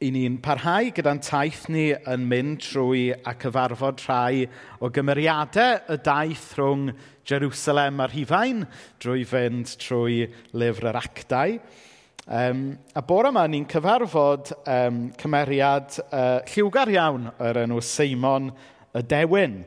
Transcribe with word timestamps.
i 0.00 0.08
ni'n 0.08 0.38
parhau 0.40 0.86
gyda'n 0.96 1.18
taith 1.20 1.66
ni 1.68 1.90
yn 1.92 2.22
mynd 2.24 2.62
trwy 2.64 3.10
a 3.12 3.34
cyfarfod 3.36 4.00
rhai 4.06 4.46
o 4.80 4.88
gymeriadau 4.96 5.74
y 5.92 5.96
daith 6.00 6.46
rhwng 6.56 6.86
Jerusalem 7.28 7.98
a'r 8.00 8.14
Hifain 8.14 8.62
drwy 9.02 9.26
fynd 9.28 9.74
trwy 9.82 10.22
lyfr 10.56 10.86
yr 10.88 10.98
actau. 11.02 11.58
Um, 12.32 12.62
a 12.96 13.02
bore 13.04 13.28
yma 13.28 13.42
ni'n 13.44 13.66
cyfarfod 13.68 14.54
um, 14.62 15.02
cymeriad 15.20 15.98
uh, 16.06 16.38
lliwgar 16.48 16.92
iawn 16.94 17.26
o'r 17.36 17.60
enw 17.66 17.82
Seimon 17.84 18.48
y 18.96 19.02
Dewin. 19.10 19.58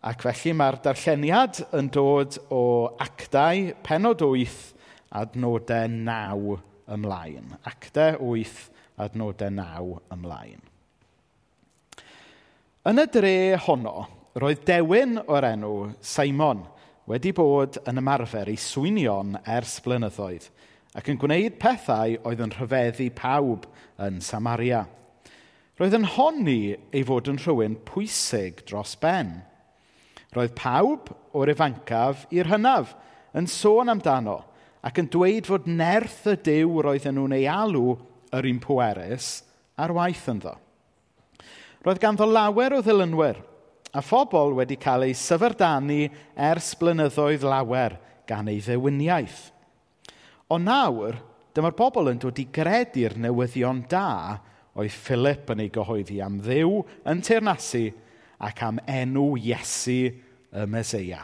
Ac 0.00 0.24
felly 0.24 0.54
mae'r 0.56 0.78
darlleniad 0.86 1.60
yn 1.76 1.90
dod 1.92 2.38
o 2.48 2.62
actau 3.04 3.74
penod 3.84 4.24
8 4.24 4.56
adnodau 5.20 5.92
9 5.92 6.56
ymlaen. 6.96 7.52
Actau 7.68 8.32
8 8.32 8.72
adnodau 9.00 9.52
naw 9.52 9.96
ymlaen. 10.14 10.62
Yn 12.86 13.02
y 13.02 13.06
dre 13.10 13.36
honno, 13.66 14.06
roedd 14.38 14.62
dewin 14.68 15.18
o'r 15.24 15.48
enw 15.48 15.72
Seimon 16.04 16.62
wedi 17.10 17.32
bod 17.34 17.80
yn 17.86 17.98
ymarfer 18.02 18.50
i 18.50 18.56
swynion 18.60 19.36
ers 19.42 19.78
blynyddoedd 19.84 20.50
ac 20.96 21.10
yn 21.12 21.18
gwneud 21.20 21.58
pethau 21.60 22.16
oedd 22.24 22.40
yn 22.44 22.54
rhyfeddu 22.54 23.10
pawb 23.16 23.66
yn 24.02 24.22
Samaria. 24.24 24.86
Roedd 25.76 25.96
yn 25.98 26.06
honni 26.14 26.60
ei 26.72 27.02
fod 27.04 27.28
yn 27.28 27.40
rhywun 27.42 27.76
pwysig 27.88 28.62
dros 28.68 28.94
ben. 29.02 29.34
Roedd 30.32 30.54
pawb 30.56 31.10
o'r 31.36 31.52
ifancaf 31.52 32.24
i'r 32.32 32.48
hynaf 32.48 32.94
yn 33.36 33.48
sôn 33.50 33.92
amdano 33.92 34.38
ac 34.86 35.02
yn 35.02 35.10
dweud 35.12 35.50
fod 35.50 35.68
nerth 35.68 36.24
y 36.32 36.36
dew 36.48 36.80
roedd 36.86 37.10
nhw'n 37.10 37.36
ei 37.36 37.44
alw 37.50 37.96
yr 38.34 38.48
un 38.48 38.60
pwerus 38.62 39.42
ar 39.76 39.92
waith 39.94 40.24
ynddo. 40.30 40.54
Roedd 41.84 42.00
ganddo 42.02 42.26
lawer 42.26 42.74
o 42.74 42.80
ddilynwyr 42.82 43.38
a 43.96 44.02
phobl 44.02 44.56
wedi 44.56 44.78
cael 44.80 45.06
ei 45.06 45.14
syfrdanu 45.16 46.08
ers 46.48 46.72
blynyddoedd 46.80 47.46
lawer 47.46 47.96
gan 48.28 48.50
ei 48.50 48.58
ddewiniaeth. 48.64 49.52
Ond 50.52 50.66
nawr, 50.66 51.20
dyma'r 51.54 51.76
bobl 51.78 52.10
yn 52.12 52.20
dod 52.22 52.40
i 52.42 52.46
gredu'r 52.52 53.16
newyddion 53.22 53.84
da 53.90 54.40
oedd 54.76 54.92
Philip 54.92 55.54
yn 55.54 55.62
ei 55.64 55.70
gyhoeddi 55.72 56.18
am 56.24 56.40
ddiw 56.42 56.82
yn 57.08 57.22
teirnasu 57.24 57.86
ac 58.46 58.60
am 58.66 58.82
enw 58.90 59.30
Iesu 59.40 60.00
y 60.10 60.66
Meseia. 60.68 61.22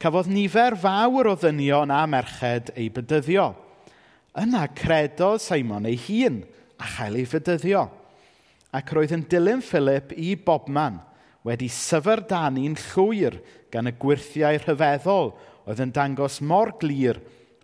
Cafodd 0.00 0.30
nifer 0.32 0.76
fawr 0.80 1.32
o 1.32 1.36
ddynion 1.38 1.92
a 1.94 2.04
merched 2.10 2.72
ei 2.78 2.88
bydyddio– 2.92 3.50
Yna 4.34 4.66
credodd 4.74 5.42
Simon 5.42 5.86
ei 5.86 5.98
hun 6.08 6.42
a 6.82 6.88
chael 6.96 7.20
ei 7.20 7.26
fydyddio. 7.28 7.84
Ac 8.74 8.90
roedd 8.90 9.14
yn 9.14 9.26
dilyn 9.30 9.62
Philip 9.62 10.10
i 10.18 10.34
bobman 10.34 10.98
wedi 11.46 11.68
syferdanu'n 11.70 12.74
llwyr 12.90 13.38
gan 13.70 13.90
y 13.90 13.94
gwirthiau 14.00 14.58
rhyfeddol 14.58 15.34
oedd 15.68 15.82
yn 15.84 15.92
dangos 15.94 16.40
mor 16.42 16.72
glir 16.80 17.20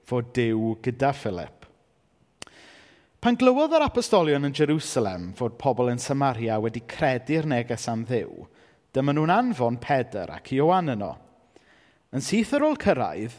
fod 0.07 0.31
Dyw 0.37 0.77
gyda 0.85 1.11
Philip. 1.17 1.67
Pan 3.21 3.37
glywodd 3.37 3.75
yr 3.77 3.85
apostolion 3.85 4.47
yn 4.49 4.55
Jerusalem 4.57 5.31
fod 5.37 5.59
pobl 5.61 5.91
yn 5.93 6.01
Samaria 6.01 6.57
wedi 6.63 6.81
credu'r 6.89 7.49
neges 7.51 7.85
am 7.93 8.07
ddew, 8.09 8.47
dyma 8.95 9.13
nhw'n 9.13 9.35
anfon 9.35 9.77
Pedr 9.83 10.31
ac 10.33 10.55
Ioan 10.57 10.95
yno. 10.95 11.11
Yn 12.17 12.25
syth 12.25 12.55
ar 12.57 12.65
ôl 12.65 12.79
cyrraedd, 12.81 13.35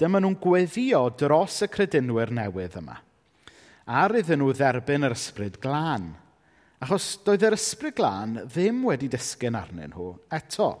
dyma 0.00 0.20
nhw'n 0.22 0.38
gweddio 0.42 1.06
dros 1.18 1.60
y 1.64 1.68
credinwyr 1.70 2.32
newydd 2.34 2.78
yma. 2.80 2.98
Ar 3.84 4.14
iddyn 4.18 4.40
nhw 4.40 4.54
dderbyn 4.56 5.06
yr 5.06 5.14
ysbryd 5.14 5.60
glân. 5.62 6.12
Achos 6.82 7.14
doedd 7.24 7.44
yr 7.46 7.56
ysbryd 7.56 7.96
glân 7.98 8.38
ddim 8.48 8.82
wedi 8.88 9.10
disgyn 9.12 9.56
arnyn 9.58 9.92
nhw 9.94 10.10
eto. 10.34 10.72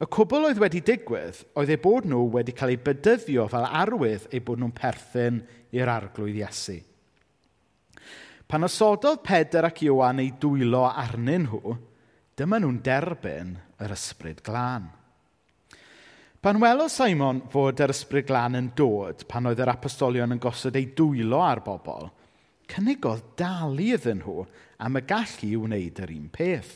Y 0.00 0.08
cwbl 0.08 0.48
oedd 0.48 0.60
wedi 0.62 0.80
digwydd 0.84 1.42
oedd 1.60 1.70
eu 1.74 1.80
bod 1.80 2.06
nhw 2.08 2.22
wedi 2.34 2.54
cael 2.56 2.72
eu 2.72 2.80
bydyddio 2.86 3.44
fel 3.52 3.66
arwydd 3.68 4.30
eu 4.32 4.40
bod 4.44 4.62
nhw'n 4.62 4.76
perthyn 4.76 5.42
i'r 5.76 5.92
arglwydd 5.92 6.40
Iesu. 6.40 6.78
Pan 8.50 8.66
osododd 8.66 9.20
Pedr 9.22 9.68
ac 9.68 9.84
Iwan 9.86 10.22
eu 10.24 10.32
dwylo 10.42 10.86
arnyn 10.88 11.44
nhw, 11.46 11.76
dyma 12.34 12.58
nhw'n 12.58 12.80
derbyn 12.82 13.52
yr 13.78 13.92
ysbryd 13.94 14.40
glân. 14.42 14.88
Pan 16.40 16.56
welodd 16.56 16.88
Simon 16.88 17.42
fod 17.52 17.82
yr 17.84 17.92
ysbryd 17.92 18.24
glân 18.30 18.56
yn 18.56 18.68
dod 18.72 19.26
pan 19.28 19.44
oedd 19.50 19.58
yr 19.60 19.68
apostolion 19.74 20.32
yn 20.32 20.38
gosod 20.40 20.78
ei 20.78 20.86
dwylo 20.96 21.42
ar 21.44 21.60
bobl, 21.66 22.06
cynnigodd 22.72 23.34
dalu 23.36 23.90
iddyn 23.98 24.22
nhw 24.22 24.46
am 24.80 24.96
y 24.96 25.02
gallu 25.10 25.50
i 25.50 25.58
wneud 25.60 26.00
yr 26.00 26.14
un 26.14 26.30
peth. 26.32 26.70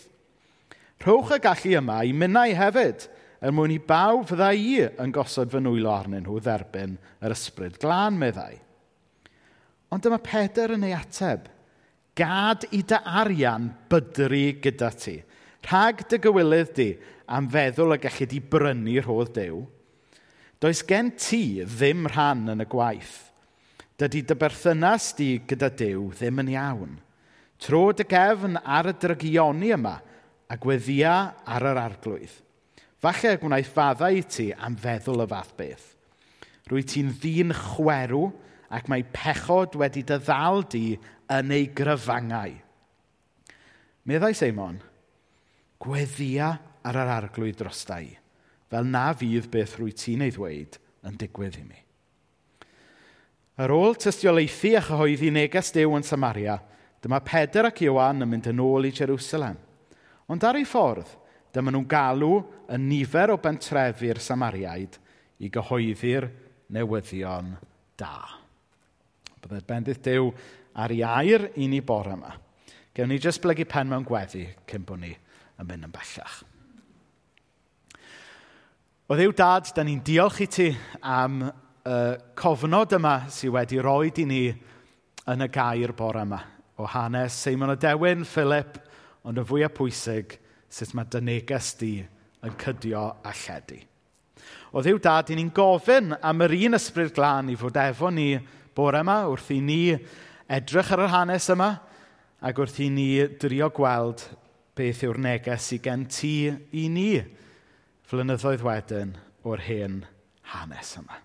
Rhowch 1.01 1.33
y 1.39 1.41
gallu 1.49 1.73
yma 1.81 2.03
i 2.05 2.13
minnau 2.13 2.53
hefyd, 2.59 3.09
er 3.41 3.57
mwyn 3.57 3.73
i 3.73 3.81
bawb 3.81 4.29
fydda 4.29 4.51
i 4.53 4.77
yn 4.85 5.17
gosod 5.17 5.49
fy 5.55 5.65
nwylo 5.65 5.95
arnyn 5.95 6.27
nhw 6.29 6.45
dderbyn 6.45 6.99
yr 7.25 7.33
ysbryd 7.33 7.81
glân 7.81 8.21
meddai. 8.21 8.61
Ond 9.89 10.05
dyma 10.05 10.21
Peder 10.21 10.77
yn 10.77 10.85
ei 10.85 10.93
ateb. 10.93 11.49
Gad 12.13 12.69
i 12.77 12.85
dy 12.85 13.01
arian 13.01 13.73
bydru 13.89 14.45
gyda 14.61 14.93
ti 14.93 15.23
Rhag 15.65 16.03
dy 16.11 16.19
gywilydd 16.21 16.73
di 16.77 16.89
am 17.31 17.47
feddwl 17.49 17.97
y 17.97 18.01
gallu 18.03 18.27
di 18.29 18.41
brynu 18.53 18.99
rhodd 19.01 19.33
dew, 19.37 19.63
does 20.61 20.83
gen 20.85 21.13
ti 21.17 21.63
ddim 21.65 22.05
rhan 22.11 22.51
yn 22.53 22.65
y 22.65 22.69
gwaith. 22.69 23.17
Dydy 24.01 24.25
dy 24.29 24.37
berthynas 24.37 25.13
di 25.17 25.29
gyda 25.49 25.71
dew 25.73 26.11
ddim 26.13 26.43
yn 26.43 26.53
iawn. 26.57 26.95
Tro 27.63 27.87
dy 27.97 28.05
gefn 28.11 28.59
ar 28.61 28.91
y 28.91 28.95
drygioni 29.01 29.73
yma 29.77 29.99
a 30.51 30.57
gweddia 30.61 31.15
ar 31.49 31.69
yr 31.71 31.81
arglwydd. 31.81 32.41
Falle 33.01 33.37
gwnaeth 33.41 33.73
faddau 33.73 34.17
i 34.17 34.25
ti 34.25 34.51
am 34.53 34.77
feddwl 34.81 35.25
y 35.25 35.29
fath 35.31 35.53
beth. 35.59 35.87
Rwy 36.69 36.85
ti'n 36.89 37.13
ddyn 37.21 37.53
chwerw 37.57 38.31
ac 38.73 38.89
mae 38.89 39.05
pechod 39.15 39.77
wedi 39.81 40.03
dy 40.05 40.19
ddal 40.21 40.65
di 40.73 40.87
yn 41.33 41.53
ei 41.53 41.69
gryfangau. 41.77 42.57
Meddai 44.05 44.35
Seimon, 44.37 44.81
gweddia 45.85 46.51
ar 46.85 47.01
yr 47.01 47.11
arglwydd 47.21 47.59
drosta 47.61 48.01
fel 48.75 48.87
na 48.91 49.13
fydd 49.15 49.47
beth 49.53 49.77
rwy 49.79 49.93
ti'n 49.95 50.25
ei 50.25 50.33
ddweud 50.35 50.79
yn 51.07 51.19
digwydd 51.21 51.59
i 51.61 51.65
mi. 51.67 51.81
Ar 53.63 53.71
ôl 53.71 53.95
tystiolaethu 54.01 54.73
a 54.75 54.81
chyhoeddi 54.83 55.31
neges 55.31 55.71
Dew 55.77 55.93
yn 55.95 56.03
Samaria, 56.03 56.57
dyma 56.99 57.21
Peder 57.23 57.69
ac 57.69 57.85
Iwan 57.85 58.25
yn 58.25 58.33
mynd 58.33 58.49
yn 58.51 58.63
ôl 58.65 58.89
i 58.89 58.91
Jerusalem. 58.97 59.61
Ond 60.27 60.47
ar 60.49 60.59
ei 60.59 60.67
ffordd, 60.67 61.07
dyma 61.55 61.71
nhw'n 61.71 61.87
galw 61.87 62.33
y 62.67 62.81
nifer 62.83 63.31
o 63.31 63.39
bentrefi'r 63.39 64.19
Samariaid 64.19 64.99
i 65.39 65.53
gyhoeddi'r 65.55 66.27
newyddion 66.75 67.53
da. 68.01 68.17
Byddai'r 69.45 69.69
bendith 69.69 70.03
Dew 70.03 70.33
ar 70.75 70.91
ei 70.91 71.05
air 71.07 71.53
i 71.55 71.69
ni 71.71 71.79
bore 71.79 72.17
yma. 72.17 72.35
Gewn 72.95 73.13
ni 73.13 73.21
jyst 73.23 73.43
blygu 73.45 73.69
pen 73.71 73.93
mewn 73.93 74.09
gweddi 74.09 74.49
cyn 74.67 74.89
bod 74.89 75.05
ni 75.05 75.15
yn 75.61 75.69
mynd 75.69 75.89
yn 75.89 75.95
bellach. 75.95 76.43
O 79.05 79.17
ddiw 79.19 79.35
dad, 79.37 79.69
da 79.77 79.85
ni'n 79.85 80.01
diolch 80.05 80.41
i 80.41 80.49
ti 80.49 80.71
am 81.03 81.43
y 81.45 81.97
cofnod 82.41 82.95
yma 82.97 83.19
sydd 83.29 83.53
wedi 83.53 83.81
rhoi 83.83 84.09
i 84.23 84.25
ni 84.25 84.45
yn 85.29 85.45
y 85.45 85.49
gair 85.53 85.93
bore 85.97 86.23
yma. 86.25 86.41
O 86.81 86.89
hanes 86.89 87.37
Seimon 87.37 87.75
o 87.75 87.77
Dewin, 87.77 88.25
Philip, 88.25 88.79
ond 89.25 89.39
y 89.39 89.45
fwyaf 89.45 89.75
pwysig, 89.77 90.39
sut 90.73 90.95
mae 90.97 91.07
dy 91.13 91.21
neges 91.21 91.75
di 91.79 91.93
yn 92.45 92.57
cydio 92.61 93.05
a 93.21 93.33
lledu. 93.45 93.79
O 94.75 94.83
ddiw 94.83 94.99
dad, 94.99 95.31
ni'n 95.31 95.53
gofyn 95.55 96.17
am 96.19 96.43
yr 96.45 96.57
un 96.65 96.79
ysbryd 96.81 97.13
glân 97.15 97.53
i 97.53 97.59
fod 97.61 97.77
efo 97.85 98.11
ni 98.11 98.33
bore 98.75 99.05
yma 99.05 99.21
wrth 99.31 99.53
i 99.55 99.61
ni 99.63 99.83
edrych 100.51 100.91
ar 100.97 101.05
yr 101.05 101.13
hanes 101.13 101.47
yma 101.53 101.71
ac 102.45 102.59
wrth 102.59 102.81
i 102.83 102.89
ni 102.93 103.09
drio 103.41 103.69
gweld 103.77 104.25
beth 104.75 105.05
yw'r 105.07 105.21
neges 105.23 105.71
i 105.77 105.81
gen 105.83 106.07
ti 106.11 106.49
i 106.51 106.89
ni 106.91 107.11
flynyddoedd 108.09 108.65
wedyn 108.67 109.15
o'r 109.47 109.63
hen 109.67 110.01
hanes 110.53 110.97
yma. 111.01 111.21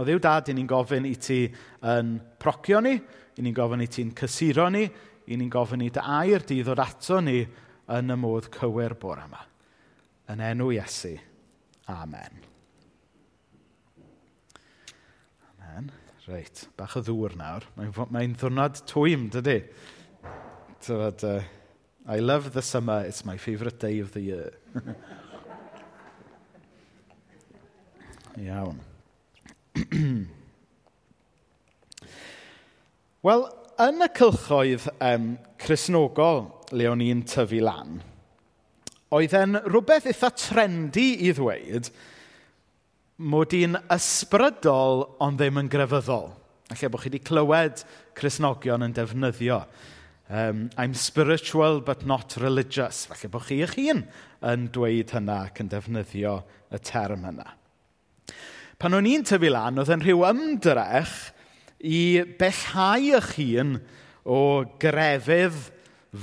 O 0.00 0.04
ddiw 0.06 0.20
dad, 0.24 0.48
i 0.48 0.54
ni'n 0.56 0.68
gofyn 0.68 1.04
i 1.04 1.16
ti 1.20 1.42
yn 1.84 2.14
procio 2.40 2.80
ni, 2.80 2.94
i 3.36 3.44
ni'n 3.44 3.56
gofyn 3.56 3.84
i 3.84 3.88
ti'n 3.92 4.14
cysuro 4.16 4.70
ni, 4.72 4.86
i 5.28 5.36
ni'n 5.36 5.50
gofyn 5.52 5.84
i 5.84 5.90
dy 5.92 6.00
air 6.00 6.46
di 6.48 6.62
ddod 6.62 6.80
ato 6.80 7.20
ni 7.20 7.42
yn 7.92 8.14
y 8.14 8.16
modd 8.16 8.48
cywir 8.54 8.96
bore 9.00 9.26
yma. 9.26 9.42
Yn 10.32 10.40
enw 10.46 10.70
Iesu. 10.72 11.12
Amen. 11.92 12.40
Amen. 15.58 15.90
Reit, 16.28 16.68
bach 16.78 16.94
o 16.96 17.02
ddŵr 17.04 17.34
nawr. 17.36 17.66
Mae'n 17.76 17.90
mae, 17.96 18.12
mae 18.14 18.30
ddwrnod 18.32 18.84
twym, 18.88 19.26
dydy? 19.34 19.58
Tyfod, 20.82 21.24
uh, 21.26 21.42
I 22.06 22.18
love 22.18 22.52
the 22.52 22.62
summer, 22.62 23.04
it's 23.06 23.24
my 23.24 23.36
favourite 23.36 23.78
day 23.78 24.00
of 24.00 24.12
the 24.12 24.20
year. 24.20 24.52
Iawn. 28.36 28.80
Wel, 33.22 33.44
yn 33.78 34.02
y 34.02 34.08
cylchoedd 34.18 34.88
um, 34.98 35.28
chrysnogol 35.62 36.42
le 36.74 36.88
o'n 36.90 37.04
i'n 37.06 37.22
tyfu 37.28 37.62
lan, 37.62 38.00
oedd 39.14 39.38
e'n 39.38 39.60
rhywbeth 39.68 40.10
eitha 40.10 40.32
trendy 40.34 41.12
i 41.28 41.30
ddweud 41.36 41.92
mod 43.22 43.54
i'n 43.54 43.78
ysbrydol 43.94 45.06
ond 45.22 45.38
ddim 45.38 45.62
yn 45.62 45.70
grefyddol. 45.70 46.32
Alla 46.72 46.90
bod 46.90 47.04
chi 47.04 47.12
wedi 47.12 47.22
clywed 47.22 47.86
Cresnogion 48.18 48.82
yn 48.88 48.96
defnyddio 48.96 49.62
Um, 50.32 50.70
I'm 50.78 50.94
spiritual 50.94 51.82
but 51.82 52.06
not 52.06 52.38
religious. 52.40 53.04
Falle 53.04 53.28
bod 53.28 53.42
chi 53.44 53.58
eich 53.60 53.74
hun 53.76 53.98
yn 54.48 54.62
dweud 54.72 55.12
hynna 55.12 55.34
ac 55.50 55.60
yn 55.60 55.68
defnyddio 55.68 56.38
y 56.72 56.80
term 56.80 57.26
yna. 57.28 57.50
Pan 58.80 58.96
o'n 58.96 59.10
i'n 59.10 59.26
tyfu 59.28 59.50
lan, 59.52 59.76
oedd 59.76 59.92
yn 59.92 60.00
rhyw 60.00 60.24
ymdrech 60.30 61.12
i 61.84 62.24
bellhau 62.40 63.12
eich 63.18 63.30
hun 63.36 63.76
o 64.24 64.40
grefydd 64.80 65.60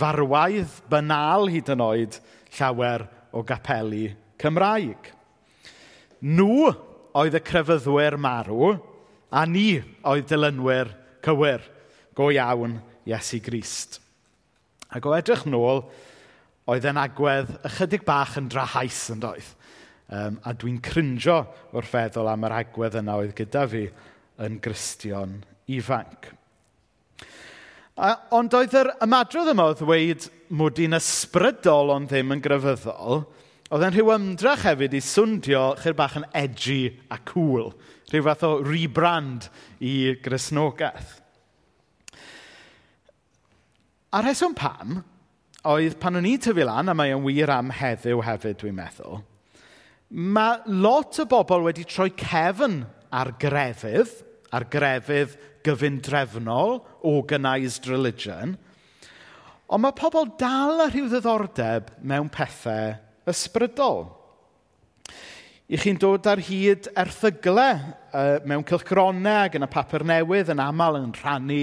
farwaidd 0.02 0.82
banal 0.90 1.46
hyd 1.54 1.70
yn 1.78 1.86
oed 1.86 2.18
llawer 2.58 3.06
o 3.30 3.46
gapeli 3.46 4.08
Cymraeg. 4.42 5.14
Nhw 6.26 6.74
oedd 7.14 7.38
y 7.38 7.46
crefyddwyr 7.46 8.18
marw, 8.18 8.74
a 9.30 9.46
ni 9.46 9.84
oedd 10.02 10.34
dilynwyr 10.34 10.96
cywir. 11.22 11.62
Go 12.18 12.34
iawn 12.34 12.80
Iesu 13.08 13.40
Grist. 13.44 14.00
Ac 14.90 15.06
o 15.06 15.14
edrych 15.16 15.46
nôl, 15.48 15.84
oedd 16.70 16.86
e'n 16.90 17.00
agwedd 17.02 17.52
ychydig 17.68 18.04
bach 18.08 18.36
yn 18.40 18.50
drahais 18.52 19.06
yn 19.14 19.24
doedd. 19.24 19.54
Um, 20.10 20.40
a 20.42 20.56
dwi'n 20.58 20.80
crinjo 20.82 21.44
wrth 21.78 21.92
feddwl 21.92 22.32
am 22.32 22.46
yr 22.48 22.56
agwedd 22.64 22.98
yna 22.98 23.20
oedd 23.22 23.36
gyda 23.38 23.68
fi 23.70 23.84
yn 24.42 24.58
gristion 24.64 25.36
ifanc. 25.70 26.32
A, 28.00 28.16
ond 28.34 28.56
oedd 28.58 28.74
yr 28.80 28.94
ymadrodd 29.04 29.52
yma 29.52 29.68
o 29.70 29.76
ddweud 29.78 30.26
mod 30.56 30.80
i'n 30.82 30.98
ysbrydol 30.98 31.94
ond 31.94 32.10
ddim 32.10 32.34
yn 32.34 32.42
grefyddol, 32.42 33.26
oedd 33.70 33.86
e'n 33.86 33.94
rhyw 33.94 34.14
ymdrach 34.16 34.66
hefyd 34.66 34.96
i 34.98 35.04
swndio 35.04 35.64
chyr 35.84 35.98
bach 35.98 36.18
yn 36.18 36.26
edgy 36.34 36.82
a 37.14 37.20
cool. 37.30 37.74
Rhyw 38.10 38.26
fath 38.26 38.46
o 38.48 38.54
rebrand 38.66 39.50
i 39.86 40.16
grisnogaeth. 40.26 41.19
A 44.10 44.24
rheswm 44.26 44.56
pam 44.58 45.04
oedd 45.70 46.00
pan 46.02 46.18
o'n 46.18 46.26
i 46.26 46.32
tyfu 46.42 46.64
lan, 46.66 46.90
a 46.90 46.96
mae 46.98 47.12
o'n 47.14 47.22
wir 47.28 47.52
am 47.54 47.68
heddiw 47.70 48.24
hefyd 48.26 48.58
dwi'n 48.58 48.74
meddwl, 48.74 49.20
mae 50.10 50.64
lot 50.82 51.20
o 51.22 51.28
bobl 51.30 51.68
wedi 51.68 51.86
troi 51.86 52.08
cefn 52.18 52.80
ar 53.14 53.36
grefydd, 53.38 54.16
ar 54.50 54.66
grefydd 54.74 55.36
gyfundrefnol, 55.68 56.80
organised 57.06 57.86
religion, 57.92 58.56
ond 59.70 59.86
mae 59.86 59.94
pobl 60.00 60.32
dal 60.42 60.82
â 60.82 60.90
rhyw 60.90 61.12
ddiddordeb 61.12 61.94
mewn 62.02 62.32
pethau 62.34 62.96
ysbrydol. 63.30 64.08
I 65.70 65.78
chi'n 65.78 66.00
dod 66.02 66.26
ar 66.26 66.42
hyd 66.42 66.88
erthyglau 66.98 67.76
uh, 67.78 68.40
mewn 68.50 68.66
cylchgronau 68.66 69.44
ac 69.44 69.60
yn 69.60 69.68
y 69.68 69.70
papur 69.70 70.02
newydd 70.02 70.50
yn 70.50 70.64
aml 70.64 70.98
yn 70.98 71.12
rhannu 71.14 71.60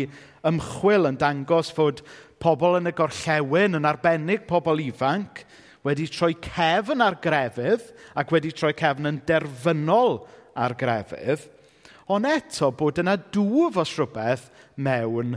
ymchwil 0.46 1.08
yn 1.10 1.18
dangos 1.18 1.72
fod 1.74 2.04
pobl 2.42 2.78
yn 2.80 2.90
y 2.90 2.94
gorllewin, 2.96 3.78
yn 3.78 3.88
arbennig 3.88 4.46
pobl 4.48 4.82
ifanc, 4.84 5.44
wedi 5.86 6.08
troi 6.10 6.34
cefn 6.42 7.04
ar 7.04 7.18
grefydd 7.22 7.84
ac 8.18 8.32
wedi 8.34 8.52
troi 8.54 8.72
cefn 8.76 9.10
yn 9.12 9.20
derfynol 9.28 10.18
ar 10.58 10.74
grefydd, 10.78 11.46
ond 12.10 12.26
eto 12.30 12.72
bod 12.74 12.98
yna 13.02 13.16
dŵf 13.34 13.78
os 13.82 13.94
rhywbeth 13.98 14.48
mewn 14.82 15.36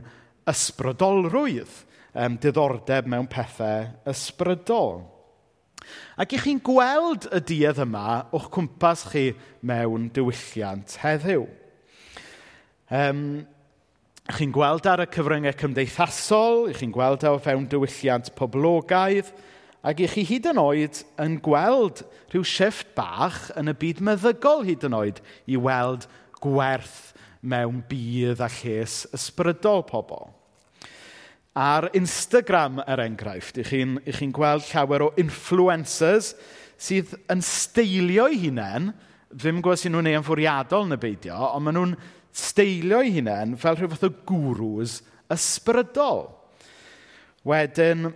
ysbrydolrwydd, 0.49 1.71
um, 2.17 2.37
diddordeb 2.41 3.09
mewn 3.09 3.29
pethau 3.29 3.89
ysbrydol. 4.09 5.03
Ac 6.19 6.35
i 6.35 6.41
chi'n 6.41 6.59
gweld 6.65 7.29
y 7.33 7.39
duedd 7.49 7.79
yma 7.85 8.19
o'ch 8.35 8.49
cwmpas 8.53 9.05
chi 9.09 9.29
mewn 9.65 10.09
diwylliant 10.13 10.97
heddiw. 11.03 11.45
Um, 12.89 13.23
chi'n 14.37 14.51
gweld 14.53 14.85
ar 14.85 15.01
y 15.01 15.07
cyfryngau 15.09 15.55
cymdeithasol, 15.57 16.67
i 16.69 16.75
chi'n 16.77 16.91
gweld 16.93 17.23
o 17.25 17.37
fewn 17.41 17.65
diwylliant 17.69 18.29
poblogaidd, 18.37 19.31
ac 19.81 20.03
i 20.03 20.09
chi 20.11 20.25
hyd 20.27 20.49
yn 20.51 20.59
oed 20.61 20.99
yn 21.23 21.37
gweld 21.41 22.03
rhyw 22.29 22.43
shifft 22.45 22.91
bach 22.97 23.47
yn 23.57 23.71
y 23.71 23.75
byd 23.79 24.03
meddygol 24.05 24.65
hyd 24.67 24.85
yn 24.85 24.97
oed 24.97 25.21
i 25.49 25.57
weld 25.57 26.05
gwerth 26.43 27.15
mewn 27.41 27.81
bydd 27.89 28.43
a 28.43 28.49
lles 28.59 29.01
ysbrydol 29.15 29.85
pobl. 29.89 30.29
Ar 31.57 31.89
Instagram, 31.97 32.83
er 32.85 33.01
enghraifft, 33.07 33.57
i 33.57 33.65
chi'n 33.65 33.97
chi 34.05 34.29
gweld 34.35 34.67
llawer 34.69 35.07
o 35.07 35.11
influencers 35.19 36.35
sydd 36.79 37.15
yn 37.31 37.41
steilio'u 37.43 38.37
hunain, 38.45 38.93
ddim 39.33 39.59
gwybod 39.63 39.81
sy'n 39.81 39.93
nhw'n 39.95 40.11
ei 40.11 40.19
yn 40.19 40.95
y 40.95 41.01
beidio, 41.01 41.39
ond 41.49 41.65
maen 41.65 41.79
nhw'n 41.79 41.97
steilio'u 42.35 43.13
hunain 43.17 43.55
fel 43.59 43.77
rhyw 43.77 43.91
fath 43.93 44.07
o 44.09 44.13
gwrws 44.29 44.99
ysbrydol. 45.33 46.27
Wedyn, 47.47 48.09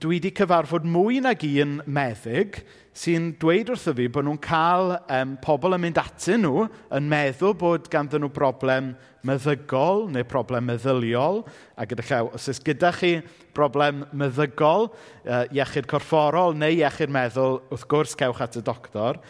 dwi 0.00 0.18
wedi 0.18 0.30
cyfarfod 0.36 0.86
mwy 0.86 1.18
nag 1.24 1.42
un 1.64 1.80
meddyg 1.90 2.60
sy'n 3.00 3.30
dweud 3.40 3.70
wrtho 3.72 3.94
fi 3.96 4.06
bod 4.12 4.26
nhw'n 4.26 4.40
cael 4.42 4.92
um, 5.14 5.36
pobl 5.42 5.76
yn 5.76 5.82
mynd 5.82 5.98
atyn 6.02 6.42
nhw 6.44 6.66
yn 6.96 7.08
meddwl 7.10 7.54
bod 7.58 7.88
ganddyn 7.90 8.24
nhw 8.24 8.30
broblem 8.34 8.92
meddygol 9.26 10.08
neu 10.10 10.26
problem 10.28 10.66
meddyliol. 10.70 11.42
A 11.78 11.86
gyda 11.88 12.06
llaw, 12.08 12.32
os 12.36 12.48
oes 12.50 12.62
gyda 12.66 12.90
chi 12.96 13.12
broblem 13.56 14.04
meddygol, 14.16 14.90
uh, 15.24 15.44
iechyd 15.54 15.88
corfforol 15.90 16.56
neu 16.58 16.80
iechyd 16.80 17.12
meddwl, 17.14 17.60
wrth 17.70 17.86
gwrs 17.90 18.16
cewch 18.18 18.42
at 18.46 18.58
y 18.58 18.64
doctor. 18.66 19.20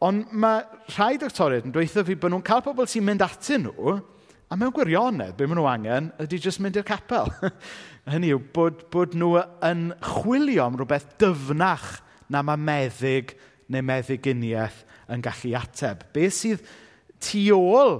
Ond 0.00 0.30
mae 0.32 0.62
rhai 0.94 1.18
doctoriaid 1.20 1.66
yn 1.68 1.74
dweithio 1.74 2.06
fi 2.08 2.16
bod 2.16 2.32
nhw'n 2.32 2.44
cael 2.46 2.62
pobl 2.64 2.88
sy'n 2.88 3.04
mynd 3.04 3.24
atyn 3.24 3.66
nhw, 3.66 3.98
a 4.50 4.56
mewn 4.58 4.72
gwirionedd, 4.74 5.34
be 5.36 5.46
maen 5.46 5.60
nhw 5.60 5.66
angen, 5.68 6.08
ydy 6.24 6.40
jyst 6.40 6.62
mynd 6.64 6.78
i'r 6.80 6.86
capel. 6.88 7.28
Hynny 8.10 8.32
yw, 8.32 8.40
bod, 8.54 8.86
bod 8.90 9.12
nhw 9.18 9.36
yn 9.68 9.90
chwilio 10.02 10.64
am 10.64 10.78
rhywbeth 10.80 11.12
dyfnach 11.20 12.00
na 12.32 12.42
mae 12.46 12.58
meddyg 12.58 13.36
neu 13.70 13.84
meddyginiaeth 13.86 14.80
yn 15.12 15.22
gallu 15.22 15.52
ateb. 15.60 16.06
Be 16.14 16.30
sydd 16.32 16.64
tu 17.22 17.44
ôl 17.54 17.98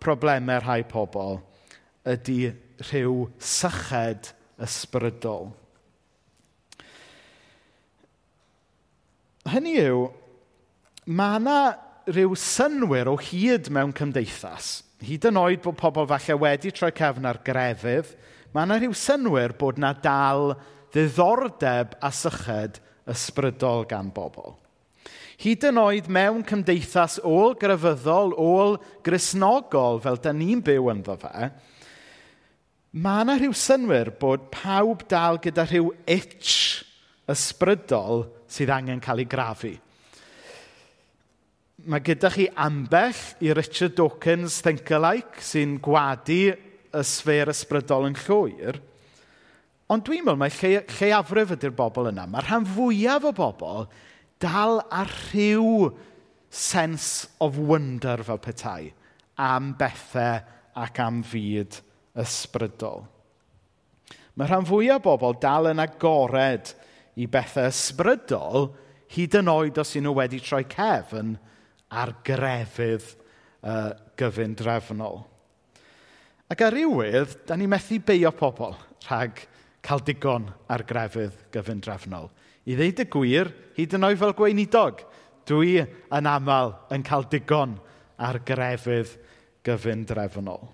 problemau 0.00 0.62
rhai 0.62 0.84
pobl 0.88 1.40
ydy 2.08 2.52
rhyw 2.86 3.26
syched 3.42 4.30
ysbrydol. 4.60 5.50
Hynny 9.50 9.76
yw, 9.82 10.06
mae 11.06 11.38
yna 11.40 11.60
rhyw 12.10 12.34
synwyr 12.38 13.08
o 13.10 13.16
hyd 13.20 13.70
mewn 13.72 13.92
cymdeithas, 13.96 14.80
hyd 15.04 15.28
yn 15.30 15.38
oed 15.40 15.62
bod 15.64 15.78
pobl 15.80 16.08
falle 16.10 16.36
wedi 16.42 16.72
troi 16.74 16.90
cefn 16.96 17.28
ar 17.28 17.40
grefydd, 17.46 18.12
mae 18.52 18.66
yna 18.66 18.80
rhyw 18.80 18.96
synwyr 18.96 19.54
bod 19.58 19.80
na 19.80 19.92
dal 19.94 20.54
ddiddordeb 20.92 21.94
a 22.02 22.10
syched 22.12 22.80
ysbrydol 23.10 23.86
gan 23.90 24.10
bobl. 24.14 24.56
Hyd 25.40 25.64
yn 25.70 25.80
oed 25.80 26.08
mewn 26.12 26.42
cymdeithas 26.44 27.16
ôl 27.24 27.54
grefyddol, 27.60 28.34
ôl 28.36 28.76
grisnogol 29.06 30.02
fel 30.04 30.20
da 30.20 30.34
ni'n 30.36 30.60
byw 30.64 30.90
ynddo 30.92 31.16
fe, 31.22 31.50
mae 32.92 33.24
yna 33.24 33.38
rhyw 33.38 33.54
synwyr 33.56 34.12
bod 34.20 34.50
pawb 34.52 35.06
dal 35.08 35.40
gyda 35.40 35.64
rhyw 35.70 35.94
itch 36.10 36.82
ysbrydol 37.30 38.26
sydd 38.50 38.72
angen 38.74 39.00
cael 39.00 39.22
ei 39.22 39.30
grafu 39.30 39.78
mae 41.88 42.02
gyda 42.04 42.30
chi 42.32 42.46
ambell 42.60 43.18
i 43.44 43.52
Richard 43.56 43.94
Dawkins 43.98 44.60
think-alike 44.64 45.42
sy'n 45.44 45.78
gwadu 45.82 46.52
y 46.52 47.02
sfer 47.06 47.50
ysbrydol 47.52 48.08
yn 48.10 48.16
llwyr. 48.26 48.80
Ond 49.90 50.04
dwi'n 50.06 50.24
meddwl 50.26 50.40
mae 50.40 50.54
lle, 50.54 50.84
lleafrif 50.98 51.54
ydy'r 51.56 51.74
bobl 51.76 52.10
yna. 52.10 52.26
Mae'r 52.30 52.48
rhan 52.48 52.66
fwyaf 52.68 53.26
o 53.30 53.32
bobl 53.36 53.86
dal 54.42 54.82
ar 54.86 55.10
rhyw 55.30 55.90
sense 56.50 57.30
of 57.42 57.58
wonder 57.58 58.22
fel 58.26 58.40
petai 58.42 58.90
am 59.40 59.72
bethau 59.78 60.40
ac 60.80 61.00
am 61.02 61.22
fyd 61.26 61.80
ysbrydol. 62.20 63.04
Mae 64.36 64.50
rhan 64.50 64.66
fwyaf 64.68 65.06
o 65.06 65.14
bobl 65.16 65.38
dal 65.42 65.70
yn 65.72 65.82
agored 65.82 66.74
i 67.18 67.26
bethau 67.30 67.70
ysbrydol 67.70 68.70
hyd 69.14 69.38
yn 69.40 69.50
oed 69.50 69.80
os 69.82 69.96
y'n 69.98 70.06
nhw 70.06 70.18
wedi 70.20 70.42
troi 70.42 70.66
cefn 70.70 71.34
yn 71.34 71.38
a'r 71.90 72.14
grefydd 72.26 73.06
uh, 73.66 73.90
gyfyn 74.18 74.54
drefnol. 74.58 75.22
Ac 76.50 76.64
ar 76.66 76.74
rywydd, 76.74 77.36
da 77.46 77.56
ni 77.58 77.68
methu 77.70 78.00
beio 78.02 78.32
pobl 78.34 78.74
rhag 79.06 79.44
cael 79.86 80.02
digon 80.06 80.48
ar 80.70 80.84
grefydd 80.86 81.36
gyfyn 81.54 81.82
drefnol. 81.82 82.28
I 82.66 82.76
ddeud 82.78 83.02
y 83.02 83.06
gwir, 83.10 83.50
hyd 83.78 83.96
yn 83.96 84.06
oed 84.06 84.20
fel 84.20 84.34
gweinidog, 84.36 85.04
dwi 85.48 85.80
yn 85.82 86.28
aml 86.30 86.74
yn 86.94 87.06
cael 87.06 87.26
digon 87.30 87.78
ar 88.20 88.38
grefydd 88.46 89.16
gyfyn 89.66 90.04
drefnol. 90.08 90.68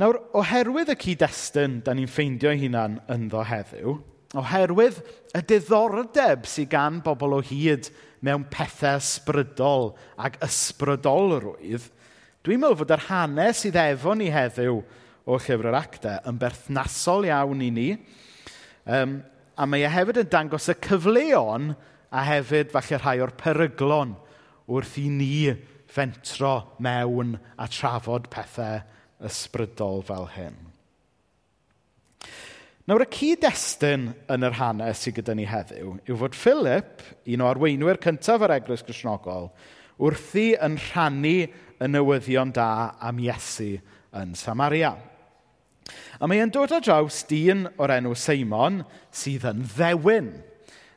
Nawr, 0.00 0.18
oherwydd 0.38 0.92
y 0.94 0.96
cyd-destun 0.96 1.80
da 1.84 1.92
ni'n 1.94 2.08
ffeindio 2.08 2.52
hunan 2.56 2.96
ynddo 3.12 3.42
heddiw, 3.44 3.98
Oherwydd 4.38 5.02
y 5.36 5.42
diddordeb 5.44 6.46
sydd 6.48 6.70
gan 6.72 7.02
bobl 7.04 7.36
o 7.36 7.40
hyd 7.44 7.90
mewn 8.24 8.46
pethau 8.48 9.00
ysbrydol 9.00 9.90
ac 10.16 10.38
ysbrydolrwydd, 10.46 11.84
dwi'n 12.46 12.62
meddwl 12.62 12.78
fod 12.80 12.94
yr 12.96 13.04
hanes 13.10 13.60
sydd 13.64 13.76
efo 13.82 14.14
ni 14.16 14.30
heddiw 14.32 14.80
o 15.22 15.36
Llyfr 15.36 15.68
yr 15.70 15.78
Actau 15.78 16.30
yn 16.30 16.40
berthnasol 16.40 17.28
iawn 17.28 17.62
i 17.62 17.70
ni, 17.74 17.88
um, 18.88 19.20
a 19.54 19.68
mae 19.68 19.84
e 19.84 19.92
hefyd 19.92 20.22
yn 20.24 20.32
dangos 20.32 20.70
y 20.72 20.78
cyfleon 20.88 21.74
a 22.12 22.24
hefyd 22.26 22.72
falle 22.72 23.02
rhai 23.02 23.18
o'r 23.24 23.36
peryglon 23.38 24.16
wrth 24.72 24.98
i 25.02 25.08
ni 25.12 25.32
fentro 25.92 26.56
mewn 26.80 27.36
a 27.60 27.68
trafod 27.68 28.32
pethau 28.32 28.80
ysbrydol 29.28 30.02
fel 30.08 30.30
hyn. 30.38 30.71
Nawr, 32.82 33.04
y 33.04 33.12
cyd-destun 33.14 34.08
yn 34.34 34.42
yr 34.42 34.56
hanes 34.58 35.04
sydd 35.04 35.20
gyda 35.20 35.36
ni 35.38 35.44
heddiw 35.46 35.92
yw 36.02 36.16
fod 36.18 36.34
Philip, 36.34 37.04
un 37.30 37.44
o 37.44 37.46
arweinwyr 37.46 38.00
cyntaf 38.02 38.42
yr 38.42 38.56
Eglwys 38.56 38.82
Gristnogol, 38.82 39.52
wrthi 40.02 40.48
yn 40.58 40.74
rhannu 40.88 41.34
y 41.46 41.88
newyddion 41.92 42.50
da 42.56 42.96
am 42.98 43.20
Iesu 43.22 43.76
yn 44.18 44.32
Samaria. 44.34 44.96
A 46.18 46.26
mae 46.26 46.42
e'n 46.42 46.50
dod 46.50 46.74
o 46.74 46.80
draws 46.82 47.20
dyn 47.30 47.68
o'r 47.76 47.92
enw 48.00 48.16
Seimon 48.18 48.80
sydd 49.14 49.46
yn 49.52 49.62
ddewin, 49.76 50.32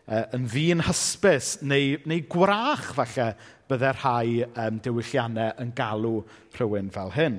yn 0.10 0.50
ddyn 0.50 0.82
hysbys 0.90 1.60
neu, 1.62 2.00
neu 2.10 2.26
gwrach 2.26 2.96
falle 2.98 3.28
byddai 3.70 3.94
rhai 4.00 4.42
um, 4.48 4.82
diwylliannau 4.82 5.54
yn 5.62 5.78
galw 5.78 6.16
rhywun 6.58 6.90
fel 6.98 7.14
hyn. 7.14 7.38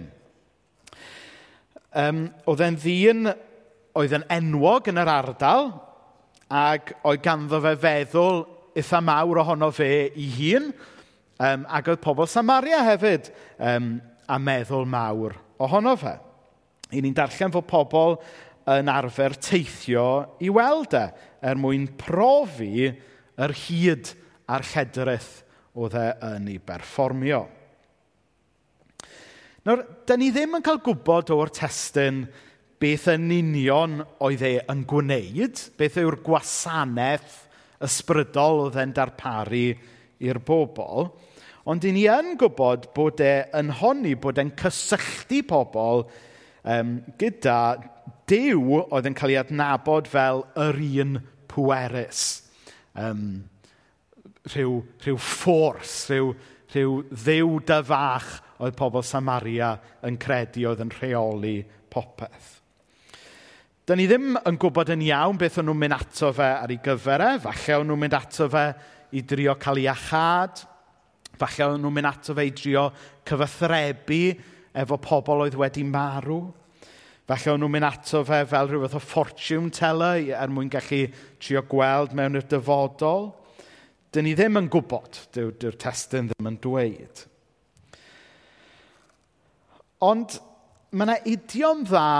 Um, 1.98 2.28
oedd 2.46 2.62
e'n 2.62 2.78
ddyn 2.78 3.34
oedd 3.96 4.14
yn 4.18 4.26
enwog 4.36 4.90
yn 4.90 5.00
yr 5.00 5.10
ardal 5.10 5.70
ac 6.52 6.92
oedd 7.06 7.24
ganddo 7.24 7.60
fe 7.64 7.74
feddwl 7.82 8.42
eitha 8.76 9.00
mawr 9.02 9.40
ohono 9.42 9.70
fe 9.74 9.88
ei 10.06 10.28
hun 10.36 10.68
um, 10.70 11.64
ac 11.64 11.90
oedd 11.92 12.02
pobl 12.04 12.28
Samaria 12.30 12.82
hefyd 12.86 13.30
um, 13.56 13.96
a 14.28 14.38
meddwl 14.42 14.86
mawr 14.90 15.36
ohono 15.62 15.96
fe. 15.98 16.16
I 16.92 17.00
ni'n 17.02 17.16
darllen 17.16 17.54
fod 17.54 17.66
pobl 17.70 18.18
yn 18.76 18.90
arfer 18.90 19.36
teithio 19.38 20.06
i 20.42 20.50
weld 20.52 20.94
e 20.98 21.04
er 21.46 21.58
mwyn 21.58 21.88
profi 21.98 22.88
yr 22.90 23.54
hyd 23.66 24.12
a'r 24.50 24.64
lledrith 24.72 25.32
oedd 25.76 25.96
e 25.98 26.08
yn 26.34 26.50
ei 26.50 26.58
berfformio. 26.62 27.44
Nawr, 29.66 29.82
da 30.06 30.14
ni 30.18 30.30
ddim 30.30 30.58
yn 30.58 30.64
cael 30.66 30.78
gwybod 30.84 31.32
o'r 31.34 31.50
testyn 31.54 32.24
beth 32.82 33.08
yn 33.14 33.30
union 33.32 34.00
oedd 34.24 34.44
e 34.44 34.54
yn 34.72 34.84
gwneud, 34.88 35.62
beth 35.78 35.98
yw'r 36.02 36.20
gwasanaeth 36.26 37.42
ysbrydol 37.86 38.66
oedd 38.66 38.78
e'n 38.80 38.94
darparu 38.96 39.68
i'r 40.26 40.40
bobl, 40.44 41.10
ond 41.66 41.84
i 41.84 41.92
ni 41.92 42.06
yn 42.10 42.34
gwybod 42.40 42.90
bod 42.96 43.20
e 43.24 43.34
yn 43.58 43.72
honni 43.80 44.14
bod 44.20 44.38
e'n 44.40 44.54
cysylltu 44.60 45.42
pobl 45.48 46.06
um, 46.06 46.98
gyda 47.20 47.58
Dyw 48.26 48.80
oedd 48.90 49.06
yn 49.06 49.14
cael 49.14 49.36
ei 49.36 49.38
adnabod 49.38 50.08
fel 50.10 50.40
yr 50.58 50.78
un 51.04 51.18
pwerus. 51.46 52.22
Um, 52.98 53.44
rhyw, 54.50 54.80
rhyw 55.04 55.20
ffors, 55.22 55.92
rhyw, 56.10 56.32
rhyw 56.74 56.96
ddew 57.12 57.60
dyfach 57.70 58.32
oedd 58.58 58.74
pobl 58.78 59.04
Samaria 59.06 59.76
yn 60.06 60.18
credu 60.18 60.66
oedd 60.72 60.82
yn 60.82 60.90
rheoli 60.96 61.60
popeth. 61.92 62.56
Da 63.86 63.94
ni 63.94 64.08
ddim 64.10 64.34
yn 64.34 64.56
gwybod 64.58 64.88
yn 64.96 65.02
iawn 65.06 65.36
beth 65.38 65.60
o'n 65.60 65.68
nhw'n 65.68 65.78
mynd 65.78 65.94
ato 65.94 66.32
fe 66.34 66.46
ar 66.56 66.72
ei 66.74 66.80
gyfer 66.82 67.22
e. 67.22 67.28
Falle 67.44 67.76
o'n 67.76 67.86
nhw'n 67.86 68.00
mynd 68.02 68.16
ato 68.18 68.48
fe 68.50 68.62
i 69.14 69.20
drio 69.22 69.52
cael 69.62 69.78
ei 69.78 69.86
achad. 69.92 70.64
Falle 71.38 71.68
o'n 71.68 71.78
nhw'n 71.78 71.94
mynd 71.94 72.08
ato 72.10 72.34
fe 72.34 72.48
i 72.48 72.50
drio 72.50 72.88
cyfathrebu 73.30 74.18
efo 74.82 74.98
pobl 75.04 75.44
oedd 75.44 75.54
wedi 75.60 75.84
marw. 75.86 76.40
Falle 77.30 77.52
o'n 77.52 77.62
nhw'n 77.62 77.74
mynd 77.76 77.86
ato 77.86 78.24
fe 78.26 78.40
fel 78.50 78.72
rhywbeth 78.72 78.98
o 78.98 79.02
fortune 79.04 79.70
teller 79.78 80.32
er 80.34 80.50
mwyn 80.50 80.72
gallu 80.74 81.00
trio 81.38 81.62
gweld 81.70 82.18
mewn 82.18 82.40
i'r 82.42 82.50
dyfodol. 82.50 83.30
Dyn 84.10 84.26
ni 84.26 84.34
ddim 84.34 84.64
yn 84.64 84.72
gwybod, 84.72 85.22
dyw'r 85.30 85.54
dyw 85.62 85.78
testyn 85.78 86.32
ddim 86.32 86.50
yn 86.50 86.58
dweud. 86.66 87.22
Ond 90.10 90.40
mae 90.90 91.06
yna 91.06 91.18
idiom 91.36 91.86
dda 91.86 92.10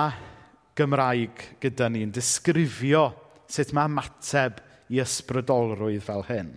Gymraeg 0.77 1.43
gyda 1.63 1.89
ni'n 1.93 2.13
disgrifio 2.15 3.09
sut 3.49 3.73
mae 3.77 3.89
ymateb 3.89 4.61
i 4.93 5.01
ysbrydolrwydd 5.03 6.05
fel 6.05 6.25
hyn. 6.29 6.51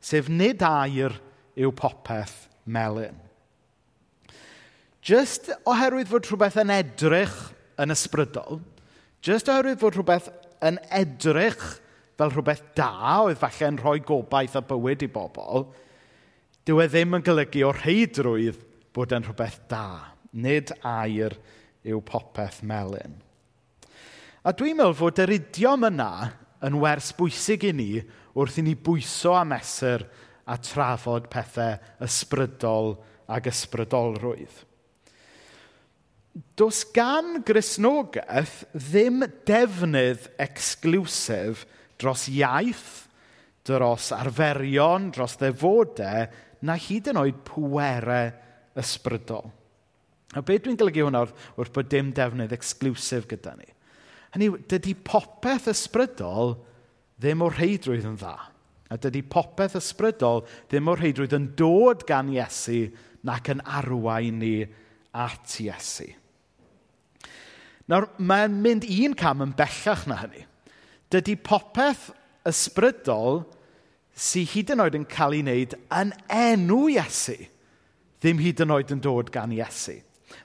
Sef 0.00 0.28
nid 0.30 0.62
air 0.66 1.16
yw 1.56 1.72
popeth 1.74 2.46
melyn. 2.66 3.16
Just 5.06 5.52
oherwydd 5.70 6.10
fod 6.10 6.26
rhywbeth 6.26 6.58
yn 6.62 6.72
edrych 6.74 7.34
yn 7.80 7.94
ysbrydol, 7.94 8.60
just 9.22 9.48
oherwydd 9.52 9.80
fod 9.80 9.96
rhywbeth 9.96 10.30
yn 10.66 10.80
edrych 10.94 11.62
fel 12.18 12.32
rhywbeth 12.32 12.64
da 12.78 12.90
oedd 13.22 13.38
falle'n 13.40 13.78
rhoi 13.80 14.00
gobaith 14.06 14.56
a 14.58 14.64
bywyd 14.66 15.04
i 15.06 15.10
bobl, 15.12 15.68
dyw 16.66 16.82
e 16.82 16.88
ddim 16.90 17.18
yn 17.18 17.26
golygu 17.26 17.62
o 17.68 17.70
rheidrwydd 17.76 18.58
bod 18.96 19.14
e'n 19.14 19.26
rhywbeth 19.26 19.60
da. 19.70 20.16
Nid 20.36 20.72
air 20.82 21.36
yw 21.86 22.02
popeth 22.04 22.62
melyn. 22.66 23.14
A 24.46 24.52
dwi'n 24.54 24.76
meddwl 24.78 24.94
fod 24.94 25.18
yr 25.24 25.32
idiom 25.34 25.88
yna 25.88 26.10
yn 26.66 26.76
wers 26.78 27.08
bwysig 27.18 27.64
i 27.66 27.72
ni 27.74 27.90
wrth 28.38 28.60
i 28.60 28.62
ni 28.62 28.76
bwyso 28.78 29.34
a 29.34 29.42
mesur 29.48 30.04
a 30.46 30.54
trafod 30.62 31.26
pethau 31.32 31.74
ysbrydol 32.06 32.92
ac 33.34 33.50
ysbrydolrwydd. 33.50 34.62
Does 36.54 36.84
gan 36.94 37.40
grisnogaeth 37.48 38.60
ddim 38.76 39.24
defnydd 39.48 40.30
exclusif 40.46 41.64
dros 41.98 42.28
iaith, 42.30 43.06
dros 43.66 44.12
arferion, 44.14 45.10
dros 45.10 45.38
ddefodau, 45.40 46.26
na 46.62 46.76
hyd 46.78 47.10
yn 47.10 47.24
oed 47.24 47.40
pwerau 47.48 48.30
ysbrydol. 48.78 49.48
A 50.36 50.42
beth 50.44 50.68
dwi'n 50.68 50.78
golygu 50.78 51.08
hwnna 51.08 51.24
wrth, 51.24 51.48
wrth 51.56 51.72
bod 51.74 51.90
dim 51.90 52.12
defnydd 52.14 52.54
exclusif 52.54 53.26
gyda 53.30 53.56
ni? 53.58 53.72
Hynny, 54.36 54.50
dydy 54.68 54.92
popeth 55.00 55.70
ysbrydol 55.72 56.58
ddim 57.16 57.40
o'r 57.46 57.54
rheidrwydd 57.56 58.04
yn 58.04 58.18
dda. 58.20 58.34
A 58.92 58.98
dydy 59.00 59.22
popeth 59.24 59.78
ysbrydol 59.80 60.44
ddim 60.68 60.90
o'r 60.92 61.00
rheidrwydd 61.00 61.38
yn 61.38 61.48
dod 61.56 62.04
gan 62.06 62.28
Iesu 62.34 62.90
nac 63.24 63.48
yn 63.48 63.64
arwain 63.64 64.36
ni 64.42 64.52
at 65.16 65.56
Iesu. 65.64 66.10
Nawr, 67.88 68.10
mae'n 68.18 68.60
mynd 68.60 68.84
un 68.84 69.16
cam 69.16 69.40
yn 69.46 69.56
bellach 69.56 70.04
na 70.10 70.20
hynny. 70.20 70.44
Dydy 71.08 71.38
popeth 71.40 72.10
ysbrydol 72.46 73.44
sy'n 74.12 74.48
hyd 74.52 74.76
yn 74.76 74.84
oed 74.84 75.00
yn 75.00 75.08
cael 75.08 75.38
ei 75.38 75.44
wneud 75.46 75.80
yn 75.96 76.12
enw 76.28 76.82
Iesu, 76.92 77.38
ddim 78.20 78.44
hyd 78.44 78.60
yn 78.66 78.76
oed 78.76 78.92
yn 78.92 79.00
dod 79.00 79.32
gan 79.32 79.54
Iesu. 79.56 80.02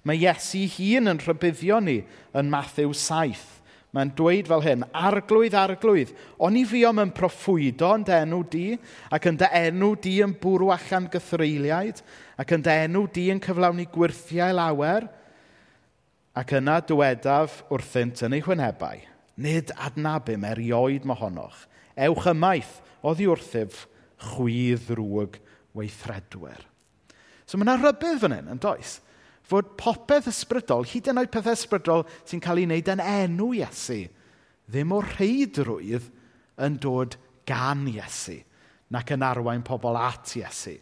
Mae 0.08 0.22
Iesu 0.22 0.64
hun 0.78 1.12
yn 1.12 1.20
rhybuddio 1.20 1.84
ni 1.84 2.04
yn 2.38 2.54
Matthew 2.54 2.96
7. 2.96 3.60
Mae'n 3.92 4.14
dweud 4.16 4.48
fel 4.48 4.62
hyn, 4.64 4.86
arglwydd, 4.96 5.56
arglwydd, 5.60 6.14
o'n 6.40 6.56
i 6.56 6.62
fiom 6.68 7.02
yn 7.04 7.10
proffwydo 7.16 7.90
yn 7.98 8.06
dy 8.08 8.14
enw 8.24 8.40
di, 8.54 8.66
ac 9.12 9.26
yn 9.28 9.40
dy 9.42 9.50
enw 9.66 9.90
di 10.00 10.14
yn 10.24 10.36
bwrw 10.40 10.72
allan 10.72 11.10
gythreiliaid, 11.12 12.00
ac 12.40 12.54
yn 12.56 12.64
dy 12.64 12.78
enw 12.86 13.04
di 13.12 13.26
yn 13.34 13.42
cyflawni 13.44 13.90
gwirthiau 13.92 14.56
lawer, 14.56 15.10
ac 16.40 16.56
yna 16.56 16.78
dywedaf 16.88 17.60
wrthynt 17.68 18.24
yn 18.24 18.38
ei 18.38 18.46
hwynebau. 18.46 19.04
Nid 19.44 19.76
adnabym 19.76 20.48
erioed 20.48 21.04
mohonoch. 21.08 21.66
Ewch 22.00 22.30
ymaith 22.32 22.78
oddi 23.04 23.28
wrthyf 23.28 23.86
chwydd 24.32 24.88
rwg 24.96 25.36
weithredwyr. 25.76 26.64
So 27.44 27.60
mae 27.60 27.68
yna 27.68 27.76
rybydd 27.82 28.24
fan 28.24 28.38
hyn, 28.38 28.52
yn 28.56 28.64
does? 28.64 29.02
fod 29.52 29.74
popeth 29.80 30.30
ysbrydol, 30.32 30.88
hyd 30.88 31.10
yn 31.12 31.20
oed 31.22 31.32
pethau 31.34 31.58
ysbrydol 31.58 32.06
sy'n 32.24 32.42
cael 32.44 32.62
ei 32.62 32.68
wneud 32.70 32.92
yn 32.94 33.04
enw 33.04 33.50
Iesu, 33.60 34.00
ddim 34.72 34.96
o 34.96 35.02
rheidrwydd 35.04 36.08
yn 36.64 36.80
dod 36.82 37.18
gan 37.50 37.84
Iesu, 37.92 38.40
nac 38.94 39.12
yn 39.12 39.26
arwain 39.28 39.66
pobl 39.68 40.00
at 40.00 40.32
Iesu. 40.40 40.78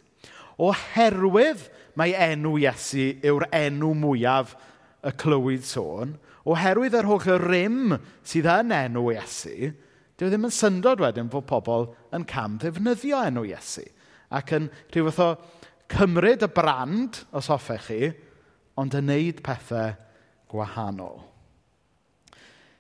Oherwydd 0.62 1.66
mae 1.98 2.14
enw 2.30 2.58
Iesu 2.62 3.12
yw'r 3.26 3.48
enw 3.56 3.94
mwyaf 3.98 4.56
y 5.02 5.14
clywyd 5.18 5.66
sôn, 5.66 6.18
oherwydd 6.50 6.98
yr 7.00 7.10
holl 7.10 7.40
rym 7.42 7.96
sydd 8.28 8.50
yn 8.54 8.76
enw 8.76 9.08
Iesu, 9.16 9.72
dyw 10.20 10.28
e 10.28 10.34
ddim 10.34 10.50
yn 10.50 10.54
syndod 10.54 11.02
wedyn 11.02 11.32
fod 11.32 11.48
pobl 11.50 11.90
yn 12.16 12.28
cam 12.30 12.60
ddefnyddio 12.62 13.24
enw 13.32 13.48
Iesu 13.50 13.88
ac 14.36 14.52
yn 14.54 14.68
rhyw 14.94 15.10
fath 15.10 15.22
o 15.26 15.30
cymryd 15.90 16.44
y 16.46 16.50
brand, 16.54 17.24
os 17.34 17.50
hoffech 17.50 17.88
chi, 17.88 18.10
ond 18.80 18.96
yn 18.96 19.10
neud 19.12 19.42
pethau 19.44 19.92
gwahanol. 20.50 21.20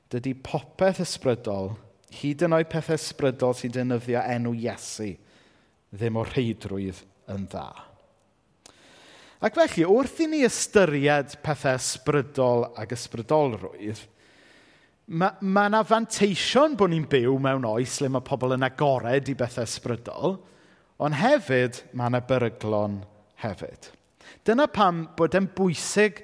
Dydy 0.10 0.34
popeth 0.41 1.03
ysbrydol, 1.03 1.75
hyd 2.22 2.46
yn 2.48 2.56
oed 2.58 2.70
pethau 2.72 2.98
ysbrydol 2.98 3.53
sy'n 3.58 3.75
defnyddio 3.75 4.24
enw 4.24 4.56
Iesu, 4.58 5.12
ddim 5.94 6.18
o 6.18 6.25
reidrwydd 6.25 7.03
yn 7.29 7.46
dda. 7.51 7.68
Ac 9.39 9.56
felly, 9.56 9.86
wrth 9.88 10.18
i 10.25 10.27
ni 10.27 10.41
ystyried 10.44 11.38
pethau 11.46 11.77
ysbrydol 11.79 12.65
ac 12.79 12.96
ysbrydolrwydd, 12.98 14.01
mae 15.10 15.38
yna 15.41 15.70
ma 15.79 15.84
fanteision 15.88 16.75
bod 16.77 16.91
ni'n 16.91 17.08
byw 17.10 17.38
mewn 17.41 17.70
oes 17.70 17.96
le 18.03 18.10
mae 18.13 18.25
pobl 18.25 18.58
yn 18.58 18.68
agored 18.68 19.29
i 19.32 19.38
bethau 19.38 19.70
ysbrydol, 19.70 20.36
ond 21.00 21.18
hefyd 21.22 21.79
mae 21.94 22.12
yna 22.12 22.22
beryglon 22.27 23.00
hefyd. 23.46 23.94
Dyna 24.48 24.67
pam 24.71 25.03
bod 25.17 25.36
e'n 25.38 25.50
bwysig 25.55 26.24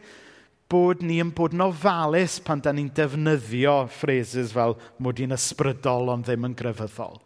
bod 0.71 1.03
ni 1.05 1.19
yn 1.21 1.31
bod 1.35 1.53
yn 1.53 1.63
ofalus 1.65 2.39
pan 2.43 2.61
da 2.63 2.73
ni'n 2.73 2.89
defnyddio 2.95 3.75
phrases 3.93 4.53
fel 4.55 4.75
mod 5.03 5.21
i'n 5.21 5.35
ysbrydol 5.35 6.09
ond 6.13 6.25
ddim 6.27 6.47
yn 6.49 6.57
grefyddol. 6.57 7.19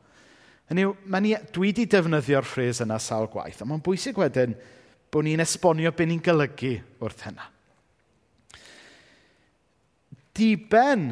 Hynny 0.69 0.85
yw, 0.85 0.91
ni, 1.17 1.33
dwi 1.55 1.71
wedi 1.71 1.87
defnyddio'r 1.89 2.45
ffres 2.45 2.83
yna 2.85 2.99
sawl 3.01 3.29
gwaith, 3.31 3.63
ond 3.63 3.71
mae'n 3.71 3.85
bwysig 3.85 4.19
wedyn 4.19 4.53
bod 5.09 5.25
ni'n 5.25 5.41
esbonio 5.41 5.91
be 5.95 6.05
ni'n 6.05 6.21
golygu 6.21 6.75
wrth 7.01 7.23
hynna. 7.25 7.47
Diben 10.37 11.09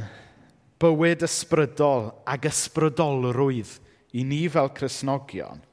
bywyd 0.78 1.26
ysbrydol 1.26 2.12
ag 2.30 2.46
ysbrydolrwydd 2.48 3.74
i 4.18 4.24
ni 4.28 4.44
fel 4.52 4.70
Cresnogion 4.78 5.64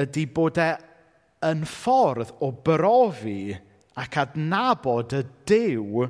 ydy 0.00 0.24
bod 0.30 0.58
e 0.62 0.70
yn 1.46 1.64
ffordd 1.68 2.34
o 2.44 2.50
brofi 2.52 3.54
ac 4.00 4.18
adnabod 4.22 5.14
y 5.16 5.22
dew 5.48 6.06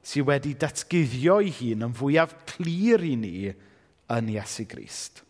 sydd 0.00 0.28
wedi 0.28 0.54
datguddio 0.60 1.40
ei 1.44 1.52
hun 1.58 1.88
yn 1.90 1.96
fwyaf 1.96 2.32
clir 2.54 3.04
i 3.04 3.16
ni 3.20 3.50
yn 4.10 4.30
Iesu 4.32 4.64
Grist. 4.68 5.22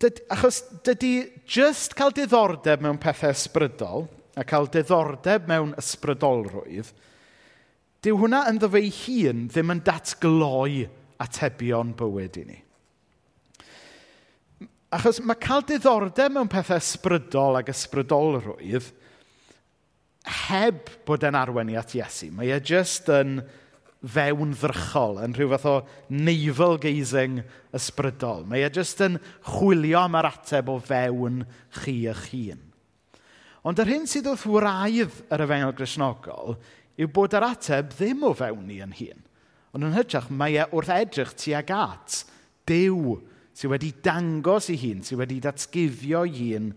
Dyd, 0.00 0.20
achos 0.32 0.62
dydy 0.84 1.14
jyst 1.48 1.94
cael 1.98 2.12
diddordeb 2.16 2.82
mewn 2.84 2.98
pethau 3.00 3.32
ysbrydol 3.34 4.08
a 4.38 4.44
cael 4.46 4.68
diddordeb 4.72 5.46
mewn 5.50 5.74
ysbrydolrwydd, 5.80 6.90
dyw 8.04 8.16
hwnna 8.20 8.44
ynddo 8.50 8.70
fe 8.72 8.82
ei 8.84 8.92
hun 9.02 9.46
ddim 9.50 9.74
yn 9.74 9.82
datgloi 9.86 10.86
atebion 11.20 11.94
bywyd 11.98 12.38
i 12.40 12.44
ni. 12.48 12.58
Achos 14.90 15.20
mae 15.22 15.38
cael 15.38 15.62
diddordeb 15.68 16.32
mewn 16.34 16.48
pethau 16.50 16.80
ysbrydol 16.82 17.60
ac 17.60 17.68
ysbrydolrwydd 17.70 18.88
heb 20.50 20.88
bod 21.06 21.22
e'n 21.24 21.38
arwen 21.38 21.70
i 21.70 21.76
at 21.78 21.94
Iesu. 21.94 22.32
Mae 22.34 22.50
e 22.50 22.58
jyst 22.58 23.06
yn 23.14 23.38
fewn 24.00 24.56
ddrychol, 24.56 25.20
yn 25.22 25.36
rhyw 25.36 25.52
fath 25.52 25.68
o 25.70 25.76
navel-gazing 26.10 27.38
ysbrydol. 27.76 28.42
Mae 28.50 28.64
e 28.66 28.72
jyst 28.74 29.04
yn 29.06 29.20
chwilio 29.46 30.02
am 30.02 30.18
yr 30.18 30.30
ateb 30.32 30.74
o 30.74 30.80
fewn 30.82 31.44
chi 31.78 31.96
eich 32.10 32.26
hun. 32.32 32.66
Ond 33.62 33.80
yr 33.82 33.94
hyn 33.94 34.10
sydd 34.10 34.26
wrth 34.32 34.48
wraidd 34.48 35.22
yr 35.30 35.46
efengel 35.46 35.74
grisnogol 35.76 36.56
yw 36.98 37.14
bod 37.14 37.36
yr 37.36 37.46
ateb 37.52 37.94
ddim 37.94 38.24
o 38.26 38.34
fewn 38.34 38.66
ni 38.66 38.82
yn 38.82 38.96
hun. 38.98 39.26
Ond 39.76 39.86
yn 39.86 39.94
hytrach, 39.94 40.32
mae 40.34 40.58
e 40.58 40.66
wrth 40.74 40.90
edrych 40.96 41.36
tuag 41.38 41.70
at 41.76 42.24
dew 42.66 43.20
sydd 43.60 43.74
wedi 43.74 43.90
dangos 44.00 44.70
ei 44.72 44.78
hun, 44.80 45.02
sydd 45.04 45.20
wedi 45.20 45.36
datgifio 45.44 46.22
ei 46.24 46.36
hun 46.54 46.70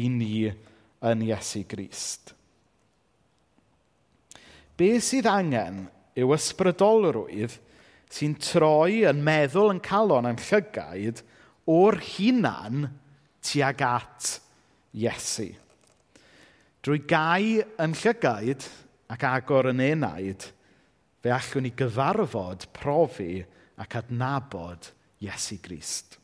i 0.00 0.06
ni 0.08 0.36
yn 0.48 1.24
Iesu 1.26 1.66
Grist. 1.68 2.32
Be 4.80 4.94
sydd 5.04 5.28
angen 5.28 5.82
yw 6.16 6.32
ysbrydolrwydd 6.32 7.58
sy'n 8.12 8.38
troi 8.40 9.02
yn 9.08 9.20
meddwl 9.24 9.74
yn 9.74 9.82
calon 9.84 10.30
am 10.30 10.40
llygaid 10.40 11.20
o'r 11.68 11.98
hunan 12.14 12.88
tuag 13.44 13.84
at 13.84 14.30
Iesu. 14.96 15.50
Drwy 16.82 17.04
gau 17.12 17.60
yn 17.84 17.98
llygaid 18.00 18.64
ac 19.12 19.28
agor 19.28 19.68
yn 19.68 19.84
enaid, 19.84 20.48
fe 21.20 21.36
allwn 21.36 21.68
ni 21.68 21.76
gyfarfod, 21.76 22.70
profi 22.72 23.44
ac 23.84 24.00
adnabod 24.00 24.88
Iesu 25.22 25.60
Grist. 25.60 26.21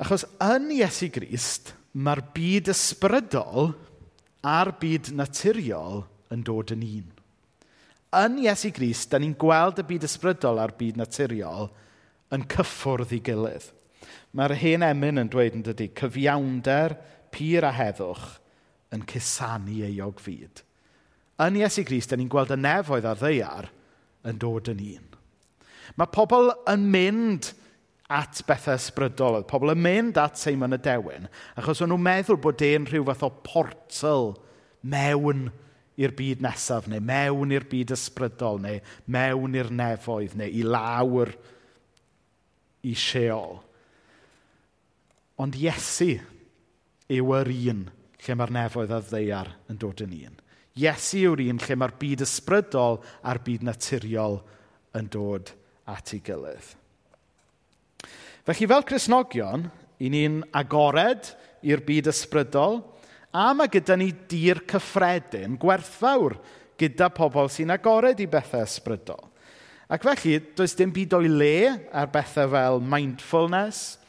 Achos 0.00 0.24
yn 0.40 0.70
Iesu 0.72 1.10
Grist, 1.12 1.74
mae'r 1.92 2.22
byd 2.32 2.70
ysbrydol 2.72 3.74
a'r 4.48 4.70
byd 4.80 5.10
naturiol 5.12 6.06
yn 6.32 6.44
dod 6.46 6.72
yn 6.72 6.86
un. 6.86 7.10
Yn 8.16 8.38
Iesu 8.40 8.70
Grist, 8.72 9.10
da 9.12 9.20
ni'n 9.20 9.36
gweld 9.38 9.82
y 9.82 9.84
byd 9.90 10.06
ysbrydol 10.08 10.62
a'r 10.62 10.72
byd 10.78 10.96
naturiol 11.02 11.68
yn 12.32 12.46
cyffwrdd 12.48 13.12
i 13.12 13.20
gilydd. 13.28 13.68
Mae'r 14.32 14.56
hen 14.62 14.86
emyn 14.86 15.20
yn 15.20 15.30
dweud 15.30 15.58
yn 15.58 15.66
dydy, 15.68 15.90
cyfiawnder, 15.98 16.96
pur 17.34 17.68
a 17.68 17.74
heddwch 17.76 18.26
yn 18.94 19.04
cusanu 19.06 19.82
euog 19.84 20.24
fyd. 20.24 20.64
Yn 21.44 21.60
Iesu 21.60 21.84
Grist, 21.84 22.14
da 22.14 22.16
ni'n 22.16 22.32
gweld 22.32 22.56
y 22.56 22.58
nefoedd 22.58 23.08
a 23.10 23.14
ddeiar 23.20 23.68
yn 24.24 24.40
dod 24.40 24.72
yn 24.72 24.80
un. 24.94 25.06
Mae 26.00 26.08
pobl 26.14 26.54
yn 26.70 26.88
mynd 26.88 27.52
at 28.10 28.42
bethau 28.48 28.78
ysbrydol. 28.78 29.38
Oedd 29.38 29.48
pobl 29.50 29.72
yn 29.74 29.82
mynd 29.84 30.18
at 30.20 30.40
Seimon 30.40 30.74
y 30.74 30.80
Dewin, 30.82 31.28
achos 31.60 31.82
o'n 31.84 31.92
nhw'n 31.92 32.06
meddwl 32.06 32.40
bod 32.42 32.64
e'n 32.66 32.88
rhyw 32.90 33.06
fath 33.08 33.26
o 33.28 33.30
portal 33.46 34.32
mewn 34.82 35.48
i'r 36.00 36.14
byd 36.16 36.42
nesaf, 36.44 36.88
neu 36.88 37.02
mewn 37.04 37.54
i'r 37.54 37.66
byd 37.70 37.94
ysbrydol, 37.94 38.60
neu 38.64 38.80
mewn 39.12 39.56
i'r 39.60 39.70
nefoedd, 39.74 40.36
neu 40.40 40.50
i 40.50 40.64
lawr 40.66 41.32
i 42.88 42.94
sheol. 42.96 43.58
Ond 45.40 45.56
Iesu 45.56 46.14
yw 47.10 47.34
yr 47.38 47.50
un 47.72 47.86
lle 48.20 48.36
mae'r 48.36 48.52
nefoedd 48.54 48.92
a 48.92 49.00
ddeiar 49.04 49.54
yn 49.72 49.78
dod 49.80 50.02
yn 50.04 50.16
un. 50.18 50.36
Iesu 50.80 51.24
yw'r 51.24 51.42
un 51.48 51.60
lle 51.62 51.76
mae'r 51.78 51.96
byd 52.00 52.24
ysbrydol 52.26 53.00
a'r 53.26 53.40
byd 53.44 53.64
naturiol 53.66 54.40
yn 54.96 55.08
dod 55.12 55.52
at 55.90 56.12
ei 56.14 56.22
gilydd. 56.24 56.74
Felly 58.50 58.66
fel 58.66 58.82
Cresnogion, 58.82 59.68
i 60.02 60.08
ni'n 60.10 60.40
agored 60.58 61.28
i'r 61.62 61.84
byd 61.86 62.08
ysbrydol, 62.10 62.80
a 63.30 63.52
mae 63.54 63.70
gyda 63.70 63.94
ni 63.94 64.08
dir 64.26 64.58
cyffredin 64.66 65.54
gwerthfawr 65.60 66.34
gyda 66.80 67.12
pobl 67.14 67.46
sy'n 67.54 67.70
agored 67.70 68.18
i 68.18 68.26
bethau 68.26 68.64
ysbrydol. 68.66 69.22
Ac 69.86 70.02
felly, 70.02 70.40
does 70.58 70.74
dim 70.74 70.90
byd 70.96 71.14
o'i 71.20 71.30
le 71.30 71.52
ar 71.94 72.10
bethau 72.10 72.50
fel 72.50 72.82
mindfulness, 72.82 74.00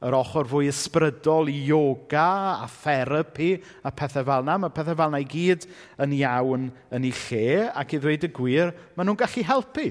yr 0.00 0.16
ochr 0.16 0.48
fwy 0.48 0.70
ysbrydol 0.72 1.52
i 1.52 1.58
yoga 1.68 2.30
a 2.54 2.70
therapi 2.72 3.50
a 3.84 3.92
pethau 3.92 4.24
fel 4.30 4.46
yna. 4.46 4.56
Mae 4.62 4.76
pethau 4.78 4.96
fel 4.96 5.12
yna 5.12 5.20
i 5.20 5.28
gyd 5.28 5.68
yn 6.00 6.16
iawn 6.22 6.70
yn 6.88 7.10
ei 7.10 7.12
lle 7.26 7.68
ac 7.68 7.92
i 7.92 8.00
ddweud 8.00 8.24
y 8.30 8.32
gwir, 8.32 8.72
maen 8.96 9.12
nhw'n 9.12 9.20
gallu 9.26 9.44
helpu 9.50 9.90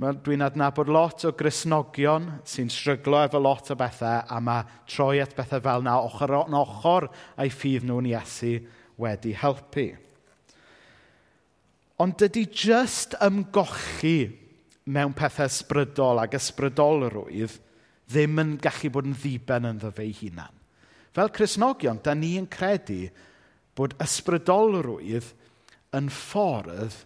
Dwi'n 0.00 0.42
adnabod 0.42 0.88
lot 0.90 1.24
o 1.28 1.34
grisnogion 1.36 2.24
sy'n 2.48 2.70
stryglo 2.72 3.20
efo 3.26 3.38
lot 3.42 3.68
o 3.70 3.76
bethau 3.78 4.22
a 4.24 4.38
mae 4.42 4.64
troi 4.88 5.20
at 5.22 5.34
bethau 5.36 5.62
fel 5.62 5.84
na 5.84 5.98
ochr 6.02 6.32
yn 6.40 6.56
ochr 6.58 7.10
a'i 7.36 7.52
ffydd 7.52 7.84
nhw'n 7.86 8.08
Iesu 8.10 8.54
wedi 9.02 9.34
helpu. 9.38 9.90
Ond 12.02 12.16
dydy 12.18 12.46
jyst 12.48 13.14
ymgochi 13.22 14.16
mewn 14.90 15.12
pethau 15.14 15.46
ysbrydol 15.46 16.22
ac 16.24 16.34
ysbrydolrwydd 16.40 17.60
ddim 18.10 18.40
yn 18.42 18.56
gallu 18.64 18.90
bod 18.96 19.06
yn 19.06 19.14
ddiben 19.14 19.68
ynddo 19.70 19.92
fe 19.94 20.08
ei 20.08 20.16
hunan. 20.18 20.56
Fel 21.12 21.30
Cresnogion, 21.36 22.00
da 22.02 22.16
ni 22.16 22.34
yn 22.40 22.48
credu 22.50 23.06
bod 23.76 23.94
ysbrydolrwydd 24.02 25.30
yn 25.94 26.08
ffordd 26.10 27.04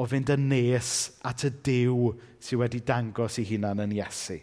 o 0.00 0.06
fynd 0.08 0.32
yn 0.32 0.46
nes 0.48 0.92
at 1.28 1.44
y 1.44 1.50
dew 1.66 2.12
sydd 2.40 2.62
wedi 2.62 2.80
dangos 2.88 3.36
ei 3.40 3.48
hunan 3.50 3.82
yn 3.84 3.92
Iesu. 3.98 4.38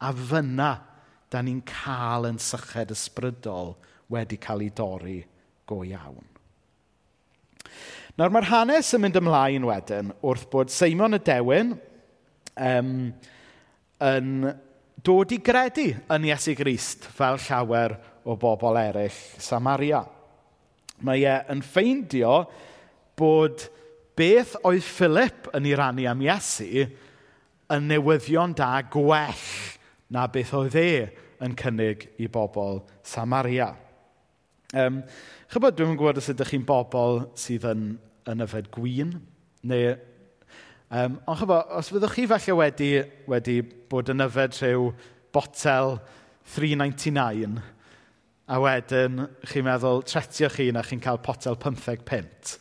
A 0.00 0.12
fyna, 0.16 0.70
da 1.28 1.42
ni'n 1.44 1.60
cael 1.68 2.30
yn 2.30 2.38
syched 2.40 2.94
ysbrydol 2.94 3.74
wedi 4.12 4.38
cael 4.40 4.64
ei 4.64 4.72
dorri 4.72 5.18
go 5.68 5.82
iawn. 5.84 6.24
Nawr 8.16 8.32
mae'r 8.32 8.48
hanes 8.48 8.94
yn 8.96 9.02
mynd 9.04 9.18
ymlaen 9.20 9.66
wedyn 9.68 10.14
wrth 10.24 10.46
bod 10.52 10.72
Seimon 10.72 11.18
y 11.18 11.20
Dewin 11.26 11.74
um, 12.56 12.92
yn 14.00 14.30
dod 15.04 15.34
i 15.36 15.42
gredu 15.44 15.90
yn 16.14 16.28
Iesu 16.30 16.56
Grist 16.56 17.04
fel 17.18 17.36
llawer 17.44 17.98
o 18.24 18.38
bobl 18.40 18.80
eraill 18.80 19.18
Samaria. 19.42 20.00
Mae 21.04 21.26
e 21.28 21.36
yn 21.52 21.60
ffeindio 21.60 22.38
bod 23.20 23.66
beth 24.16 24.56
oedd 24.64 24.84
Philip 24.86 25.50
yn 25.56 25.68
ei 25.68 25.76
rannu 25.78 26.06
am 26.08 26.24
Iesu 26.24 26.86
yn 27.72 27.88
newyddion 27.90 28.54
da 28.56 28.80
gwell 28.90 29.46
na 30.12 30.26
beth 30.32 30.54
oedd 30.56 30.76
e 30.80 30.90
yn 31.44 31.56
cynnig 31.58 32.08
i 32.22 32.28
bobl 32.32 32.80
Samaria. 33.04 33.74
Um, 34.76 35.02
Chybod, 35.52 35.76
dwi'n 35.78 35.94
gwybod 35.94 36.18
os 36.18 36.26
ydych 36.32 36.48
chi'n 36.50 36.64
bobl 36.66 37.20
sydd 37.38 37.68
yn, 37.70 37.82
yn 38.26 38.42
yfed 38.42 38.66
gwyn, 38.74 39.12
neu... 39.70 39.94
Um, 40.86 41.16
ond 41.26 41.38
chybod, 41.40 41.70
os 41.78 41.90
fyddwch 41.90 42.16
chi 42.16 42.24
falle 42.30 42.56
wedi, 42.60 42.90
wedi 43.30 43.60
bod 43.90 44.10
yn 44.10 44.22
yfed 44.22 44.58
rhyw 44.58 44.88
botel 45.34 45.96
399, 46.56 47.60
a 48.46 48.58
wedyn 48.62 49.24
chi'n 49.50 49.66
meddwl, 49.66 50.02
tretio 50.06 50.50
chi 50.50 50.68
na 50.74 50.82
chi'n 50.86 51.02
cael 51.02 51.22
potel 51.22 51.58
15 51.62 52.02
pint 52.06 52.56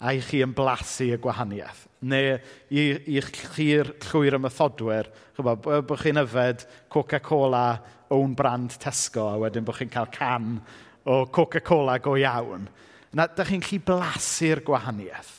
a 0.00 0.14
i 0.16 0.20
chi 0.24 0.40
yn 0.44 0.54
blasu 0.56 1.10
y 1.12 1.18
gwahaniaeth. 1.20 1.86
Neu 2.08 2.36
i, 2.72 2.84
i 3.12 3.20
chi'r 3.20 3.92
llwyr 4.08 4.38
y 4.38 4.40
methodwyr, 4.40 5.10
chybod, 5.36 5.66
bod 5.88 6.00
chi'n 6.00 6.22
yfed 6.22 6.64
Coca-Cola 6.92 7.64
own 8.16 8.32
brand 8.38 8.78
Tesco 8.80 9.26
a 9.28 9.36
wedyn 9.42 9.66
bod 9.66 9.76
chi'n 9.76 9.92
cael 9.92 10.08
can 10.14 10.54
o 11.04 11.26
Coca-Cola 11.28 11.98
go 12.00 12.16
iawn. 12.16 12.64
Na, 13.12 13.26
da 13.26 13.44
chi'n 13.44 13.64
chi 13.64 13.80
blasu'r 13.84 14.64
gwahaniaeth. 14.64 15.36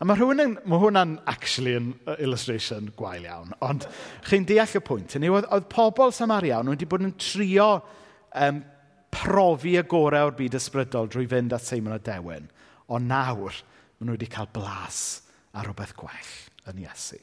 A 0.00 0.06
mae 0.08 0.16
rhywun 0.16 0.40
yn, 0.40 0.52
mae 0.64 0.80
hwnna'n 0.80 1.18
actually 1.28 1.74
yn 1.76 1.90
illustration 2.16 2.86
gwael 2.96 3.26
iawn, 3.28 3.50
ond 3.62 3.84
chi'n 4.26 4.46
deall 4.48 4.78
y 4.78 4.80
pwynt. 4.82 5.18
Yn 5.18 5.26
oedd, 5.28 5.46
oedd 5.52 5.66
pobl 5.70 6.14
Samariawn 6.16 6.72
wedi 6.72 6.88
bod 6.88 7.04
yn 7.04 7.12
trio 7.20 7.74
um, 8.32 8.62
profi 9.12 9.76
y 9.76 9.84
gorau 9.90 10.30
o'r 10.30 10.38
byd 10.38 10.56
ysbrydol 10.56 11.10
drwy 11.12 11.28
fynd 11.28 11.52
at 11.52 11.66
Seimon 11.66 11.98
o 11.98 12.00
Dewen. 12.00 12.48
Ond 12.90 13.06
nawr, 13.10 13.54
maen 13.98 14.08
nhw 14.08 14.16
wedi 14.16 14.28
cael 14.30 14.48
blas 14.54 15.20
ar 15.54 15.68
rhywbeth 15.68 15.94
gwell 15.98 16.32
yn 16.70 16.82
Iesu. 16.82 17.20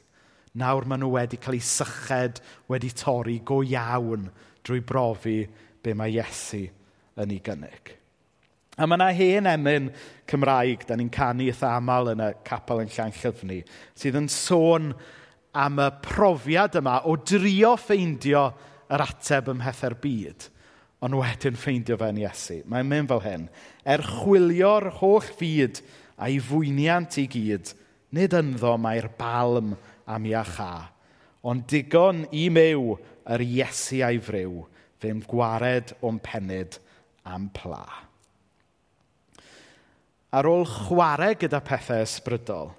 Nawr 0.58 0.86
maen 0.88 1.02
nhw 1.04 1.12
wedi 1.12 1.40
cael 1.40 1.58
eu 1.58 1.64
syched 1.64 2.40
wedi 2.72 2.90
torri 2.96 3.38
go 3.44 3.60
iawn 3.66 4.30
drwy 4.64 4.80
brofi 4.86 5.38
be 5.84 5.94
mae 5.94 6.14
Iesu 6.16 6.64
yn 7.18 7.34
ei 7.34 7.40
gynnig. 7.44 7.94
A 8.78 8.86
mae 8.86 8.96
yna 8.96 9.10
hen 9.12 9.50
emyn 9.50 9.88
Cymraeg, 10.30 10.84
da 10.86 10.96
ni'n 10.96 11.10
canu 11.12 11.48
eitha 11.48 11.74
aml 11.76 12.12
yn 12.14 12.22
y 12.22 12.32
capel 12.46 12.84
yn 12.84 12.92
llan 12.94 13.16
llyfni, 13.16 13.64
sydd 13.98 14.20
yn 14.20 14.28
sôn 14.30 14.92
am 15.58 15.80
y 15.82 15.88
profiad 16.04 16.78
yma 16.78 17.00
o 17.10 17.16
drio 17.18 17.74
ffeindio 17.80 18.44
yr 18.88 19.04
ateb 19.08 19.52
ymhethau'r 19.52 19.98
byd– 20.00 20.48
ond 21.04 21.18
wedyn 21.18 21.58
ffeindio 21.58 21.98
fe'n 22.00 22.18
Iesu. 22.22 22.62
Mae'n 22.66 22.88
mynd 22.88 23.12
fel 23.12 23.22
hyn. 23.22 23.46
Er 23.86 24.02
chwilio'r 24.02 24.88
holl 24.98 25.26
fyd 25.38 25.82
a'i 26.18 26.38
fwyniant 26.42 27.20
i 27.22 27.26
gyd, 27.30 27.70
nid 28.14 28.34
ynddo 28.34 28.74
mae'r 28.80 29.10
balm 29.18 29.76
am 30.08 30.26
iacha, 30.26 30.88
ond 31.46 31.68
digon 31.70 32.24
i 32.34 32.48
mew 32.50 32.96
yr 33.28 33.44
Iesu 33.44 34.02
a'i 34.06 34.18
fryw, 34.22 34.64
fe'n 34.98 35.22
gwared 35.28 35.94
o'n 36.02 36.18
penyd 36.24 36.80
am 37.28 37.46
pla. 37.54 37.84
Ar 40.34 40.48
ôl 40.50 40.66
chwarae 40.68 41.38
gyda 41.40 41.60
pethau 41.64 42.02
ysbrydol, 42.04 42.74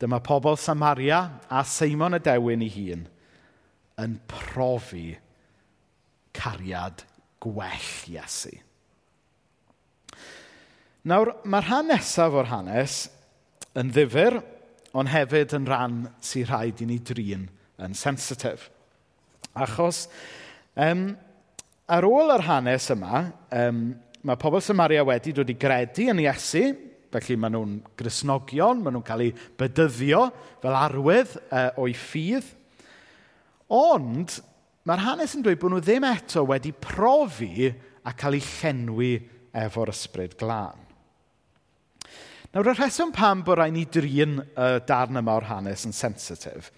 dyma 0.00 0.18
pobl 0.24 0.56
Samaria 0.58 1.20
a 1.50 1.60
Seimon 1.66 2.16
y 2.16 2.22
Dewin 2.22 2.64
ei 2.64 2.72
hun 2.72 3.04
yn 3.98 4.16
profi 4.30 5.10
cariad 6.38 7.02
gwell 7.42 7.92
Iesu. 8.12 8.54
Nawr, 11.08 11.32
mae'r 11.48 11.68
rhan 11.68 11.88
nesaf 11.92 12.34
o'r 12.36 12.50
hanes 12.50 12.96
yn 13.78 13.92
ddifur, 13.94 14.40
ond 14.98 15.12
hefyd 15.12 15.54
yn 15.56 15.68
rhan 15.68 16.02
sy'n 16.24 16.48
rhaid 16.48 16.82
i 16.82 16.88
ni 16.88 16.98
drin 17.04 17.46
yn 17.78 17.94
sensitif. 17.96 18.66
Achos, 19.54 20.06
um, 20.74 21.10
ar 21.88 22.06
ôl 22.08 22.34
yr 22.34 22.44
hanes 22.48 22.90
yma, 22.92 23.22
um, 23.54 23.80
mae 24.26 24.40
pobl 24.40 24.60
Samaria 24.64 25.06
wedi 25.06 25.32
dod 25.36 25.48
i 25.48 25.56
gredu 25.56 26.10
yn 26.12 26.22
Iesu, 26.24 26.66
felly 27.14 27.38
maen 27.40 27.54
nhw'n 27.56 27.76
grisnogion, 27.96 28.82
maen 28.82 28.98
nhw'n 28.98 29.06
cael 29.06 29.28
eu 29.28 29.32
bydyddio 29.60 30.26
fel 30.60 30.76
arwydd 30.76 31.38
uh, 31.46 31.70
o'i 31.80 31.94
ffydd. 31.96 32.50
Ond 33.72 34.38
mae'r 34.88 35.04
hanes 35.04 35.34
yn 35.36 35.42
dweud 35.44 35.58
bod 35.60 35.74
nhw 35.74 35.82
ddim 35.84 36.04
eto 36.08 36.46
wedi 36.48 36.72
profi 36.72 37.68
a 38.08 38.14
cael 38.16 38.38
eu 38.38 38.44
llenwi 38.46 39.10
efo'r 39.52 39.92
ysbryd 39.92 40.36
glân. 40.40 40.86
Nawr, 42.54 42.70
y 42.72 42.72
rheswm 42.72 43.12
pam 43.12 43.42
bod 43.44 43.60
rhaid 43.60 43.74
ni 43.76 43.84
drin 43.84 44.38
y 44.40 44.68
darn 44.88 45.20
yma 45.20 45.34
o'r 45.36 45.50
hanes 45.50 45.84
yn 45.84 45.92
sensitif 45.92 46.70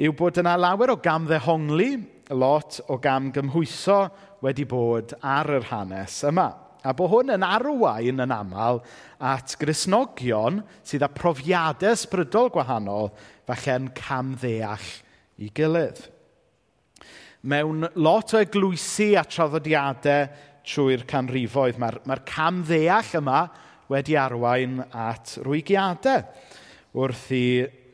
yw 0.00 0.12
bod 0.16 0.40
yna 0.40 0.56
lawer 0.60 0.92
o 0.92 0.96
gam 1.00 1.24
ddehongli, 1.28 1.90
lot 2.36 2.80
o 2.92 2.98
gam 3.00 3.30
gymhwyso 3.32 4.06
wedi 4.44 4.66
bod 4.68 5.14
ar 5.24 5.48
yr 5.56 5.68
hanes 5.70 6.18
yma. 6.28 6.50
A 6.84 6.92
bod 6.96 7.10
hwn 7.12 7.32
yn 7.36 7.44
arwain 7.44 8.24
yn 8.24 8.32
aml 8.32 8.82
at 9.20 9.56
grisnogion 9.60 10.60
sydd 10.86 11.04
â 11.04 11.12
profiadau 11.12 11.96
sbrydol 11.96 12.52
gwahanol 12.54 13.08
falle'n 13.48 13.88
cam 13.96 14.36
ddeall 14.40 14.92
i 15.40 15.48
gilydd 15.56 16.04
mewn 17.42 17.88
lot 18.00 18.34
o 18.34 18.40
eglwysi 18.40 19.14
a 19.18 19.24
traddodiadau 19.24 20.28
trwy'r 20.66 21.06
canrifoedd. 21.08 21.78
Mae'r 21.78 22.00
mae 22.08 22.24
cam 22.26 22.62
ddeall 22.66 23.16
yma 23.20 23.40
wedi 23.92 24.16
arwain 24.18 24.80
at 24.90 25.36
rwygiadau 25.44 26.24
wrth 26.96 27.26
i 27.36 27.46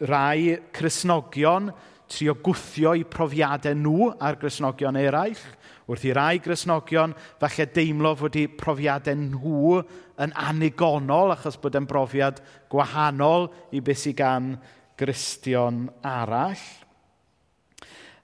rai 0.07 0.55
chrysnogion 0.75 1.73
trio 2.13 2.37
gwthio 2.45 2.93
i 2.99 3.05
profiadau 3.09 3.75
nhw 3.79 4.11
ar 4.21 4.37
grisnogion 4.41 4.99
eraill, 5.01 5.41
wrth 5.89 6.05
i 6.07 6.13
rai 6.17 6.41
grisnogion 6.45 7.15
falle 7.41 7.67
deimlo 7.75 8.13
fod 8.21 8.37
eu 8.39 8.53
profiadau 8.59 9.17
nhw 9.19 9.81
yn 10.23 10.35
anigonol 10.45 11.33
achos 11.35 11.59
bod 11.61 11.79
e'n 11.79 11.89
brofiad 11.89 12.43
gwahanol 12.73 13.49
i 13.73 13.81
beth 13.81 14.05
sydd 14.05 14.19
gan 14.21 14.53
gristion 14.99 15.87
arall. 16.05 16.61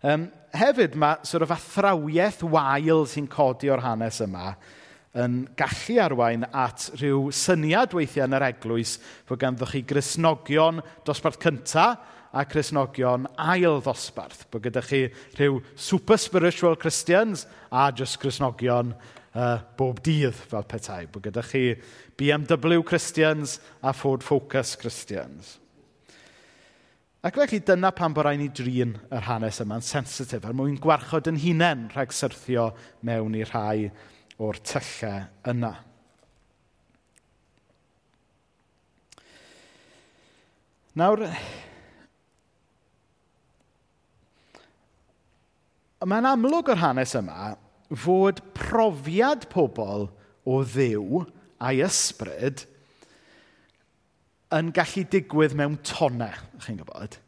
Um, 0.02 0.28
hefyd 0.54 0.94
mae 0.94 1.18
sort 1.26 1.42
of 1.42 1.54
athrawiaeth 1.54 2.44
wael 2.46 3.06
sy'n 3.10 3.26
codi 3.30 3.72
o'r 3.72 3.82
hanes 3.82 4.20
yma 4.22 4.52
yn 5.18 5.40
gallu 5.58 5.96
arwain 6.04 6.44
at 6.52 6.90
rhyw 7.00 7.32
syniad 7.34 7.96
weithiau 7.96 8.28
yn 8.28 8.36
yr 8.38 8.44
eglwys 8.52 8.98
fod 9.26 9.40
ganddo 9.42 9.66
chi 9.66 9.82
grisnogion 9.88 10.78
dosbarth 11.08 11.40
cynta 11.42 11.88
a 12.32 12.44
Cristnogion 12.44 13.26
ail 13.40 13.80
ddosbarth. 13.82 14.46
Bod 14.52 14.66
gyda 14.66 14.82
chi 14.84 15.06
rhyw 15.38 15.60
super 15.74 16.18
spiritual 16.20 16.76
Christians 16.76 17.46
a 17.72 17.90
just 17.92 18.20
Cristnogion 18.20 18.92
uh, 19.34 19.58
bob 19.76 20.02
dydd 20.04 20.36
fel 20.36 20.66
petai. 20.68 21.06
Bod 21.10 21.24
gyda 21.24 21.44
chi 21.46 21.72
BMW 22.18 22.84
Christians 22.84 23.58
a 23.82 23.92
Ford 23.92 24.22
Focus 24.22 24.76
Christians. 24.76 25.56
Ac 27.18 27.34
felly 27.34 27.58
dyna 27.66 27.90
pan 27.90 28.12
bod 28.14 28.28
rhaid 28.28 28.38
ni 28.38 28.46
drin 28.54 28.92
yr 29.10 29.24
hanes 29.26 29.58
yma'n 29.64 29.82
sensitif 29.82 30.44
er 30.46 30.54
mwyn 30.54 30.76
gwarchod 30.78 31.26
yn 31.26 31.40
hunain 31.42 31.88
rhag 31.90 32.12
syrthio 32.14 32.68
mewn 33.02 33.34
i 33.34 33.42
rhai 33.42 33.88
o'r 34.38 34.60
tyllau 34.62 35.24
yna. 35.50 35.72
Nawr, 40.98 41.26
mae'n 46.06 46.30
amlwg 46.36 46.70
o'r 46.70 46.82
hanes 46.86 47.18
yma 47.18 47.56
fod 48.06 48.44
profiad 48.54 49.50
pobl 49.50 50.06
o 50.46 50.62
ddiw 50.70 51.24
a'i 51.58 51.82
ysbryd 51.82 52.62
yn 54.54 54.70
gallu 54.76 55.04
digwydd 55.12 55.56
mewn 55.58 55.76
tonau, 55.86 56.34
chi'n 56.64 56.80
gwybod. 56.80 57.18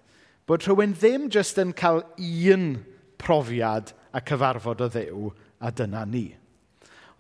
Bod 0.49 0.65
rhywun 0.67 0.97
ddim 0.97 1.29
jyst 1.33 1.61
yn 1.61 1.75
cael 1.77 2.03
un 2.19 2.67
profiad 3.21 3.93
a 4.17 4.23
cyfarfod 4.25 4.85
o 4.87 4.89
ddew 4.91 5.31
a 5.61 5.71
dyna 5.77 6.07
ni. 6.09 6.27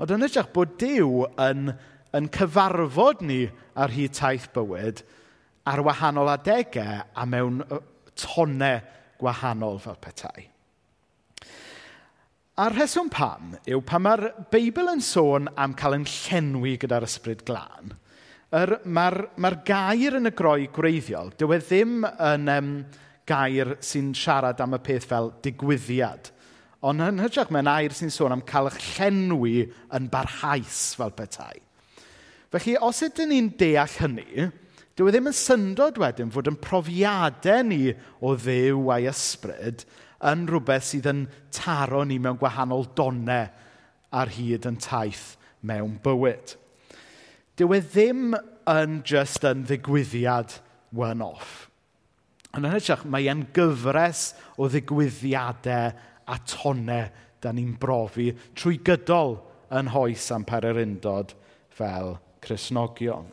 Ond 0.00 0.14
yn 0.16 0.24
ytrach 0.24 0.48
bod 0.54 0.78
Dyw 0.80 1.26
yn, 1.44 1.74
yn 2.16 2.30
cyfarfod 2.32 3.20
ni 3.26 3.42
ar 3.76 3.92
hyd 3.92 4.16
taith 4.16 4.48
bywyd 4.54 5.04
ar 5.68 5.84
wahanol 5.84 6.32
adegau 6.32 7.04
a 7.04 7.26
mewn 7.28 7.60
tonau 8.16 8.80
gwahanol 9.20 9.78
fel 9.84 10.00
petai. 10.00 10.48
A'r 12.60 12.74
rheswm 12.76 13.08
pam 13.12 13.54
yw 13.68 13.80
pan 13.86 14.04
mae'r 14.04 14.24
Beibl 14.52 14.90
yn 14.92 15.04
sôn 15.04 15.48
am 15.60 15.76
cael 15.76 16.00
yn 16.00 16.08
llenwi 16.08 16.74
gyda'r 16.80 17.06
ysbryd 17.06 17.44
glân, 17.48 17.94
er, 18.54 18.76
mae'r, 18.84 19.18
mae'r 19.40 19.58
gair 19.66 20.18
yn 20.18 20.30
y 20.30 20.34
groi 20.36 20.68
gwreiddiol, 20.74 21.32
dyw 21.38 21.54
e 21.54 21.60
ddim 21.62 22.04
yn 22.06 22.52
um, 22.56 22.70
gair 23.28 23.76
sy'n 23.84 24.12
siarad 24.16 24.60
am 24.62 24.76
y 24.76 24.82
peth 24.84 25.08
fel 25.10 25.32
digwyddiad. 25.44 26.32
Ond 26.86 27.04
yn 27.04 27.20
hytrach 27.20 27.50
mae'n 27.52 27.68
air 27.70 27.94
sy'n 27.94 28.12
sôn 28.12 28.34
am 28.34 28.44
cael 28.48 28.70
eich 28.70 28.80
llenwi 28.96 29.68
yn 29.96 30.08
barhaus 30.12 30.94
fel 30.98 31.12
petai. 31.16 31.60
Felly, 32.50 32.74
os 32.82 33.02
ydyn 33.06 33.30
ni'n 33.30 33.50
deall 33.60 33.98
hynny, 34.00 34.48
dyw 34.98 35.06
e 35.06 35.12
ddim 35.14 35.28
yn 35.30 35.36
syndod 35.36 36.00
wedyn 36.00 36.32
fod 36.34 36.48
yn 36.50 36.58
profiadau 36.60 37.66
ni 37.68 37.92
o 38.24 38.32
ddew 38.34 38.88
a'i 38.96 39.06
ysbryd 39.12 39.84
yn 40.30 40.48
rhywbeth 40.48 40.88
sydd 40.88 41.06
yn 41.12 41.26
taro 41.54 42.02
ni 42.04 42.18
mewn 42.18 42.40
gwahanol 42.40 42.88
donau 42.98 43.46
ar 44.10 44.32
hyd 44.34 44.66
yn 44.68 44.80
taith 44.82 45.36
mewn 45.62 45.94
bywyd 46.02 46.56
dyw 47.60 47.74
e 47.76 47.80
ddim 47.84 48.30
yn 48.72 49.00
just 49.04 49.44
yn 49.44 49.66
ddigwyddiad 49.68 50.54
one-off. 50.96 51.66
Ond 52.56 52.64
yn 52.64 52.72
hytrach, 52.72 53.02
mae 53.04 53.28
e'n 53.28 53.42
gyfres 53.54 54.30
o 54.56 54.68
ddigwyddiadau 54.70 55.90
a 56.30 56.38
tonau 56.48 57.10
da 57.44 57.52
ni'n 57.52 57.74
brofi 57.80 58.30
trwy 58.56 58.78
gydol 58.86 59.36
yn 59.76 59.92
hoes 59.92 60.30
am 60.32 60.46
pererindod 60.48 61.36
fel 61.76 62.16
Cresnogion. 62.40 63.28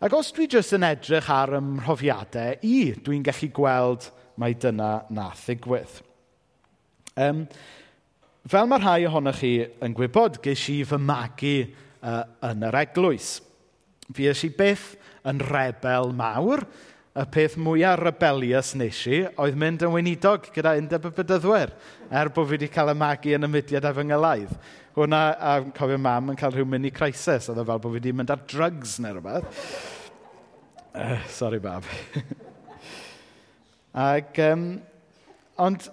Ac 0.00 0.14
os 0.16 0.30
dwi 0.32 0.46
jyst 0.48 0.78
yn 0.78 0.86
edrych 0.86 1.26
ar 1.34 1.56
ymhrofiadau 1.58 2.62
i, 2.62 2.94
dwi'n 3.02 3.26
gallu 3.26 3.50
gweld 3.58 4.08
mai 4.38 4.54
dyna 4.54 4.92
nath 5.10 5.42
ddigwydd. 5.48 6.00
Um, 7.18 7.44
fel 8.48 8.70
mae 8.70 8.80
rhai 8.80 9.04
ohonych 9.10 9.42
chi 9.42 9.54
yn 9.82 9.98
gwybod, 9.98 10.38
ges 10.46 10.68
i 10.70 10.84
fy 10.86 11.02
magu 11.02 11.56
uh, 12.02 12.22
yn 12.50 12.66
yr 12.68 12.78
eglwys. 12.82 13.38
Fi 14.14 14.30
eisiau 14.30 14.54
byth 14.56 14.94
yn 15.28 15.42
rebel 15.50 16.14
mawr, 16.16 16.64
y 17.10 17.24
peth 17.34 17.56
mwyaf 17.58 17.98
rebelius 17.98 18.74
nes 18.78 19.00
i 19.10 19.24
oedd 19.42 19.56
mynd 19.58 19.82
yn 19.82 19.92
weinidog 19.92 20.46
gyda 20.54 20.76
undeb 20.78 21.08
y 21.08 21.12
bydyddwyr, 21.16 21.72
er 22.10 22.30
bod 22.30 22.46
fi 22.46 22.54
wedi 22.54 22.68
cael 22.70 22.92
y 22.92 22.96
magu 22.98 23.34
yn 23.34 23.48
y 23.48 23.50
mudiad 23.50 23.88
efo 23.90 24.04
ngylaidd. 24.06 24.52
Hwna, 24.94 25.22
a 25.34 25.56
cofio 25.74 25.98
mam 26.02 26.32
yn 26.32 26.38
cael 26.38 26.54
rhyw 26.54 26.68
mini 26.70 26.92
crisis, 26.94 27.48
oedd 27.50 27.60
e 27.62 27.66
fel 27.66 27.82
bod 27.82 27.90
fi 27.90 27.98
wedi 27.98 28.14
mynd 28.14 28.30
ar 28.34 28.44
drugs 28.50 28.98
neu 29.02 29.16
rhywbeth. 29.16 29.66
Uh, 30.90 31.02
eh, 31.02 31.26
sorry, 31.30 31.60
bab. 31.62 31.86
Ac, 34.06 34.38
um, 34.46 34.64
ond 35.58 35.90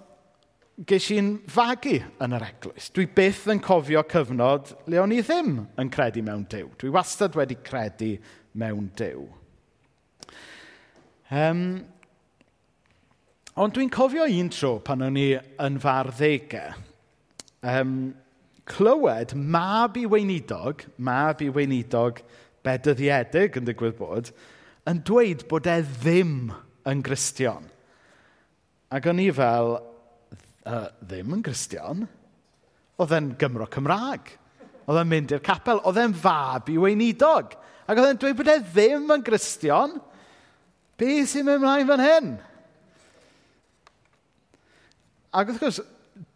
ges 0.86 1.08
i'n 1.10 1.32
fagu 1.50 1.96
yn 2.22 2.34
yr 2.36 2.44
eglwys. 2.46 2.92
Dwi 2.94 3.08
byth 3.10 3.48
yn 3.50 3.62
cofio 3.64 4.04
cyfnod 4.06 4.70
le 4.86 5.00
o'n 5.02 5.14
i 5.14 5.18
ddim 5.24 5.56
yn 5.80 5.90
credu 5.90 6.22
mewn 6.22 6.44
Dyw. 6.50 6.68
Dwi 6.78 6.92
wastad 6.94 7.34
wedi 7.38 7.56
credu 7.66 8.12
mewn 8.58 8.90
Dyw. 8.98 9.24
Um, 11.34 11.64
ond 13.58 13.74
dwi'n 13.74 13.90
cofio 13.92 14.28
un 14.30 14.52
tro 14.54 14.76
pan 14.84 15.02
o'n 15.08 15.18
i 15.18 15.32
yn 15.34 15.80
far 15.82 16.12
ddegau. 16.14 16.78
Um, 17.66 18.14
clywed 18.68 19.34
mab 19.34 19.98
i 19.98 20.06
weinidog, 20.06 20.86
mab 20.96 21.42
i 21.42 21.50
weinidog 21.50 22.22
bedyddiedig 22.62 23.58
yn 23.58 23.66
digwydd 23.66 23.98
bod, 23.98 24.30
yn 24.88 25.02
dweud 25.02 25.42
bod 25.50 25.66
e 25.66 25.80
ddim 25.82 26.52
yn 26.88 27.02
gristion. 27.04 27.66
Ac 28.94 29.10
o'n 29.10 29.20
i 29.20 29.28
fel, 29.34 29.74
uh, 30.66 30.88
ddim 31.04 31.36
yn 31.36 31.44
Gristion. 31.44 32.04
Oedd 32.98 33.14
e'n 33.14 33.32
Gymro 33.38 33.68
Cymraeg. 33.70 34.32
Oedd 34.88 35.00
e'n 35.02 35.10
mynd 35.10 35.34
i'r 35.36 35.44
capel. 35.44 35.82
Oedd 35.86 36.00
e'n 36.02 36.16
fab 36.16 36.70
i 36.72 36.78
weinidog. 36.80 37.54
Ac 37.86 38.00
oedd 38.00 38.12
e'n 38.12 38.20
dweud 38.22 38.38
bod 38.40 38.52
e 38.52 38.58
ddim 38.64 39.12
yn 39.14 39.24
Gristion. 39.26 39.98
Be 40.98 41.20
sy'n 41.28 41.46
mynd 41.46 41.60
ymlaen 41.60 41.88
fan 41.88 42.02
hyn? 42.02 42.32
Ac 45.38 45.52
wrth 45.52 45.60
gwrs, 45.62 45.82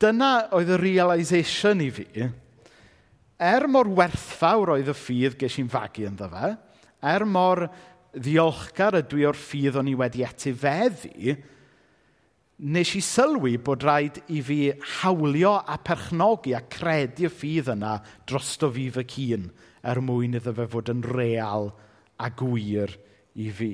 dyna 0.03 0.33
oedd 0.55 0.71
y 0.75 0.79
realisation 0.79 1.81
i 1.83 1.89
fi. 1.95 2.29
Er 3.43 3.67
mor 3.71 3.89
werthfawr 3.91 4.77
oedd 4.77 4.93
y 4.93 4.95
ffydd 4.95 5.39
ges 5.41 5.57
i'n 5.59 5.71
fagu 5.73 6.05
ynddo 6.07 6.29
fe, 6.31 6.53
er 7.03 7.25
mor 7.27 7.65
ddiolchgar 8.13 9.01
ydw 9.01 9.23
i 9.23 9.27
o'r 9.27 9.39
ffydd 9.39 9.79
o'n 9.81 9.91
i 9.91 9.97
wedi 9.99 10.23
etifeddu, 10.27 11.35
nes 12.63 12.93
i 12.95 13.01
sylwi 13.03 13.57
bod 13.59 13.83
rhaid 13.83 14.21
i 14.31 14.39
fi 14.47 14.59
hawlio 15.01 15.57
a 15.59 15.79
perchnogi 15.83 16.55
a 16.55 16.61
credu'r 16.71 17.33
ffydd 17.35 17.73
yna 17.75 17.97
drosto 18.29 18.71
fi 18.75 18.87
fy 18.95 19.07
hun 19.17 19.49
er 19.83 20.01
mwyn 20.05 20.39
iddo 20.39 20.55
fe 20.55 20.69
fod 20.71 20.93
yn 20.93 21.03
real 21.03 21.73
a 22.23 22.29
gwir 22.31 22.95
i 23.35 23.49
fi. 23.51 23.73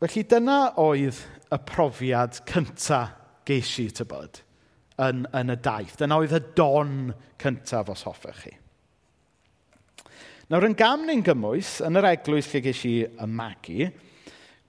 Felly 0.00 0.24
dyna 0.28 0.58
oedd 0.80 1.18
y 1.52 1.58
profiad 1.68 2.42
cyntaf 2.48 3.16
geis 3.48 3.72
i 3.80 3.88
tybod 3.92 4.42
yn, 5.00 5.24
yn 5.36 5.52
y 5.52 5.56
daith. 5.64 5.96
Dyna 6.00 6.20
oedd 6.20 6.36
y 6.36 6.42
don 6.56 7.14
cyntaf 7.40 7.88
os 7.92 8.04
hoffech 8.08 8.44
chi. 8.44 8.52
Nawr 10.50 10.66
yn 10.66 10.76
gam 10.76 11.04
ni'n 11.06 11.24
gymwys, 11.24 11.78
yn 11.86 11.96
yr 12.00 12.08
eglwys 12.10 12.48
lle 12.50 12.62
geis 12.64 12.80
i 12.88 12.94
ymagu, 13.22 13.90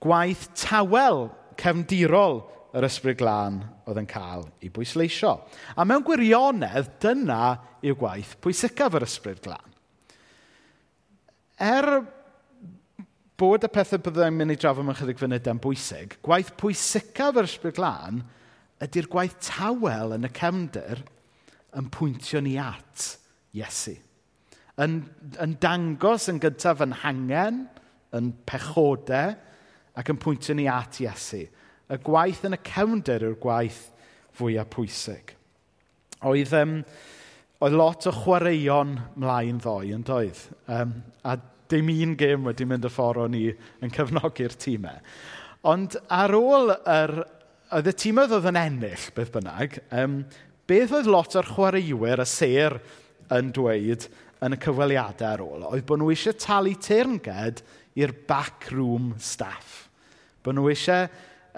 gwaith 0.01 0.47
tawel 0.57 1.27
cefndirol 1.61 2.41
yr 2.77 2.87
ysbryd 2.87 3.19
glân 3.19 3.59
oedd 3.85 3.99
yn 4.01 4.09
cael 4.09 4.45
ei 4.63 4.71
bwysleisio. 4.73 5.35
A 5.75 5.85
mewn 5.85 6.05
gwirionedd, 6.07 6.95
dyna 7.03 7.57
yw 7.83 7.97
gwaith 7.99 8.37
pwysicaf 8.43 8.95
yr 8.97 9.05
ysbryd 9.07 9.41
glân. 9.43 9.77
Er 11.61 11.89
bod 13.41 13.65
y 13.65 13.71
pethau 13.73 14.01
byddai'n 14.05 14.37
mynd 14.37 14.55
i 14.55 14.59
drafod 14.59 14.87
mewn 14.87 14.97
chydig 14.97 15.19
funud 15.21 15.49
yn 15.51 15.61
bwysig, 15.61 16.15
gwaith 16.25 16.53
pwysicaf 16.61 17.41
yr 17.41 17.49
ysbryd 17.49 17.77
glân 17.77 18.23
ydy'r 18.81 19.09
gwaith 19.11 19.37
tawel 19.45 20.15
yn 20.17 20.25
y 20.25 20.31
cefndir 20.37 21.03
yn 21.77 21.91
pwyntio 21.93 22.41
ni 22.43 22.55
at 22.61 23.11
Iesu. 23.57 23.97
Yn, 24.81 25.01
yn 25.43 25.55
dangos 25.61 26.29
yn 26.31 26.39
gyntaf 26.41 26.81
yn 26.85 26.95
hangen, 27.03 27.65
yn 28.15 28.31
pechodau, 28.47 29.35
ac 29.97 30.11
yn 30.13 30.19
pwyntio 30.21 30.55
ni 30.57 30.67
at 30.71 30.99
Iesu. 31.03 31.43
Y 31.91 31.99
gwaith 32.05 32.45
yn 32.47 32.55
y 32.55 32.61
cewnder 32.67 33.25
yw'r 33.27 33.39
gwaith 33.41 33.81
fwyaf 34.37 34.69
pwysig. 34.75 35.33
Oedd, 36.27 36.53
um, 36.55 36.77
oedd 37.61 37.75
lot 37.77 38.07
o 38.07 38.13
chwaraeon 38.15 38.95
mlaen 39.19 39.59
ddoi 39.63 39.91
yn 39.95 40.05
doedd. 40.07 40.45
Um, 40.71 40.95
a 41.27 41.35
dim 41.71 41.91
un 41.91 42.15
gêm 42.19 42.47
wedi 42.47 42.67
mynd 42.67 42.87
y 42.87 42.91
ffordd 42.91 43.25
o'n 43.25 43.37
i 43.39 43.45
yn 43.83 43.93
cefnogi'r 43.95 44.55
tîmau. 44.59 45.03
Ond 45.71 45.99
ar 46.09 46.35
ôl 46.37 46.75
yr... 46.79 47.21
Oedd 47.71 47.87
y 47.87 47.91
tîm 47.95 48.17
oedd 48.19 48.49
yn 48.49 48.57
ennill, 48.59 49.03
beth 49.15 49.29
bynnag, 49.31 49.77
um, 49.95 50.17
beth 50.67 50.91
oedd 50.97 51.05
lot 51.07 51.37
o'r 51.39 51.47
chwaraewyr 51.53 52.19
y 52.19 52.25
ser 52.27 52.73
yn 53.31 53.53
dweud 53.55 54.09
yn 54.43 54.57
y 54.57 54.59
cyfweliadau 54.59 55.29
ar 55.29 55.43
ôl, 55.45 55.63
oedd 55.69 55.85
bod 55.87 56.01
nhw 56.01 56.09
eisiau 56.11 56.35
talu 56.35 56.73
teirnged 56.83 57.61
i'r 57.99 58.13
backroom 58.27 59.13
staff. 59.19 59.89
Bo 60.41 60.53
nhw 60.55 60.69
eisiau 60.71 61.09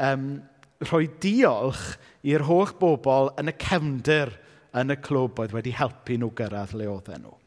um, 0.02 0.28
rhoi 0.84 1.06
diolch 1.22 1.94
i'r 2.28 2.46
holl 2.48 2.74
bobl 2.80 3.32
yn 3.40 3.52
y 3.52 3.56
cefndir 3.62 4.34
yn 4.80 4.94
y 4.94 4.98
clwb 5.04 5.44
oedd 5.44 5.56
wedi 5.56 5.74
helpu 5.78 6.18
nhw 6.18 6.32
gyrraedd 6.38 6.76
le 6.80 6.90
oedd 6.90 7.14
nhw. 7.20 7.38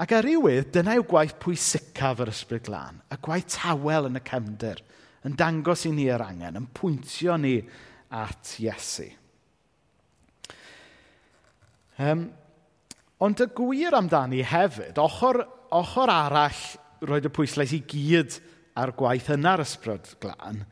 Ac 0.00 0.14
ar 0.16 0.24
rywydd, 0.24 0.70
dyna 0.72 0.94
yw 0.96 1.04
gwaith 1.04 1.36
pwysicaf 1.42 2.22
yr 2.24 2.30
ysbryd 2.32 2.64
glân, 2.64 3.02
y 3.12 3.18
gwaith 3.20 3.50
tawel 3.52 4.08
yn 4.08 4.16
y 4.16 4.22
cefndir, 4.24 4.80
yn 5.28 5.34
dangos 5.36 5.84
i 5.84 5.92
ni 5.92 6.06
yr 6.08 6.24
angen, 6.24 6.56
yn 6.56 6.68
pwyntio 6.72 7.36
ni 7.36 7.58
at 8.16 8.54
Iesu. 8.64 9.10
Um, 12.00 12.30
ond 13.20 13.42
y 13.44 13.48
gwir 13.52 13.98
amdani 13.98 14.40
hefyd, 14.48 14.96
ochr, 15.02 15.42
ochr 15.76 16.14
arall 16.14 16.62
roed 17.06 17.28
y 17.28 17.32
pwyslais 17.32 17.74
i 17.76 17.82
gyd 17.88 18.38
ar 18.78 18.92
gwaith 18.96 19.30
yna'r 19.34 19.64
ysbryd 19.64 20.08
glân, 20.22 20.64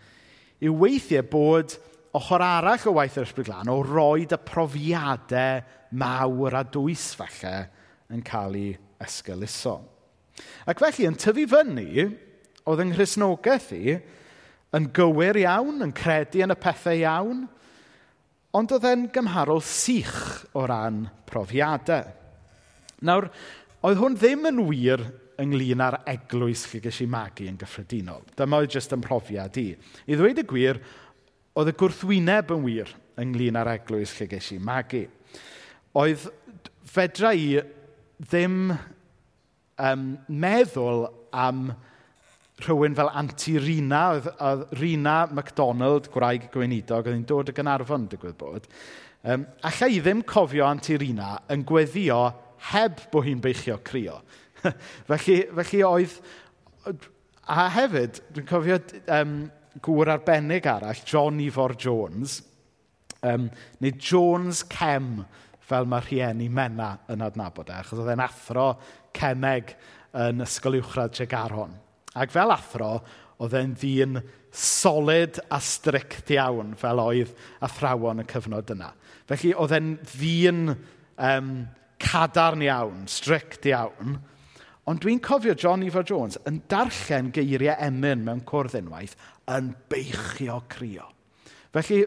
yw 0.62 0.74
weithiau 0.82 1.26
bod 1.30 1.76
ochr 2.18 2.42
arall 2.44 2.88
o 2.88 2.94
waith 2.96 3.18
yr 3.20 3.28
ysbryd 3.28 3.50
glân 3.50 3.72
o 3.72 3.78
roed 3.84 4.32
y 4.34 4.40
profiadau 4.48 5.62
mawr 5.98 6.58
a 6.60 6.64
dwys 6.66 7.10
falle 7.18 7.54
yn 8.12 8.24
cael 8.24 8.56
ei 8.58 8.72
ysgyluso. 9.04 9.78
Ac 10.68 10.80
felly, 10.82 11.06
yn 11.08 11.18
tyfu 11.18 11.44
fyny, 11.50 12.08
oedd 12.68 12.82
yng 12.84 12.92
Nghrisnogaeth 12.94 13.70
i 13.76 13.98
yn 14.76 14.90
gywir 14.94 15.38
iawn, 15.40 15.80
yn 15.84 15.94
credu 15.96 16.42
yn 16.44 16.52
y 16.52 16.58
pethau 16.60 16.98
iawn, 16.98 17.46
ond 18.56 18.74
oedd 18.74 18.86
e'n 18.88 19.06
gymharol 19.12 19.62
sych 19.64 20.46
o 20.56 20.64
ran 20.68 21.06
profiadau. 21.28 22.08
Nawr, 23.04 23.28
oedd 23.86 24.00
hwn 24.00 24.16
ddim 24.18 24.48
yn 24.50 24.62
wir 24.68 25.04
ynglyn 25.38 25.83
â'r 25.85 26.01
eglwys 26.11 26.64
lle 26.72 26.81
ges 26.83 27.01
i 27.05 27.09
magu 27.11 27.46
yn 27.48 27.59
gyffredinol. 27.61 28.24
Dyma 28.38 28.62
oedd 28.62 28.74
jyst 28.74 28.94
yn 28.96 29.05
profiad 29.05 29.59
i. 29.61 29.68
I 30.07 30.18
ddweud 30.18 30.42
y 30.42 30.46
gwir, 30.48 30.81
oedd 31.59 31.72
y 31.72 31.77
gwrthwyneb 31.79 32.55
yn 32.57 32.64
wir 32.66 32.94
ynglyn 33.22 33.59
â'r 33.59 33.72
eglwys 33.77 34.14
lle 34.18 34.29
ges 34.31 34.53
i 34.55 34.59
magu. 34.62 35.05
Oedd 35.98 36.27
fedra 36.88 37.33
i 37.35 37.59
ddim 38.18 38.72
um, 38.72 40.09
meddwl 40.27 41.07
am 41.31 41.68
rhywun 42.64 42.96
fel 42.98 43.11
Anti 43.14 43.55
Rina, 43.62 44.03
oedd, 44.16 44.29
oedd 44.42 44.79
Rina 44.81 45.20
MacDonald, 45.31 46.11
gwraig 46.14 46.48
gweinidog, 46.55 47.07
oedd 47.07 47.14
hi'n 47.14 47.29
dod 47.29 47.53
y 47.53 47.55
Gynarfon, 47.55 48.09
digwydd 48.11 48.38
bod. 48.40 48.66
Um, 49.22 49.46
allai 49.66 49.92
i 49.96 50.03
ddim 50.03 50.24
cofio 50.27 50.66
Anti 50.66 50.98
Rina 50.98 51.37
yn 51.55 51.62
gweddio 51.66 52.18
heb 52.72 53.05
bod 53.12 53.29
hi'n 53.29 53.42
beichio 53.42 53.79
crio. 53.87 54.18
felly, 55.10 55.40
felly 55.60 55.84
oedd... 55.86 56.18
A 57.48 57.64
hefyd, 57.72 58.18
dwi'n 58.36 58.48
cofio 58.48 58.76
um, 59.14 59.36
gŵr 59.84 60.10
arbennig 60.12 60.66
arall, 60.68 60.98
John 61.08 61.38
Ifor 61.40 61.72
Jones, 61.80 62.42
um, 63.24 63.46
neu 63.80 63.94
Jones 63.96 64.66
Cem, 64.68 65.22
fel 65.68 65.88
mae 65.88 66.04
rhieni 66.04 66.48
Mena 66.52 66.94
yn 67.12 67.24
adnabod 67.24 67.68
e, 67.68 67.76
achos 67.76 68.00
oedd 68.00 68.12
e'n 68.14 68.24
athro 68.24 68.68
cemeg 69.16 69.74
yn 70.16 70.44
ysgol 70.44 70.78
uwchradd 70.78 71.16
Tregaron. 71.16 71.74
Ac 72.16 72.32
fel 72.32 72.52
athro, 72.54 72.92
oedd 73.38 73.56
e'n 73.58 73.74
ddyn 73.78 74.20
solid 74.54 75.38
a 75.52 75.60
strict 75.62 76.32
iawn 76.34 76.72
fel 76.78 77.02
oedd 77.02 77.34
athrawon 77.64 78.24
y 78.24 78.26
cyfnod 78.30 78.72
yna. 78.74 78.90
Felly 79.28 79.52
oedd 79.54 79.76
e'n 79.76 79.92
ddyn 80.14 80.62
um, 80.72 81.52
cadarn 82.00 82.64
iawn, 82.64 83.04
strict 83.10 83.68
iawn, 83.68 84.18
Ond 84.88 85.03
dwi'n 85.05 85.20
cofio 85.20 85.53
John 85.59 85.83
Efa 85.85 86.01
Jones 86.07 86.38
yn 86.48 86.62
darllen 86.70 87.29
geiriau 87.37 87.77
emyn 87.85 88.22
mewn 88.24 88.40
cwrdd 88.48 88.79
unwaith 88.79 89.18
yn 89.53 89.74
beichio 89.92 90.62
crio. 90.72 91.05
Felly, 91.77 92.07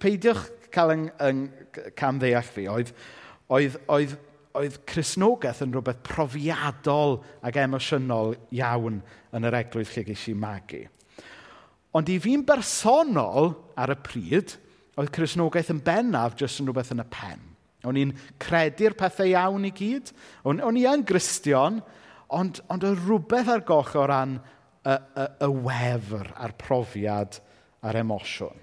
peidiwch 0.00 0.46
cael 0.72 0.94
yng, 0.94 1.08
yng 1.20 1.42
cam 1.98 2.20
ddeall 2.22 2.46
fi, 2.48 2.64
oedd, 2.72 2.94
oedd, 3.52 3.76
oedd, 3.92 4.14
oedd 4.56 4.78
Cresnogaeth 4.88 5.60
yn 5.66 5.74
rhywbeth 5.74 6.00
profiadol 6.06 7.18
ac 7.44 7.58
emosiynol 7.60 8.32
iawn 8.56 9.02
yn 9.34 9.48
yr 9.50 9.58
eglwys 9.60 9.92
lle 9.92 10.04
geis 10.08 10.24
i 10.32 10.34
magu. 10.38 10.80
Ond 11.94 12.08
i 12.10 12.16
fi'n 12.22 12.46
bersonol 12.46 13.52
ar 13.78 13.92
y 13.92 13.98
pryd, 14.06 14.54
oedd 14.96 15.12
Cresnogaeth 15.12 15.74
yn 15.74 15.82
bennaf 15.84 16.38
jyst 16.40 16.62
yn 16.62 16.70
rhywbeth 16.70 16.94
yn 16.94 17.04
y 17.04 17.06
pen. 17.12 17.44
O'n 17.84 18.00
i'n 18.00 18.14
credu'r 18.40 18.96
pethau 18.96 19.28
iawn 19.28 19.68
i 19.68 19.72
gyd. 19.76 20.08
O'n, 20.48 20.62
on 20.64 20.78
i 20.80 20.86
yn 20.88 21.04
gristion, 21.04 21.82
Ond, 22.34 22.60
ond 22.72 22.84
oedd 22.86 23.02
rhywbeth 23.04 23.50
ar 23.52 23.64
goch 23.66 23.94
o 23.98 24.04
ran 24.10 24.38
y, 24.38 24.94
y, 24.94 25.26
y 25.46 25.50
wefr 25.66 26.32
a'r 26.34 26.54
profiad 26.60 27.38
a'r 27.84 28.00
emosiwn. 28.00 28.60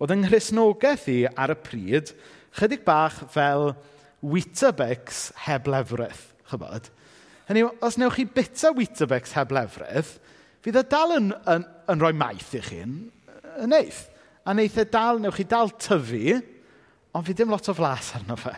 Oedd 0.00 0.14
yng 0.14 0.24
nghrisnogaeth 0.24 1.08
i 1.12 1.18
ar 1.28 1.54
y 1.54 1.58
pryd, 1.60 2.14
chydig 2.58 2.84
bach 2.86 3.20
fel 3.34 3.72
Weetabix 4.24 5.28
heb 5.44 5.68
lefrith, 5.68 6.30
chybod? 6.50 6.88
Hynny 7.48 7.66
os 7.84 7.98
newch 8.00 8.16
chi 8.16 8.24
bita 8.24 8.72
Weetabix 8.74 9.34
heb 9.36 9.52
lefrith, 9.52 10.16
fydd 10.64 10.80
e 10.80 10.84
dal 10.88 11.12
yn, 11.18 11.30
yn, 11.50 11.66
yn 11.92 12.00
rhoi 12.00 12.14
maith 12.16 12.54
i 12.56 12.62
chi'n 12.64 12.96
yn 13.60 13.72
neith. 13.72 14.06
A 14.44 14.54
neith 14.56 14.78
e 14.80 14.86
dal, 14.88 15.20
newch 15.20 15.38
chi 15.38 15.46
dal 15.48 15.72
tyfu, 15.80 16.38
ond 17.14 17.26
fydd 17.26 17.42
dim 17.42 17.52
lot 17.52 17.68
o 17.70 17.74
flas 17.76 18.14
arno 18.18 18.36
fe. 18.40 18.54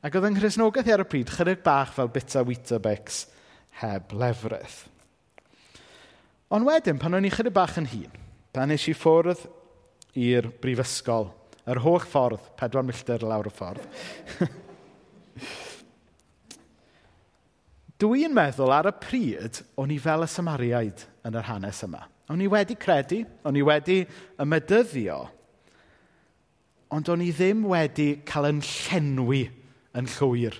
Ac 0.00 0.14
oedd 0.16 0.30
yng 0.30 0.38
Nghrisnogaeth 0.38 0.86
ar 0.94 1.02
y 1.02 1.04
pryd 1.12 1.28
chydig 1.34 1.58
bach 1.60 1.90
fel 1.92 2.08
bita 2.08 2.40
Weetabix 2.48 3.26
heb 3.82 4.14
lefrith. 4.16 4.86
Ond 6.50 6.64
wedyn, 6.64 6.96
pan 6.98 7.14
o'n 7.18 7.28
i 7.28 7.32
chydig 7.32 7.52
bach 7.52 7.76
yn 7.76 7.88
hun, 7.90 8.14
pan 8.56 8.72
nes 8.72 8.86
i 8.88 8.94
ffwrdd 8.96 9.42
i'r 10.16 10.48
brifysgol, 10.62 11.28
yr 11.68 11.82
holl 11.84 12.00
ffordd, 12.00 12.48
pedwar 12.56 12.86
milltir 12.88 13.20
lawr 13.28 13.50
y 13.50 13.54
ffordd, 13.54 13.84
dwi'n 18.00 18.32
meddwl 18.32 18.72
ar 18.72 18.88
y 18.88 18.96
pryd 19.04 19.60
o'n 19.76 19.92
i 19.92 20.00
fel 20.00 20.24
y 20.24 20.32
Samariaid 20.32 21.04
yn 21.28 21.36
yr 21.36 21.48
hanes 21.52 21.84
yma. 21.84 22.06
O'n 22.32 22.40
i 22.40 22.48
wedi 22.48 22.72
credu, 22.80 23.20
o'n 23.44 23.60
i 23.60 23.62
wedi 23.68 24.00
ymedyddio, 24.40 25.20
ond 26.96 27.12
o'n 27.12 27.20
i 27.28 27.30
ddim 27.36 27.68
wedi 27.68 28.14
cael 28.24 28.48
yn 28.54 28.64
llenwi 28.64 29.44
yn 29.98 30.08
llwyr 30.16 30.56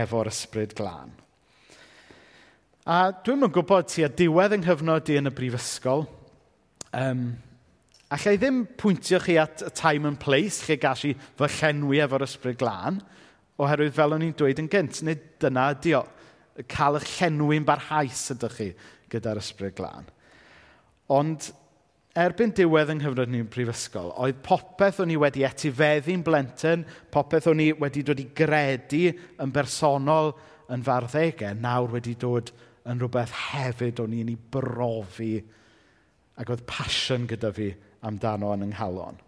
efo'r 0.00 0.30
ysbryd 0.30 0.74
glân. 0.78 1.14
A 2.88 3.10
dwi'n 3.24 3.42
mynd 3.42 3.52
gwybod 3.52 3.90
ti 3.92 4.04
a 4.06 4.08
diwedd 4.08 4.54
yng 4.56 4.64
nghyfnod 4.64 5.10
i 5.12 5.18
yn 5.20 5.28
y 5.28 5.32
brifysgol. 5.34 6.06
Um, 6.96 7.26
allai 8.14 8.36
ddim 8.40 8.62
pwyntio 8.80 9.20
chi 9.20 9.36
at 9.40 9.64
y 9.66 9.72
time 9.76 10.08
and 10.08 10.20
place 10.22 10.62
lle 10.64 10.78
gas 10.80 11.04
i 11.04 11.12
fy 11.12 11.50
llenwi 11.58 12.00
efo'r 12.04 12.24
ysbryd 12.24 12.60
glân, 12.60 13.02
oherwydd 13.60 13.96
fel 13.96 14.16
o'n 14.16 14.24
i'n 14.24 14.36
dweud 14.38 14.62
yn 14.62 14.70
gynt, 14.72 15.02
nid 15.04 15.26
dyna 15.42 15.66
ydi 15.74 15.92
o, 15.98 16.04
cael 16.70 16.96
eich 16.98 17.10
llenwi'n 17.18 17.66
barhaus 17.68 18.24
ydych 18.34 18.56
chi 18.56 18.70
gyda'r 19.12 19.42
ysbryd 19.42 19.76
glân. 19.76 20.08
Ond 21.12 21.50
erbyn 22.18 22.52
diwedd 22.56 22.90
yng 22.92 23.00
nghyfnod 23.02 23.30
ni'n 23.30 23.48
prifysgol, 23.52 24.10
oedd 24.18 24.40
popeth 24.44 25.00
o'n 25.04 25.12
i 25.14 25.18
wedi 25.20 25.44
etifeddu'n 25.46 26.24
blentyn, 26.26 26.84
popeth 27.14 27.48
o'n 27.50 27.62
i 27.62 27.68
wedi 27.78 28.02
dod 28.06 28.22
i 28.22 28.26
gredu 28.38 29.12
yn 29.42 29.52
bersonol 29.54 30.32
yn 30.74 30.84
farddegau, 30.86 31.54
nawr 31.58 31.92
wedi 31.94 32.16
dod 32.18 32.52
yn 32.88 33.00
rhywbeth 33.02 33.34
hefyd 33.50 34.02
o'n 34.02 34.16
i'n 34.18 34.32
ei 34.32 34.38
brofi 34.56 35.34
ac 36.38 36.52
oedd 36.54 36.64
passion 36.70 37.26
gyda 37.30 37.52
fi 37.54 37.70
amdano 38.08 38.54
yn 38.56 38.66
ynghalon. 38.68 39.20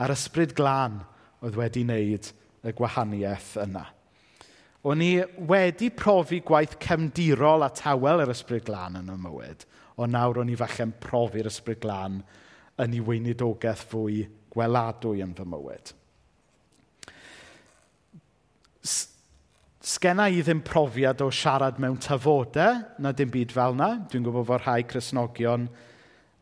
A'r 0.00 0.14
ysbryd 0.14 0.54
glân 0.56 1.00
oedd 1.44 1.58
wedi 1.58 1.84
wneud 1.86 2.32
y 2.66 2.74
gwahaniaeth 2.76 3.54
yna. 3.66 3.86
O'n 4.86 5.02
i 5.02 5.12
wedi 5.50 5.90
profi 5.94 6.42
gwaith 6.46 6.76
cefndirol 6.82 7.66
a 7.66 7.72
tawel 7.74 8.22
yr 8.22 8.34
ysbryd 8.34 8.66
glân 8.68 9.00
yn 9.02 9.14
y 9.14 9.18
mywyd– 9.22 9.66
o 9.96 10.08
nawr 10.08 10.42
o'n 10.42 10.52
i 10.52 10.56
falle'n 10.58 10.94
profi'r 11.00 11.48
ysbryd 11.50 11.80
glân 11.82 12.20
yn 12.82 12.96
ei 12.96 13.04
weinidogaeth 13.04 13.86
fwy 13.90 14.26
gweladwy 14.52 15.22
yn 15.24 15.32
fy 15.36 15.46
mywyd. 15.48 15.92
Sgenna 19.86 20.26
i 20.28 20.40
ddim 20.42 20.64
profiad 20.66 21.22
o 21.22 21.30
siarad 21.30 21.78
mewn 21.82 21.98
tyfodau, 22.02 22.80
na 22.98 23.12
dim 23.14 23.30
byd 23.32 23.54
fel 23.54 23.76
yna. 23.76 23.90
Dwi'n 24.10 24.24
gwybod 24.26 24.48
fod 24.48 24.64
rhai 24.64 24.82
chrysnogion 24.88 25.68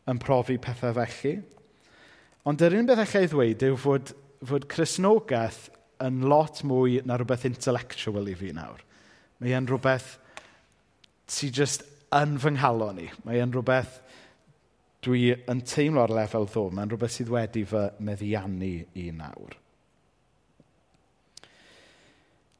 yn 0.09 0.21
profi 0.21 0.57
pethau 0.61 0.95
felly. 0.97 1.35
Ond 2.45 2.61
yr 2.65 2.75
un 2.79 2.89
beth 2.89 3.03
eich 3.05 3.15
ei 3.19 3.29
ddweud 3.29 3.65
yw 3.69 3.77
fod, 3.79 4.11
fod 4.45 4.67
chrysnogaeth 4.69 5.67
yn 6.03 6.23
lot 6.29 6.61
mwy 6.67 6.99
na 7.05 7.17
rhywbeth 7.17 7.47
intellectual 7.47 8.27
i 8.29 8.35
fi 8.37 8.51
nawr. 8.53 8.81
Mae 9.39 9.55
e'n 9.55 9.69
rhywbeth 9.69 10.15
sy'n 11.31 11.53
just 11.55 11.85
yn 12.15 12.39
fy 12.41 12.55
nghalon 12.55 12.99
ni. 12.99 13.09
Mae 13.25 13.41
e'n 13.43 13.53
rhywbeth 13.53 13.99
dwi 15.05 15.29
yn 15.51 15.61
teimlo 15.67 16.05
ar 16.05 16.13
lefel 16.15 16.47
ddo. 16.49 16.69
Mae'n 16.73 16.91
rhywbeth 16.91 17.13
sydd 17.17 17.31
wedi 17.33 17.65
fy 17.69 17.85
meddiannu 18.05 18.73
i 19.01 19.09
nawr. 19.15 19.57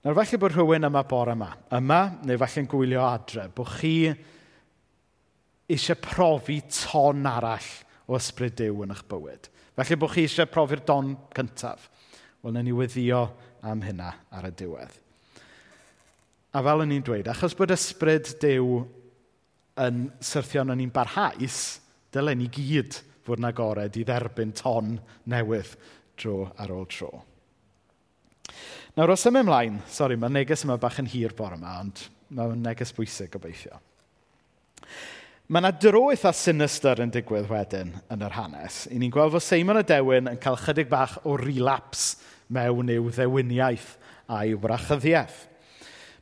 Nawr 0.06 0.18
falle 0.20 0.38
bod 0.38 0.54
rhywun 0.54 0.86
yma 0.86 1.02
bore 1.10 1.34
yma, 1.34 1.50
yma 1.74 2.00
neu 2.30 2.38
falle'n 2.38 2.68
gwylio 2.70 3.02
adre, 3.02 3.48
bod 3.58 3.72
chi 3.80 3.96
eisiau 5.66 5.98
profi 5.98 6.60
ton 6.70 7.26
arall 7.26 7.72
o 8.06 8.14
ysbryd 8.20 8.54
Dyw 8.60 8.84
yn 8.86 8.94
eich 8.94 9.02
bywyd. 9.10 9.50
Felly 9.80 9.98
bod 9.98 10.14
chi 10.14 10.28
eisiau 10.28 10.52
profi'r 10.52 10.84
don 10.86 11.16
cyntaf. 11.34 11.90
Wel, 12.44 12.54
na 12.54 12.62
ni 12.62 12.76
weddio 12.78 13.24
am 13.66 13.82
hynna 13.82 14.12
ar 14.30 14.46
y 14.46 14.54
diwedd. 14.54 14.94
A 16.54 16.62
fel 16.64 16.86
o'n 16.86 16.94
i'n 16.94 17.04
dweud, 17.04 17.26
achos 17.34 17.58
bod 17.58 17.74
ysbryd 17.74 18.30
Dyw 18.44 18.84
yn 19.84 20.06
syrthio 20.24 20.64
yn 20.64 20.76
ni'n 20.80 20.94
barhaus, 20.94 21.60
dylen 22.14 22.40
ni 22.40 22.50
gyd 22.52 23.00
fod 23.26 23.42
yn 23.42 23.50
agored 23.50 23.98
i 24.00 24.06
dderbyn 24.08 24.54
ton 24.56 24.96
newydd 25.32 25.74
dro 26.22 26.46
ar 26.62 26.72
ôl 26.72 26.86
tro. 26.92 27.12
Nawr, 28.96 29.12
os 29.12 29.26
ym 29.28 29.42
ymlaen, 29.42 29.82
sori, 29.92 30.16
mae 30.16 30.32
neges 30.32 30.64
yma 30.64 30.78
bach 30.80 31.02
yn 31.02 31.10
hir 31.12 31.34
bore 31.36 31.58
yma, 31.58 31.74
ond 31.82 32.06
mae'n 32.36 32.62
neges 32.64 32.94
bwysig 32.96 33.34
gobeithio. 33.34 33.82
Mae 35.46 35.62
yna 35.62 35.74
dro 35.78 36.08
eitha 36.10 36.32
sinister 36.34 37.02
yn 37.04 37.12
digwydd 37.14 37.50
wedyn 37.52 37.92
yn 38.14 38.24
yr 38.26 38.38
hanes. 38.38 38.86
I 38.90 38.98
ni'n 39.02 39.12
gweld 39.14 39.36
fod 39.36 39.44
Seimon 39.46 39.82
y 39.82 39.84
Dewin 39.86 40.32
yn 40.32 40.40
cael 40.42 40.58
chydig 40.62 40.88
bach 40.90 41.20
o 41.28 41.36
relaps 41.38 42.16
mewn 42.56 42.90
i'w 42.94 43.12
ddewiniaeth 43.12 43.92
a'i 44.32 44.56
wrachyddiaeth. 44.58 45.44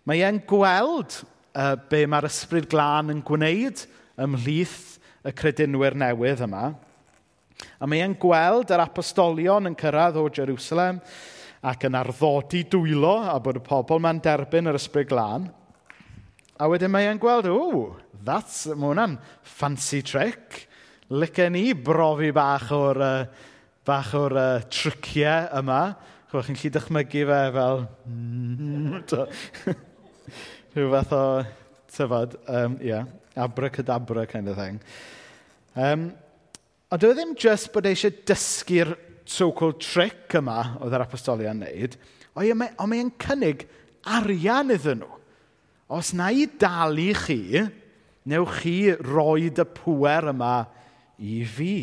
Mae 0.10 0.26
e'n 0.28 0.42
gweld 0.50 1.22
uh, 1.54 1.76
be 1.90 2.04
mae'r 2.10 2.28
ysbryd 2.30 2.68
glân 2.72 3.14
yn 3.14 3.22
gwneud 3.26 3.86
ymhlith 4.24 4.98
y 5.24 5.34
credinwyr 5.38 5.96
newydd 5.98 6.44
yma. 6.46 6.72
A 7.80 7.88
mae 7.88 8.04
e'n 8.04 8.16
gweld 8.20 8.74
yr 8.74 8.84
apostolion 8.84 9.70
yn 9.70 9.78
cyrraedd 9.80 10.20
o 10.20 10.28
Jerusalem 10.34 11.00
ac 11.64 11.86
yn 11.88 11.96
arddodi 11.96 12.64
dwylo 12.68 13.16
a 13.32 13.38
bod 13.44 13.62
y 13.62 13.64
pobl 13.64 14.02
ma'n 14.04 14.20
derbyn 14.24 14.68
yr 14.72 14.80
ysbryd 14.80 15.12
glân. 15.12 15.48
A 16.60 16.68
wedyn 16.70 16.92
mae 16.92 17.08
e'n 17.10 17.22
gweld, 17.22 17.48
o, 17.50 17.96
that's, 18.26 18.68
mae 18.70 18.92
hwnna'n 18.92 19.18
fancy 19.56 20.04
trick. 20.06 20.66
Licen 21.14 21.56
ni 21.56 21.72
brofi 21.76 22.32
bach 22.36 22.70
o'r, 22.76 23.00
uh, 23.04 23.48
bach 23.88 24.14
o'r 24.18 24.38
uh, 24.40 24.66
triciau 24.72 25.50
yma. 25.60 25.82
Chwch, 26.32 26.50
chi'n 26.50 26.58
gallu 26.58 26.74
dychmygu 26.78 27.26
fe 27.30 27.42
fel... 27.58 27.84
Mm, 28.10 29.02
Rhyw 30.74 30.90
fath 30.90 31.12
o, 31.14 31.26
tyfod, 31.94 32.32
um, 32.50 32.80
yeah, 32.82 33.06
abracadabra 33.38 34.26
kind 34.26 34.48
of 34.50 34.58
thing. 34.58 34.80
Um, 35.76 36.08
ond 36.90 37.06
oedd 37.06 37.20
ddim 37.20 37.36
just 37.38 37.70
bod 37.74 37.86
eisiau 37.86 38.14
dysgu'r 38.26 38.96
so-called 39.30 39.78
trick 39.86 40.34
yma 40.40 40.58
oedd 40.82 40.96
yr 40.98 41.04
apostolion 41.06 41.62
yn 41.62 41.68
neud, 41.68 41.98
ond 42.34 42.58
mae, 42.58 42.74
ond 42.82 42.90
cynnig 43.22 43.68
arian 44.18 44.74
iddyn 44.74 45.04
nhw. 45.04 45.20
Os 45.94 46.10
na 46.18 46.32
i 46.34 46.48
dalu 46.48 47.12
chi, 47.22 47.62
newch 48.34 48.64
chi 48.64 48.78
roi 48.98 49.52
y 49.52 49.68
pwer 49.78 50.32
yma 50.34 50.56
i 51.22 51.44
fi. 51.46 51.76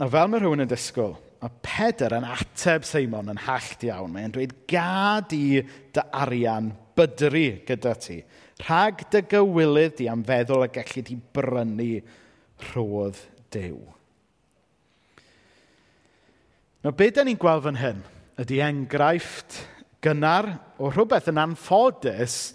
A 0.00 0.08
fel 0.08 0.32
mae 0.32 0.40
rhywun 0.40 0.64
yn 0.64 0.72
disgwyl, 0.72 1.18
mae 1.42 1.58
Pedr 1.66 2.14
yn 2.14 2.26
ateb 2.28 2.84
Seimon 2.86 3.32
yn 3.32 3.40
hallt 3.48 3.82
iawn. 3.88 4.12
Mae'n 4.14 4.34
dweud, 4.34 4.54
gad 4.70 5.34
i 5.34 5.62
dy 5.62 6.04
arian 6.14 6.70
bydru 6.96 7.46
gyda 7.66 7.96
ti. 7.98 8.20
Rhag 8.62 9.02
dy 9.10 9.24
gywilydd 9.32 9.96
di 9.98 10.06
am 10.10 10.22
feddwl 10.26 10.68
y 10.68 10.70
gallu 10.76 11.04
di 11.08 11.18
brynu 11.34 11.90
rhodd 12.68 13.18
dew. 13.50 13.80
Nawr, 16.82 16.94
be 16.98 17.10
da 17.14 17.26
ni'n 17.26 17.38
gweld 17.38 17.66
fan 17.66 17.78
hyn 17.78 18.00
ydy 18.42 18.62
enghraifft 18.62 19.60
gynnar 20.02 20.48
o 20.82 20.90
rhywbeth 20.90 21.30
yn 21.30 21.42
anffodus 21.42 22.52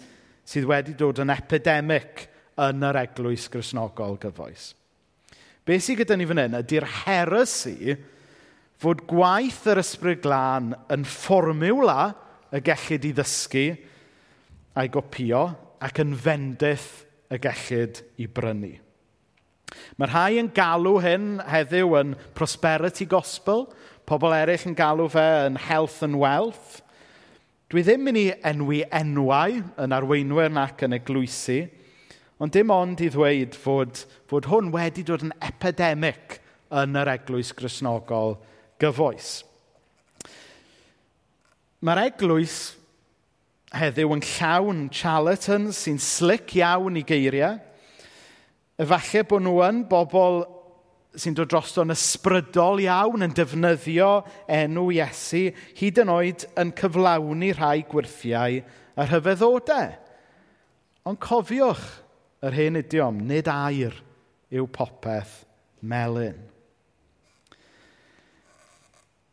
sydd 0.48 0.68
wedi 0.68 0.96
dod 0.96 1.20
yn 1.24 1.32
epidemic 1.32 2.26
yn 2.60 2.84
yr 2.88 3.04
eglwys 3.04 3.46
grisnogol 3.52 4.16
gyfoes. 4.20 4.72
Be 5.64 5.76
sydd 5.80 6.02
gyda 6.02 6.16
ni 6.16 6.28
fan 6.28 6.46
hyn 6.46 6.62
ydy'r 6.62 6.88
heresi 7.02 7.96
fod 8.78 9.02
gwaith 9.10 9.64
yr 9.72 9.80
ysbryd 9.82 10.20
glân 10.22 10.70
yn 10.94 11.06
fformiwla 11.08 12.12
y 12.54 12.60
gellid 12.64 13.08
i 13.08 13.14
ddysgu 13.16 13.64
a'i 14.78 14.90
gopio 14.94 15.48
ac 15.82 15.98
yn 16.04 16.14
fendith 16.14 16.90
y 17.34 17.40
gellid 17.42 18.02
i 18.22 18.28
brynu. 18.30 18.76
Mae 19.98 20.08
rhai 20.08 20.38
yn 20.40 20.50
galw 20.54 20.94
hyn 21.02 21.40
heddiw 21.44 21.96
yn 21.98 22.14
prosperity 22.38 23.04
gospel, 23.10 23.66
pobl 24.08 24.32
eraill 24.32 24.68
yn 24.70 24.76
galw 24.78 25.08
fe 25.12 25.26
yn 25.48 25.58
health 25.68 25.98
and 26.06 26.16
wealth. 26.22 26.78
Dwi 27.68 27.82
ddim 27.84 28.06
mynd 28.06 28.20
i 28.20 28.28
enwi 28.48 28.84
enwau 28.94 29.58
yn 29.58 29.96
arweinwyr 29.96 30.54
nac 30.54 30.86
yn 30.86 30.96
eglwysu, 30.96 31.64
ond 32.38 32.54
dim 32.54 32.70
ond 32.72 33.02
i 33.02 33.10
ddweud 33.10 33.58
fod, 33.58 34.06
fod 34.30 34.46
hwn 34.48 34.70
wedi 34.72 35.02
dod 35.04 35.26
yn 35.26 35.34
epidemic 35.44 36.38
yn 36.78 36.96
yr 36.96 37.10
eglwys 37.18 37.50
grisnogol 37.58 38.38
gyfoes. 38.82 39.42
Mae'r 41.84 42.04
eglwys 42.08 42.58
heddiw 43.76 44.14
yn 44.16 44.22
llawn 44.24 44.86
charlatans 44.94 45.84
sy'n 45.84 46.00
slic 46.02 46.56
iawn 46.58 46.96
i 46.98 47.04
geiriau. 47.06 47.58
Efallai 48.80 49.24
bod 49.28 49.44
nhw 49.44 49.60
yn 49.66 49.82
bobl 49.90 50.40
sy'n 51.18 51.36
dod 51.36 51.50
droso'n 51.50 51.92
ysbrydol 51.94 52.82
iawn 52.84 53.26
yn 53.26 53.34
defnyddio 53.36 54.10
enw 54.58 54.88
Iesu, 54.94 55.48
hyd 55.78 56.02
yn 56.02 56.12
oed 56.12 56.44
yn 56.60 56.74
cyflawni 56.78 57.52
rhai 57.56 57.80
gwirthiau 57.88 58.60
a 58.98 59.06
rhyfeddodau. 59.06 59.96
Ond 61.08 61.20
cofiwch 61.24 61.86
yr 62.44 62.54
hen 62.54 62.78
idiom, 62.82 63.22
nid 63.26 63.48
air 63.50 63.96
yw 64.54 64.68
popeth 64.72 65.42
melyn 65.82 66.38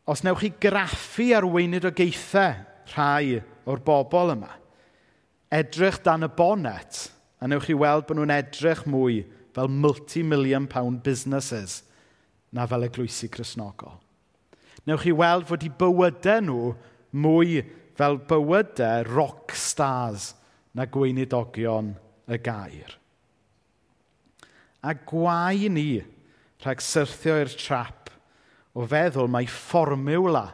os 0.06 0.22
newch 0.24 0.44
chi 0.44 0.52
graffu 0.62 1.32
ar 1.36 1.48
weinidogaethau 1.50 2.62
rhai 2.94 3.42
o'r 3.66 3.82
bobl 3.86 4.36
yma, 4.36 4.52
edrych 5.54 6.02
dan 6.06 6.28
y 6.28 6.30
bonet, 6.38 7.08
a 7.42 7.50
newch 7.50 7.70
chi 7.70 7.78
weld 7.78 8.06
bod 8.08 8.20
nhw'n 8.20 8.36
edrych 8.38 8.86
mwy 8.90 9.24
fel 9.56 9.72
multi-million 9.72 10.68
pound 10.70 11.02
businesses 11.04 11.82
na 12.54 12.68
fel 12.70 12.86
eglwysi 12.88 13.32
Cresnogol. 13.34 13.98
Newch 14.86 15.08
chi 15.08 15.16
weld 15.18 15.48
fod 15.50 15.66
i 15.66 15.72
bywydau 15.74 16.44
nhw 16.46 16.74
mwy 17.26 17.64
fel 17.98 18.20
bywydau 18.30 19.08
rock 19.10 19.56
stars 19.58 20.34
na 20.76 20.86
gweinidogion 20.86 21.96
y 22.30 22.40
gair. 22.44 22.98
A 24.86 24.94
gwai 24.94 25.70
ni 25.72 26.04
rhag 26.62 26.84
syrthio 26.84 27.40
i'r 27.42 27.56
trap 27.58 28.12
o 28.76 28.84
feddwl 28.92 29.30
mae 29.32 29.48
fformiwla 29.48 30.46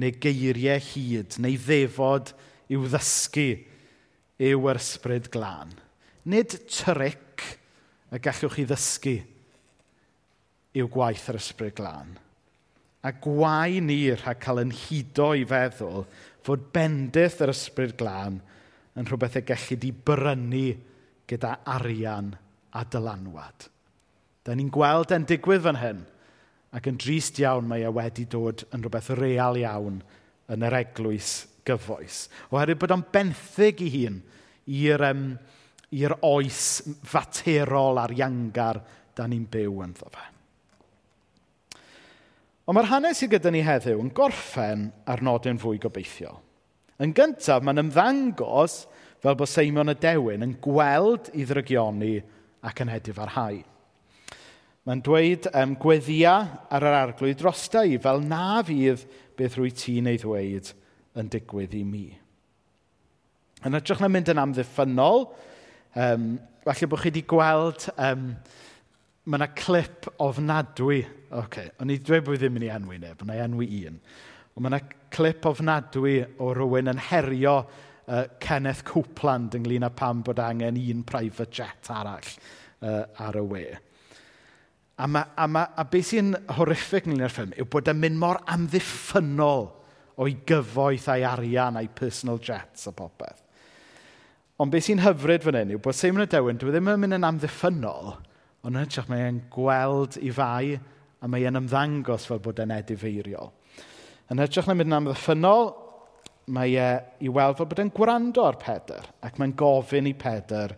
neu 0.00 0.16
geiriau 0.20 0.82
hyd 0.90 1.38
neu 1.40 1.56
ddefod 1.60 2.34
i'w 2.74 2.84
ddysgu 2.92 3.48
yw 4.44 4.68
yr 4.70 4.80
ysbryd 4.80 5.30
glân. 5.32 5.72
Nid 6.28 6.58
tric 6.68 7.44
y 8.12 8.20
gallwch 8.20 8.58
chi 8.58 8.66
ddysgu 8.68 9.16
yw 10.74 10.90
gwaith 10.92 11.28
yr 11.32 11.40
ysbryd 11.40 11.76
glân. 11.78 12.14
A 13.04 13.12
gwai 13.24 13.80
ni 13.84 13.98
rhag 14.12 14.40
cael 14.42 14.64
yn 14.64 14.72
hudo 14.84 15.32
i 15.36 15.44
feddwl 15.48 16.04
fod 16.44 16.70
bendith 16.74 17.40
yr 17.44 17.52
ysbryd 17.54 17.96
glân 18.00 18.40
yn 18.98 19.08
rhywbeth 19.08 19.38
y 19.40 19.44
gallu 19.48 19.78
di 19.80 19.92
brynu 19.92 20.66
gyda 21.30 21.58
arian 21.76 22.34
a 22.76 22.82
dylanwad. 22.84 23.70
Da 24.44 24.52
ni'n 24.52 24.72
gweld 24.72 25.14
e'n 25.14 25.24
digwydd 25.28 25.64
fan 25.64 25.80
hyn– 25.80 26.02
Ac 26.74 26.88
yn 26.90 26.98
drist 26.98 27.38
iawn 27.42 27.68
mae 27.70 27.84
e 27.86 27.90
wedi 27.94 28.26
dod 28.30 28.64
yn 28.74 28.82
rhywbeth 28.82 29.12
real 29.18 29.58
iawn 29.60 30.00
yn 30.50 30.66
yr 30.66 30.78
eglwys 30.80 31.44
gyfoes. 31.66 32.24
Oherwydd 32.50 32.80
bod 32.82 32.94
o'n 32.96 33.04
benthyg 33.14 33.82
i 33.84 33.90
hun 33.94 34.20
i'r 34.74 35.04
um, 35.10 35.26
i'r 35.94 36.16
oes 36.26 36.60
faterol 37.06 38.00
a'r 38.02 38.14
iangar 38.18 38.80
da 39.14 39.26
ni'n 39.30 39.46
byw 39.50 39.82
yn 39.84 39.94
fe. 39.98 40.24
Ond 42.64 42.78
mae'r 42.78 42.88
hanes 42.88 43.20
sydd 43.20 43.34
gyda 43.34 43.52
ni 43.52 43.60
heddiw 43.64 44.00
yn 44.00 44.10
gorffen 44.16 44.88
ar 45.10 45.22
nodyn 45.24 45.60
fwy 45.60 45.78
gobeithiol. 45.82 46.38
Yn 47.04 47.12
gyntaf, 47.14 47.60
mae'n 47.60 47.82
ymddangos 47.82 48.84
fel 49.22 49.36
bod 49.36 49.50
Seimon 49.50 49.92
y 49.92 49.96
Dewin 50.00 50.46
yn 50.46 50.56
gweld 50.64 51.28
i 51.36 51.44
ddrygioni 51.44 52.14
ac 52.64 52.80
yn 52.80 52.92
hedif 52.92 53.20
ar 53.20 53.34
haid. 53.36 53.73
Mae'n 54.84 55.00
dweud 55.00 55.46
um, 55.56 55.70
gweddia 55.80 56.34
ar 56.68 56.84
yr 56.84 56.94
arglwydd 56.98 57.38
drosta 57.40 57.86
i, 57.88 57.96
fel 57.96 58.20
na 58.20 58.60
fydd 58.68 59.06
beth 59.38 59.54
rwy 59.56 59.70
ti'n 59.72 60.10
ei 60.10 60.18
ddweud 60.20 60.68
yn 61.16 61.30
digwydd 61.32 61.76
i 61.78 61.80
mi. 61.88 62.04
Yn 63.64 63.78
ytrach 63.78 64.02
na 64.04 64.10
mynd 64.12 64.28
yn 64.28 64.42
amddiffynol, 64.42 65.24
um, 65.96 66.26
falle 66.66 66.88
bod 66.92 67.00
chi 67.00 67.08
wedi 67.08 67.22
gweld, 67.32 67.86
um, 67.96 68.26
mae 69.24 69.40
yna 69.40 69.48
clip 69.56 70.10
ofnadwy. 70.20 71.00
Oce, 71.30 71.40
okay, 71.40 71.72
o'n 71.80 71.94
i 71.94 71.96
dweud 72.04 72.28
bod 72.28 72.42
ddim 72.42 72.60
yn 72.60 72.68
ei 72.68 72.74
enwi 72.74 73.00
neb, 73.00 73.24
ond 73.24 73.32
ei 73.32 73.40
enwi 73.46 73.70
un. 73.88 73.96
Ond 74.52 74.66
mae 74.66 74.74
yna 74.74 74.82
clip 75.16 75.48
ofnadwy 75.48 76.18
o 76.44 76.50
rywun 76.60 76.92
yn 76.92 77.00
herio 77.08 77.56
uh, 77.62 78.26
Kenneth 78.36 78.84
Copeland 78.92 79.56
ynglyn 79.56 79.88
â 79.88 79.92
pam 79.96 80.20
bod 80.28 80.44
angen 80.44 80.76
un 80.76 81.02
private 81.08 81.48
jet 81.56 81.92
arall 81.96 82.30
uh, 82.84 83.00
ar 83.24 83.40
y 83.40 83.48
we. 83.48 83.66
A, 84.96 85.08
ma, 85.10 85.24
a, 85.34 85.46
ma, 85.50 85.64
a 85.74 85.84
beth 85.90 86.12
sy'n 86.12 86.34
horrific 86.54 87.08
ynglyn 87.08 87.26
â'r 87.26 87.32
ffilm 87.34 87.54
yw 87.58 87.66
bod 87.70 87.88
e'n 87.90 87.98
mynd 87.98 88.20
mor 88.20 88.38
amddiffynol 88.54 89.64
o'i 90.22 90.36
gyfoeth 90.46 91.08
a'i 91.10 91.24
arian 91.26 91.80
a'i 91.80 91.88
personal 91.90 92.38
jets 92.38 92.86
a 92.86 92.92
popeth. 92.94 93.40
Ond 94.62 94.70
beth 94.70 94.86
sy'n 94.86 95.02
hyfryd 95.02 95.42
fan 95.42 95.58
hyn 95.58 95.72
yw 95.74 95.80
bod 95.82 95.98
Simon 95.98 96.22
y 96.22 96.28
Dewn, 96.30 96.60
dwi 96.60 96.70
e 96.70 96.74
ddim 96.76 96.92
yn 96.92 97.00
mynd 97.02 97.18
yn 97.18 97.26
amddiffynol, 97.26 98.12
ond 98.62 98.70
yn 98.70 98.84
hytrach 98.84 99.08
mae 99.10 99.24
e'n 99.26 99.40
gweld 99.50 100.20
i 100.22 100.30
fai 100.34 100.76
a 100.78 101.30
mae 101.30 101.48
e'n 101.48 101.58
ymddangos 101.58 102.28
fel 102.30 102.42
bod 102.44 102.62
e'n 102.62 102.76
edifeiriol. 102.76 103.50
Yn 104.30 104.42
hytrach 104.44 104.70
na 104.70 104.76
mynd 104.78 104.92
yn 104.92 104.98
amddiffynol, 105.00 105.72
mae 106.54 106.76
e 106.78 106.88
i 107.24 107.32
weld 107.32 107.58
fel 107.58 107.68
bod 107.72 107.82
e'n 107.82 107.90
gwrando 107.96 108.44
ar 108.46 108.60
Pedr 108.62 109.10
ac 109.26 109.40
mae'n 109.40 109.56
gofyn 109.58 110.06
i 110.06 110.14
Pedr 110.22 110.76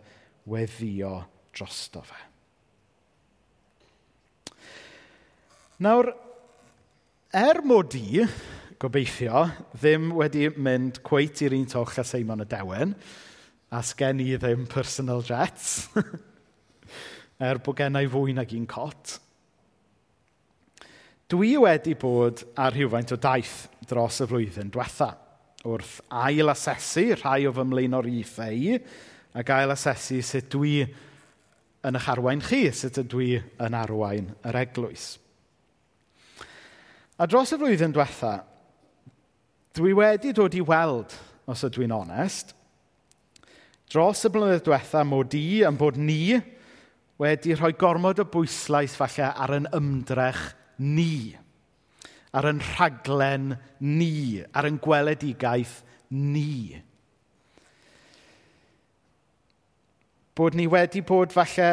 weddio 0.48 1.18
drosto 1.52 2.00
fe. 2.06 2.22
Nawr, 5.76 6.06
er 7.36 7.58
mod 7.68 7.92
i, 7.98 8.22
gobeithio, 8.80 9.42
ddim 9.76 10.06
wedi 10.16 10.46
mynd 10.56 11.02
cweit 11.04 11.42
i'r 11.44 11.52
un 11.52 11.66
toch 11.68 11.98
a 12.00 12.04
Seimon 12.08 12.40
y 12.40 12.46
Dewen, 12.48 12.94
a 13.68 13.82
sgen 13.84 14.22
i 14.24 14.30
ddim 14.40 14.62
personal 14.72 15.20
jets, 15.28 15.90
er 17.48 17.60
bod 17.60 17.76
gennau 17.76 18.08
fwy 18.14 18.32
nag 18.38 18.54
un 18.56 18.64
cot, 18.70 19.18
dwi 21.28 21.52
wedi 21.60 21.92
bod 22.00 22.46
ar 22.56 22.72
rhywfaint 22.72 23.12
o 23.12 23.20
daith 23.20 23.66
dros 23.84 24.22
y 24.24 24.28
flwyddyn 24.32 24.72
diwetha, 24.72 25.10
wrth 25.68 25.98
ail-asesu 26.22 27.18
rhai 27.18 27.42
o 27.50 27.52
fy 27.52 27.66
mlaenor 27.68 28.08
i 28.08 28.24
ac 29.36 29.54
ail-asesu 29.58 30.22
sut 30.24 30.48
dwi 30.56 30.86
yn 31.84 32.00
eich 32.00 32.10
arwain 32.16 32.40
chi, 32.40 32.64
sut 32.72 33.04
ydw 33.04 33.24
i 33.28 33.30
yn 33.68 33.80
arwain 33.84 34.32
yr 34.40 34.62
eglwys. 34.64 35.18
A 37.16 37.24
dros 37.24 37.54
y 37.54 37.56
flwyddyn 37.56 37.94
diwetha, 37.96 38.34
dwi 39.76 39.94
wedi 39.96 40.34
dod 40.36 40.52
i 40.52 40.60
weld, 40.60 41.14
os 41.48 41.64
ydw 41.64 41.86
i'n 41.86 41.94
onest, 41.96 42.52
dros 43.88 44.20
y 44.26 44.30
blynyddoedd 44.34 44.66
diwetha 44.66 45.04
mod 45.08 45.36
i 45.38 45.62
yn 45.64 45.78
bod 45.80 45.96
ni 45.96 46.36
wedi 47.22 47.56
rhoi 47.56 47.72
gormod 47.80 48.20
o 48.20 48.26
bwyslais 48.28 48.98
falle 48.98 49.30
ar 49.32 49.54
yn 49.56 49.68
ymdrech 49.78 50.42
ni, 50.84 51.32
ar 52.36 52.50
yn 52.52 52.60
rhaglen 52.74 53.54
ni, 53.80 54.42
ar 54.52 54.68
yn 54.68 54.76
gweledigaeth 54.84 55.78
ni. 56.12 56.82
Bod 60.36 60.52
ni 60.52 60.68
wedi 60.68 61.00
bod 61.00 61.32
falle 61.32 61.70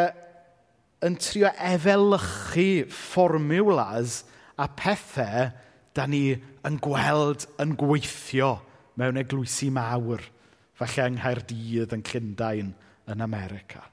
yn 1.03 1.19
trio 1.19 1.51
efelychu 1.59 2.85
fformiwlas 2.87 4.21
a 4.57 4.67
pethau 4.69 5.49
da 5.93 6.05
ni 6.09 6.33
yn 6.65 6.77
gweld 6.81 7.47
yn 7.61 7.75
gweithio 7.77 8.55
mewn 8.99 9.19
eglwysi 9.21 9.69
mawr, 9.73 10.21
falle 10.77 11.07
yng 11.09 11.17
Nghaerdydd, 11.19 11.95
yn 11.95 12.05
Llundain, 12.05 12.73
yn 13.09 13.23
America. 13.25 13.83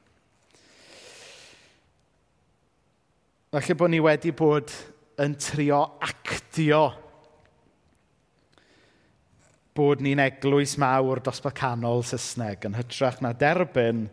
Falle 3.50 3.76
bod 3.76 3.92
ni 3.92 4.00
wedi 4.04 4.32
bod 4.36 4.72
yn 5.20 5.36
trio 5.40 5.80
actio 6.06 6.84
bod 9.76 10.02
ni'n 10.04 10.20
eglwys 10.22 10.76
mawr 10.80 11.22
dosbarth 11.24 11.56
canol 11.58 12.04
Saesneg 12.06 12.64
yn 12.68 12.76
hytrach 12.78 13.20
na 13.24 13.32
derbyn 13.36 14.04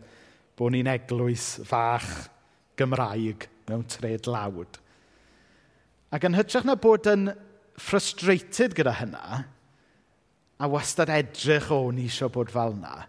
bod 0.58 0.74
ni'n 0.74 0.90
eglwys 0.90 1.58
fach 1.68 2.08
Gymraeg 2.78 3.48
mewn 3.68 3.84
tred 3.90 4.28
lawd. 4.30 4.78
Ac 6.14 6.24
yn 6.24 6.36
hytrach 6.38 6.64
na 6.64 6.76
bod 6.80 7.06
yn 7.10 7.28
frustrated 7.78 8.74
gyda 8.76 8.94
hynna, 8.98 9.42
a 10.58 10.66
wastad 10.66 11.12
edrych 11.12 11.68
o, 11.74 11.90
ni 11.94 12.08
eisiau 12.08 12.32
bod 12.34 12.50
fel 12.50 12.74
yna, 12.78 13.04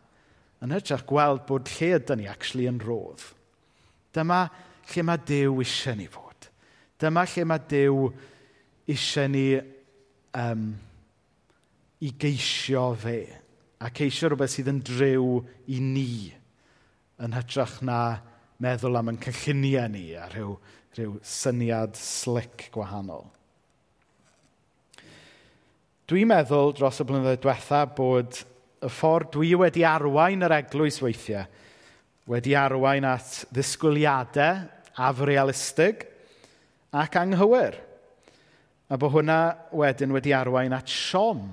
yn 0.63 0.73
hytrach 0.75 1.05
gweld 1.09 1.45
bod 1.47 1.71
lle 1.77 1.93
ydyn 1.97 2.21
ni 2.21 2.27
actually 2.29 2.67
yn 2.69 2.81
rodd. 2.83 3.23
Dyma 4.13 4.43
lle 4.91 5.05
mae 5.07 5.21
Dyw 5.29 5.61
eisiau 5.63 5.97
ni 5.97 6.09
fod. 6.11 6.49
Dyma 6.99 7.23
lle 7.31 7.45
mae 7.47 7.63
Dyw 7.71 8.09
eisiau 8.89 9.31
ni 9.31 9.45
um, 10.35 10.65
i 12.03 12.11
geisio 12.19 12.89
fe. 12.99 13.21
A 13.79 13.89
ceisio 13.95 14.29
rhywbeth 14.29 14.57
sydd 14.57 14.73
yn 14.73 14.83
driw 14.83 15.39
i 15.71 15.79
ni 15.79 16.11
yn 17.23 17.35
hytrach 17.35 17.79
na 17.87 18.01
meddwl 18.59 18.99
am 18.99 19.13
yn 19.13 19.21
cynlluniau 19.23 19.87
ni 19.91 20.03
a 20.19 20.27
rhyw 20.33 20.57
rhyw 20.97 21.17
syniad 21.25 21.97
slick 21.99 22.69
gwahanol. 22.73 23.27
Dwi'n 26.09 26.29
meddwl 26.31 26.73
dros 26.77 26.99
y 27.03 27.05
blynyddoedd 27.05 27.43
diwetha 27.43 27.83
bod 27.93 28.39
y 28.81 28.89
ffordd 28.89 29.33
dwi 29.35 29.53
wedi 29.59 29.83
arwain 29.85 30.45
yr 30.47 30.55
eglwys 30.61 30.97
weithiau 31.03 31.45
wedi 32.29 32.53
arwain 32.57 33.05
at 33.09 33.43
ddisgwyliadau 33.53 34.65
afrealistig 34.99 36.05
ac 36.93 37.17
anghywir. 37.21 37.77
A 38.89 38.97
bod 38.97 39.13
hwnna 39.13 39.39
wedyn 39.75 40.13
wedi 40.13 40.33
arwain 40.33 40.73
at 40.73 40.89
siom 40.89 41.43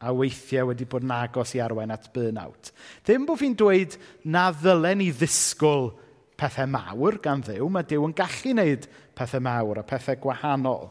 a 0.00 0.12
weithiau 0.14 0.70
wedi 0.70 0.86
bod 0.88 1.04
yn 1.06 1.14
agos 1.14 1.54
i 1.54 1.62
arwain 1.62 1.92
at 1.94 2.08
burnout. 2.14 2.70
Ddim 3.06 3.26
bod 3.28 3.40
fi'n 3.42 3.56
dweud 3.58 3.96
na 4.24 4.48
ddylen 4.54 5.02
ni 5.02 5.10
ddisgwyl 5.14 5.90
pethau 6.40 6.68
mawr 6.70 7.18
gan 7.22 7.42
ddew, 7.44 7.68
mae 7.72 7.86
Dyw 7.88 8.06
yn 8.08 8.16
gallu 8.16 8.54
wneud 8.54 8.88
pethau 9.18 9.44
mawr 9.44 9.82
a 9.82 9.86
pethau 9.86 10.18
gwahanol. 10.22 10.88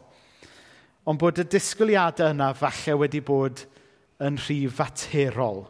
Ond 1.10 1.20
bod 1.20 1.40
y 1.42 1.46
disgwyliadau 1.50 2.34
yna 2.34 2.52
falle 2.56 2.96
wedi 3.00 3.22
bod 3.24 3.64
yn 4.22 4.36
rhy 4.38 4.60
faterol 4.70 5.64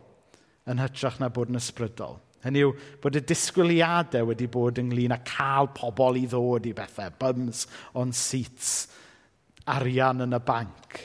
yn 0.70 0.82
hytrach 0.82 1.20
na 1.20 1.30
bod 1.32 1.52
yn 1.52 1.60
ysbrydol. 1.60 2.18
Hynny 2.44 2.64
yw, 2.64 2.72
bod 3.02 3.18
y 3.20 3.22
disgwyliadau 3.28 4.30
wedi 4.30 4.48
bod 4.52 4.80
ynglyn 4.80 5.14
â 5.14 5.20
cael 5.28 5.70
pobl 5.76 6.18
i 6.20 6.26
ddod 6.28 6.68
i 6.68 6.74
bethau, 6.76 7.12
bums 7.20 7.66
on 8.00 8.14
seats, 8.16 8.88
arian 9.70 10.24
yn 10.24 10.36
y 10.36 10.42
banc. 10.44 10.98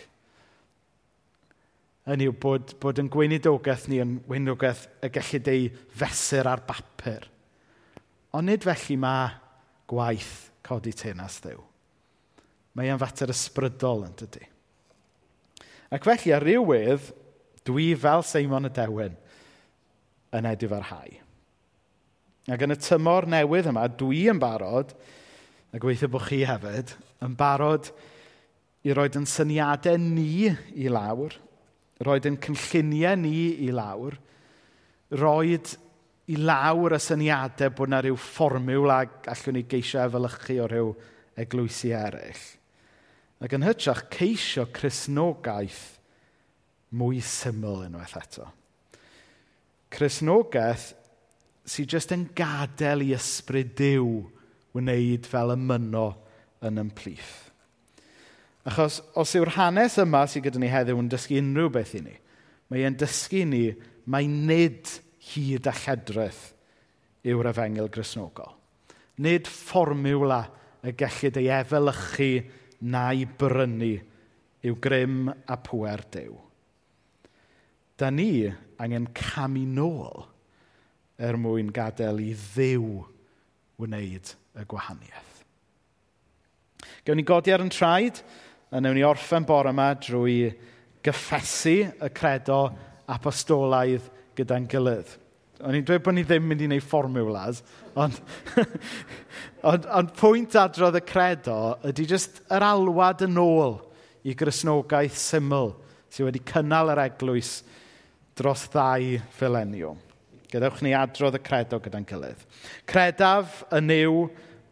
Hynny 2.10 2.28
yw, 2.30 2.36
bod, 2.42 2.76
bod 2.82 3.00
yn 3.04 3.12
gweinidogaeth 3.14 3.88
ni 3.92 4.02
yn 4.04 4.18
gweinidogaeth 4.28 4.88
y 5.06 5.12
gallu 5.16 5.42
deu 5.48 5.72
fesur 6.02 6.52
ar 6.52 6.64
bapur 6.68 7.30
Ond 8.36 8.50
nid 8.50 8.66
felly 8.68 8.98
mae 9.00 9.30
gwaith 9.88 10.50
codi 10.66 10.92
tenas 10.98 11.40
ddew. 11.44 11.62
Mae 12.76 12.92
e'n 12.92 13.00
fater 13.00 13.32
ysbrydol 13.32 14.04
yn 14.10 14.16
dydy. 14.20 14.44
Ac 15.96 16.04
felly 16.04 16.34
ar 16.36 16.44
rywydd, 16.44 17.12
dwi 17.66 17.94
fel 17.98 18.26
Seimon 18.26 18.68
y 18.68 18.72
Dewn 18.76 19.16
yn 20.36 20.50
edrych 20.50 20.74
ar 20.76 20.90
hau. 20.90 21.14
Ac 22.52 22.66
yn 22.66 22.76
y 22.76 22.78
tymor 22.78 23.26
newydd 23.32 23.72
yma, 23.72 23.88
dwi 23.90 24.26
yn 24.30 24.42
barod, 24.42 24.92
a 25.74 25.80
gweithio 25.82 26.12
bod 26.12 26.28
chi 26.28 26.44
hefyd, 26.46 26.92
yn 27.26 27.38
barod 27.40 27.90
i 28.86 28.94
roed 28.94 29.18
yn 29.18 29.26
syniadau 29.30 29.98
ni 30.02 30.52
i 30.76 30.92
lawr, 30.92 31.34
roed 32.06 32.28
yn 32.30 32.38
cynlluniau 32.44 33.18
ni 33.18 33.40
i 33.66 33.72
lawr, 33.74 34.20
roed 35.16 35.72
i 36.32 36.38
lawr 36.42 36.96
y 36.98 37.02
syniadau 37.02 37.74
bod 37.76 37.92
yna 37.92 38.02
rhyw 38.02 38.18
fformiwl 38.18 38.94
a 38.94 39.02
allwn 39.34 39.60
ni 39.60 39.66
geisio 39.70 40.02
efelychu 40.02 40.58
o 40.64 40.68
rhyw 40.70 40.92
eglwysi 41.44 41.92
eraill. 41.94 42.46
Ac 43.44 43.54
yn 43.54 43.66
hytrach, 43.68 44.06
ceisio 44.14 44.66
chrysnogaeth 44.74 45.84
mwy 46.96 47.20
syml 47.22 47.84
unwaith 47.86 48.16
eto. 48.18 48.48
Chrysnogaeth 49.94 50.94
sydd 51.70 51.94
jyst 51.94 52.14
yn 52.16 52.28
gadael 52.38 53.04
i 53.06 53.12
ysbryd 53.18 53.76
diw 53.78 54.10
wneud 54.76 55.28
fel 55.30 55.54
y 55.54 55.60
myno 55.62 56.08
yn 56.66 56.82
ymplith. 56.82 57.34
Achos 58.66 59.02
os 59.14 59.36
yw'r 59.38 59.54
hanes 59.60 60.00
yma 60.02 60.24
sydd 60.26 60.48
gyda 60.48 60.62
ni 60.62 60.72
heddiw 60.74 60.98
yn 61.04 61.10
dysgu 61.12 61.38
unrhyw 61.38 61.70
beth 61.76 61.94
i 62.00 62.02
ni, 62.02 62.16
mae 62.72 62.88
e'n 62.88 62.98
dysgu 62.98 63.44
ni 63.46 63.66
mae 64.10 64.26
nid 64.30 64.90
hyd 65.32 65.68
a 65.68 65.74
chedreth 65.76 66.52
yw'r 67.26 67.50
efengil 67.50 67.90
grisnogol. 67.92 68.54
Nid 69.24 69.48
fformiwla 69.50 70.42
y 70.86 70.94
gellid 70.98 71.40
ei 71.40 71.50
efelychu 71.56 72.30
na'i 72.86 73.26
brynu 73.40 73.94
yw 74.66 74.78
grym 74.82 75.30
a 75.30 75.58
pwer 75.62 76.04
dew. 76.14 76.36
Da 77.98 78.12
ni 78.12 78.46
angen 78.82 79.08
camu 79.16 79.64
nôl 79.66 80.26
er 81.18 81.38
mwyn 81.40 81.72
gadael 81.74 82.20
i 82.20 82.34
ddiw 82.36 82.90
wneud 83.80 84.34
y 84.56 84.66
gwahaniaeth. 84.68 85.32
Gewn 87.06 87.20
ni 87.22 87.26
godi 87.28 87.54
ar 87.54 87.64
yn 87.64 87.72
traed, 87.72 88.20
a 88.74 88.82
newn 88.82 88.98
ni 88.98 89.06
orffen 89.06 89.46
bore 89.48 89.72
yma 89.72 89.94
drwy 90.02 90.50
gyffesu 91.06 91.78
y 91.86 92.10
credo 92.18 92.66
apostolaidd 93.14 94.12
gyda'n 94.38 94.68
gilydd. 94.72 95.16
O'n 95.64 95.78
i'n 95.78 95.86
dweud 95.88 96.04
bod 96.04 96.18
ni 96.18 96.26
ddim 96.28 96.48
mynd 96.50 96.66
i 96.66 96.68
wneud 96.68 96.84
fformiwlas, 96.84 97.62
ond, 97.96 98.18
ond, 99.70 99.86
ond 99.88 100.12
pwynt 100.20 100.58
adrodd 100.60 100.98
y 101.00 101.02
credo 101.08 101.60
ydy 101.88 102.08
jyst 102.10 102.42
yr 102.52 102.66
alwad 102.68 103.24
yn 103.24 103.40
ôl 103.40 103.78
i 104.28 104.36
grisnogaeth 104.36 105.16
syml 105.16 105.72
sydd 106.12 106.28
wedi 106.28 106.44
cynnal 106.50 106.92
yr 106.92 107.06
eglwys 107.06 107.62
dros 108.36 108.66
ddau 108.74 109.16
fileniwm. 109.38 110.02
Gadewch 110.52 110.82
ni 110.84 110.92
adrodd 110.96 111.40
y 111.40 111.44
credo 111.44 111.80
gyda'n 111.84 112.08
gilydd. 112.08 112.44
Credaf 112.88 113.64
yn 113.76 113.92
yw 113.96 114.26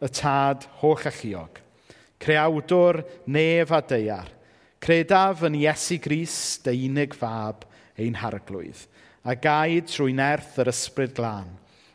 y 0.03 0.09
tad 0.11 0.67
holl 0.81 1.07
a. 1.07 1.45
Creawdwr 2.23 3.01
nef 3.31 3.71
a 3.71 3.79
deiar. 3.87 4.27
Credaf 4.83 5.45
yn 5.47 5.55
Iesu 5.61 5.95
Gris, 6.03 6.59
dy 6.63 6.75
unig 6.89 7.15
fab 7.15 7.63
ein 7.95 8.19
harglwydd 8.19 8.83
a 9.23 9.35
gaid 9.39 9.87
trwy 9.87 10.11
nerth 10.15 10.57
yr 10.59 10.71
ysbryd 10.73 11.13
glân, 11.15 11.47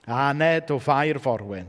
a 0.08 0.28
aned 0.30 0.70
o 0.72 0.78
fair 0.80 1.20
forwyn. 1.20 1.68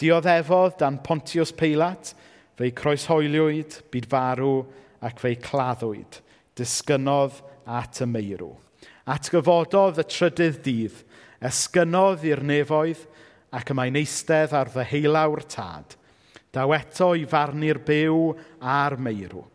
Dioddefodd 0.00 0.76
dan 0.82 0.98
Pontius 1.04 1.52
Peilat, 1.56 2.12
fe'i 2.58 2.72
croeshoeliwyd, 2.76 3.78
byd 3.92 4.08
farw 4.12 4.52
ac 5.04 5.22
fe'i 5.22 5.38
claddwyd, 5.40 6.20
disgynodd 6.58 7.40
at 7.64 8.02
y 8.04 8.08
meirw. 8.10 8.52
Atgyfododd 9.08 10.02
y 10.02 10.06
trydydd 10.12 10.60
dydd, 10.66 11.00
esgynodd 11.42 12.26
i'r 12.28 12.44
nefoedd 12.44 13.06
ac 13.56 13.72
y 13.72 13.78
mae'n 13.78 13.98
eistedd 14.02 14.52
ar 14.56 14.70
ddeheulawr 14.74 15.46
tad. 15.48 15.96
Daweto 16.52 17.14
i 17.16 17.24
farnu'r 17.28 17.80
byw 17.86 18.34
a'r 18.60 18.98
meirw. 19.00 19.46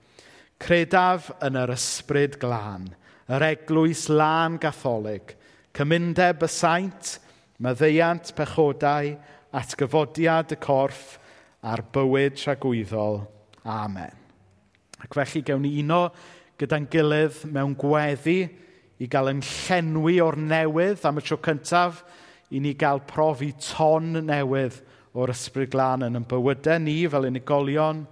Credaf 0.58 1.30
yn 1.46 1.62
yr 1.62 1.78
ysbryd 1.78 2.42
glân– 2.42 2.90
yr 3.28 3.44
eglwys 3.50 4.08
lan 4.12 4.56
gatholig, 4.62 5.34
cymundeb 5.76 6.46
y 6.46 6.52
saint, 6.52 7.18
myddeiant 7.64 8.32
pechodau, 8.38 9.16
atgyfodiad 9.58 10.54
y 10.56 10.60
corff 10.62 11.18
a'r 11.66 11.84
bywyd 11.94 12.38
tragwyddol. 12.40 13.22
Amen. 13.68 14.14
Ac 15.04 15.18
felly 15.18 15.44
gewn 15.46 15.66
ni 15.66 15.74
uno 15.82 16.08
gyda'n 16.58 16.88
gilydd 16.92 17.44
mewn 17.54 17.76
gweddi 17.78 18.40
i 18.98 19.10
gael 19.12 19.34
yn 19.34 19.44
llenwi 19.46 20.18
o'r 20.24 20.40
newydd 20.42 21.04
am 21.06 21.20
y 21.20 21.26
tro 21.26 21.38
cyntaf 21.46 22.02
i 22.50 22.62
ni 22.64 22.74
gael 22.80 23.04
profi 23.06 23.52
ton 23.62 24.16
newydd 24.26 24.80
o'r 25.18 25.34
ysbryd 25.34 25.72
glân 25.74 26.06
yn 26.08 26.18
yn 26.20 26.26
bywydau 26.30 26.82
ni 26.82 26.98
fel 27.12 27.28
unigolion 27.30 28.06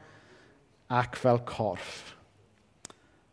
ac 0.93 1.17
fel 1.17 1.41
corff. 1.47 2.13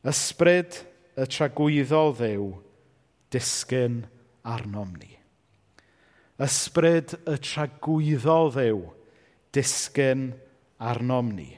Ysbryd 0.09 0.81
y 1.17 1.27
tragwyddol 1.29 2.15
ddew 2.17 2.47
disgyn 3.33 4.03
arnom 4.49 4.95
ni. 4.97 5.11
Ysbryd 6.43 7.17
y 7.29 7.37
tragwyddol 7.45 8.53
ddew 8.55 8.81
disgyn 9.55 10.31
arnom 10.81 11.33
ni. 11.37 11.51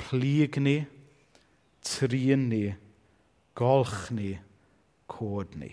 Plig 0.00 0.56
ni, 0.62 0.78
trin 1.84 2.48
ni, 2.52 2.64
golch 3.58 4.08
ni, 4.14 4.34
cod 5.10 5.56
ni. 5.60 5.72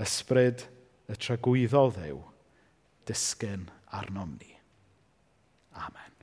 Ysbryd 0.00 0.66
y 1.10 1.18
tragwyddol 1.18 1.94
ddew 1.98 2.22
disgyn 3.10 3.68
arnom 3.90 4.38
ni. 4.38 4.54
Amen. 5.74 6.21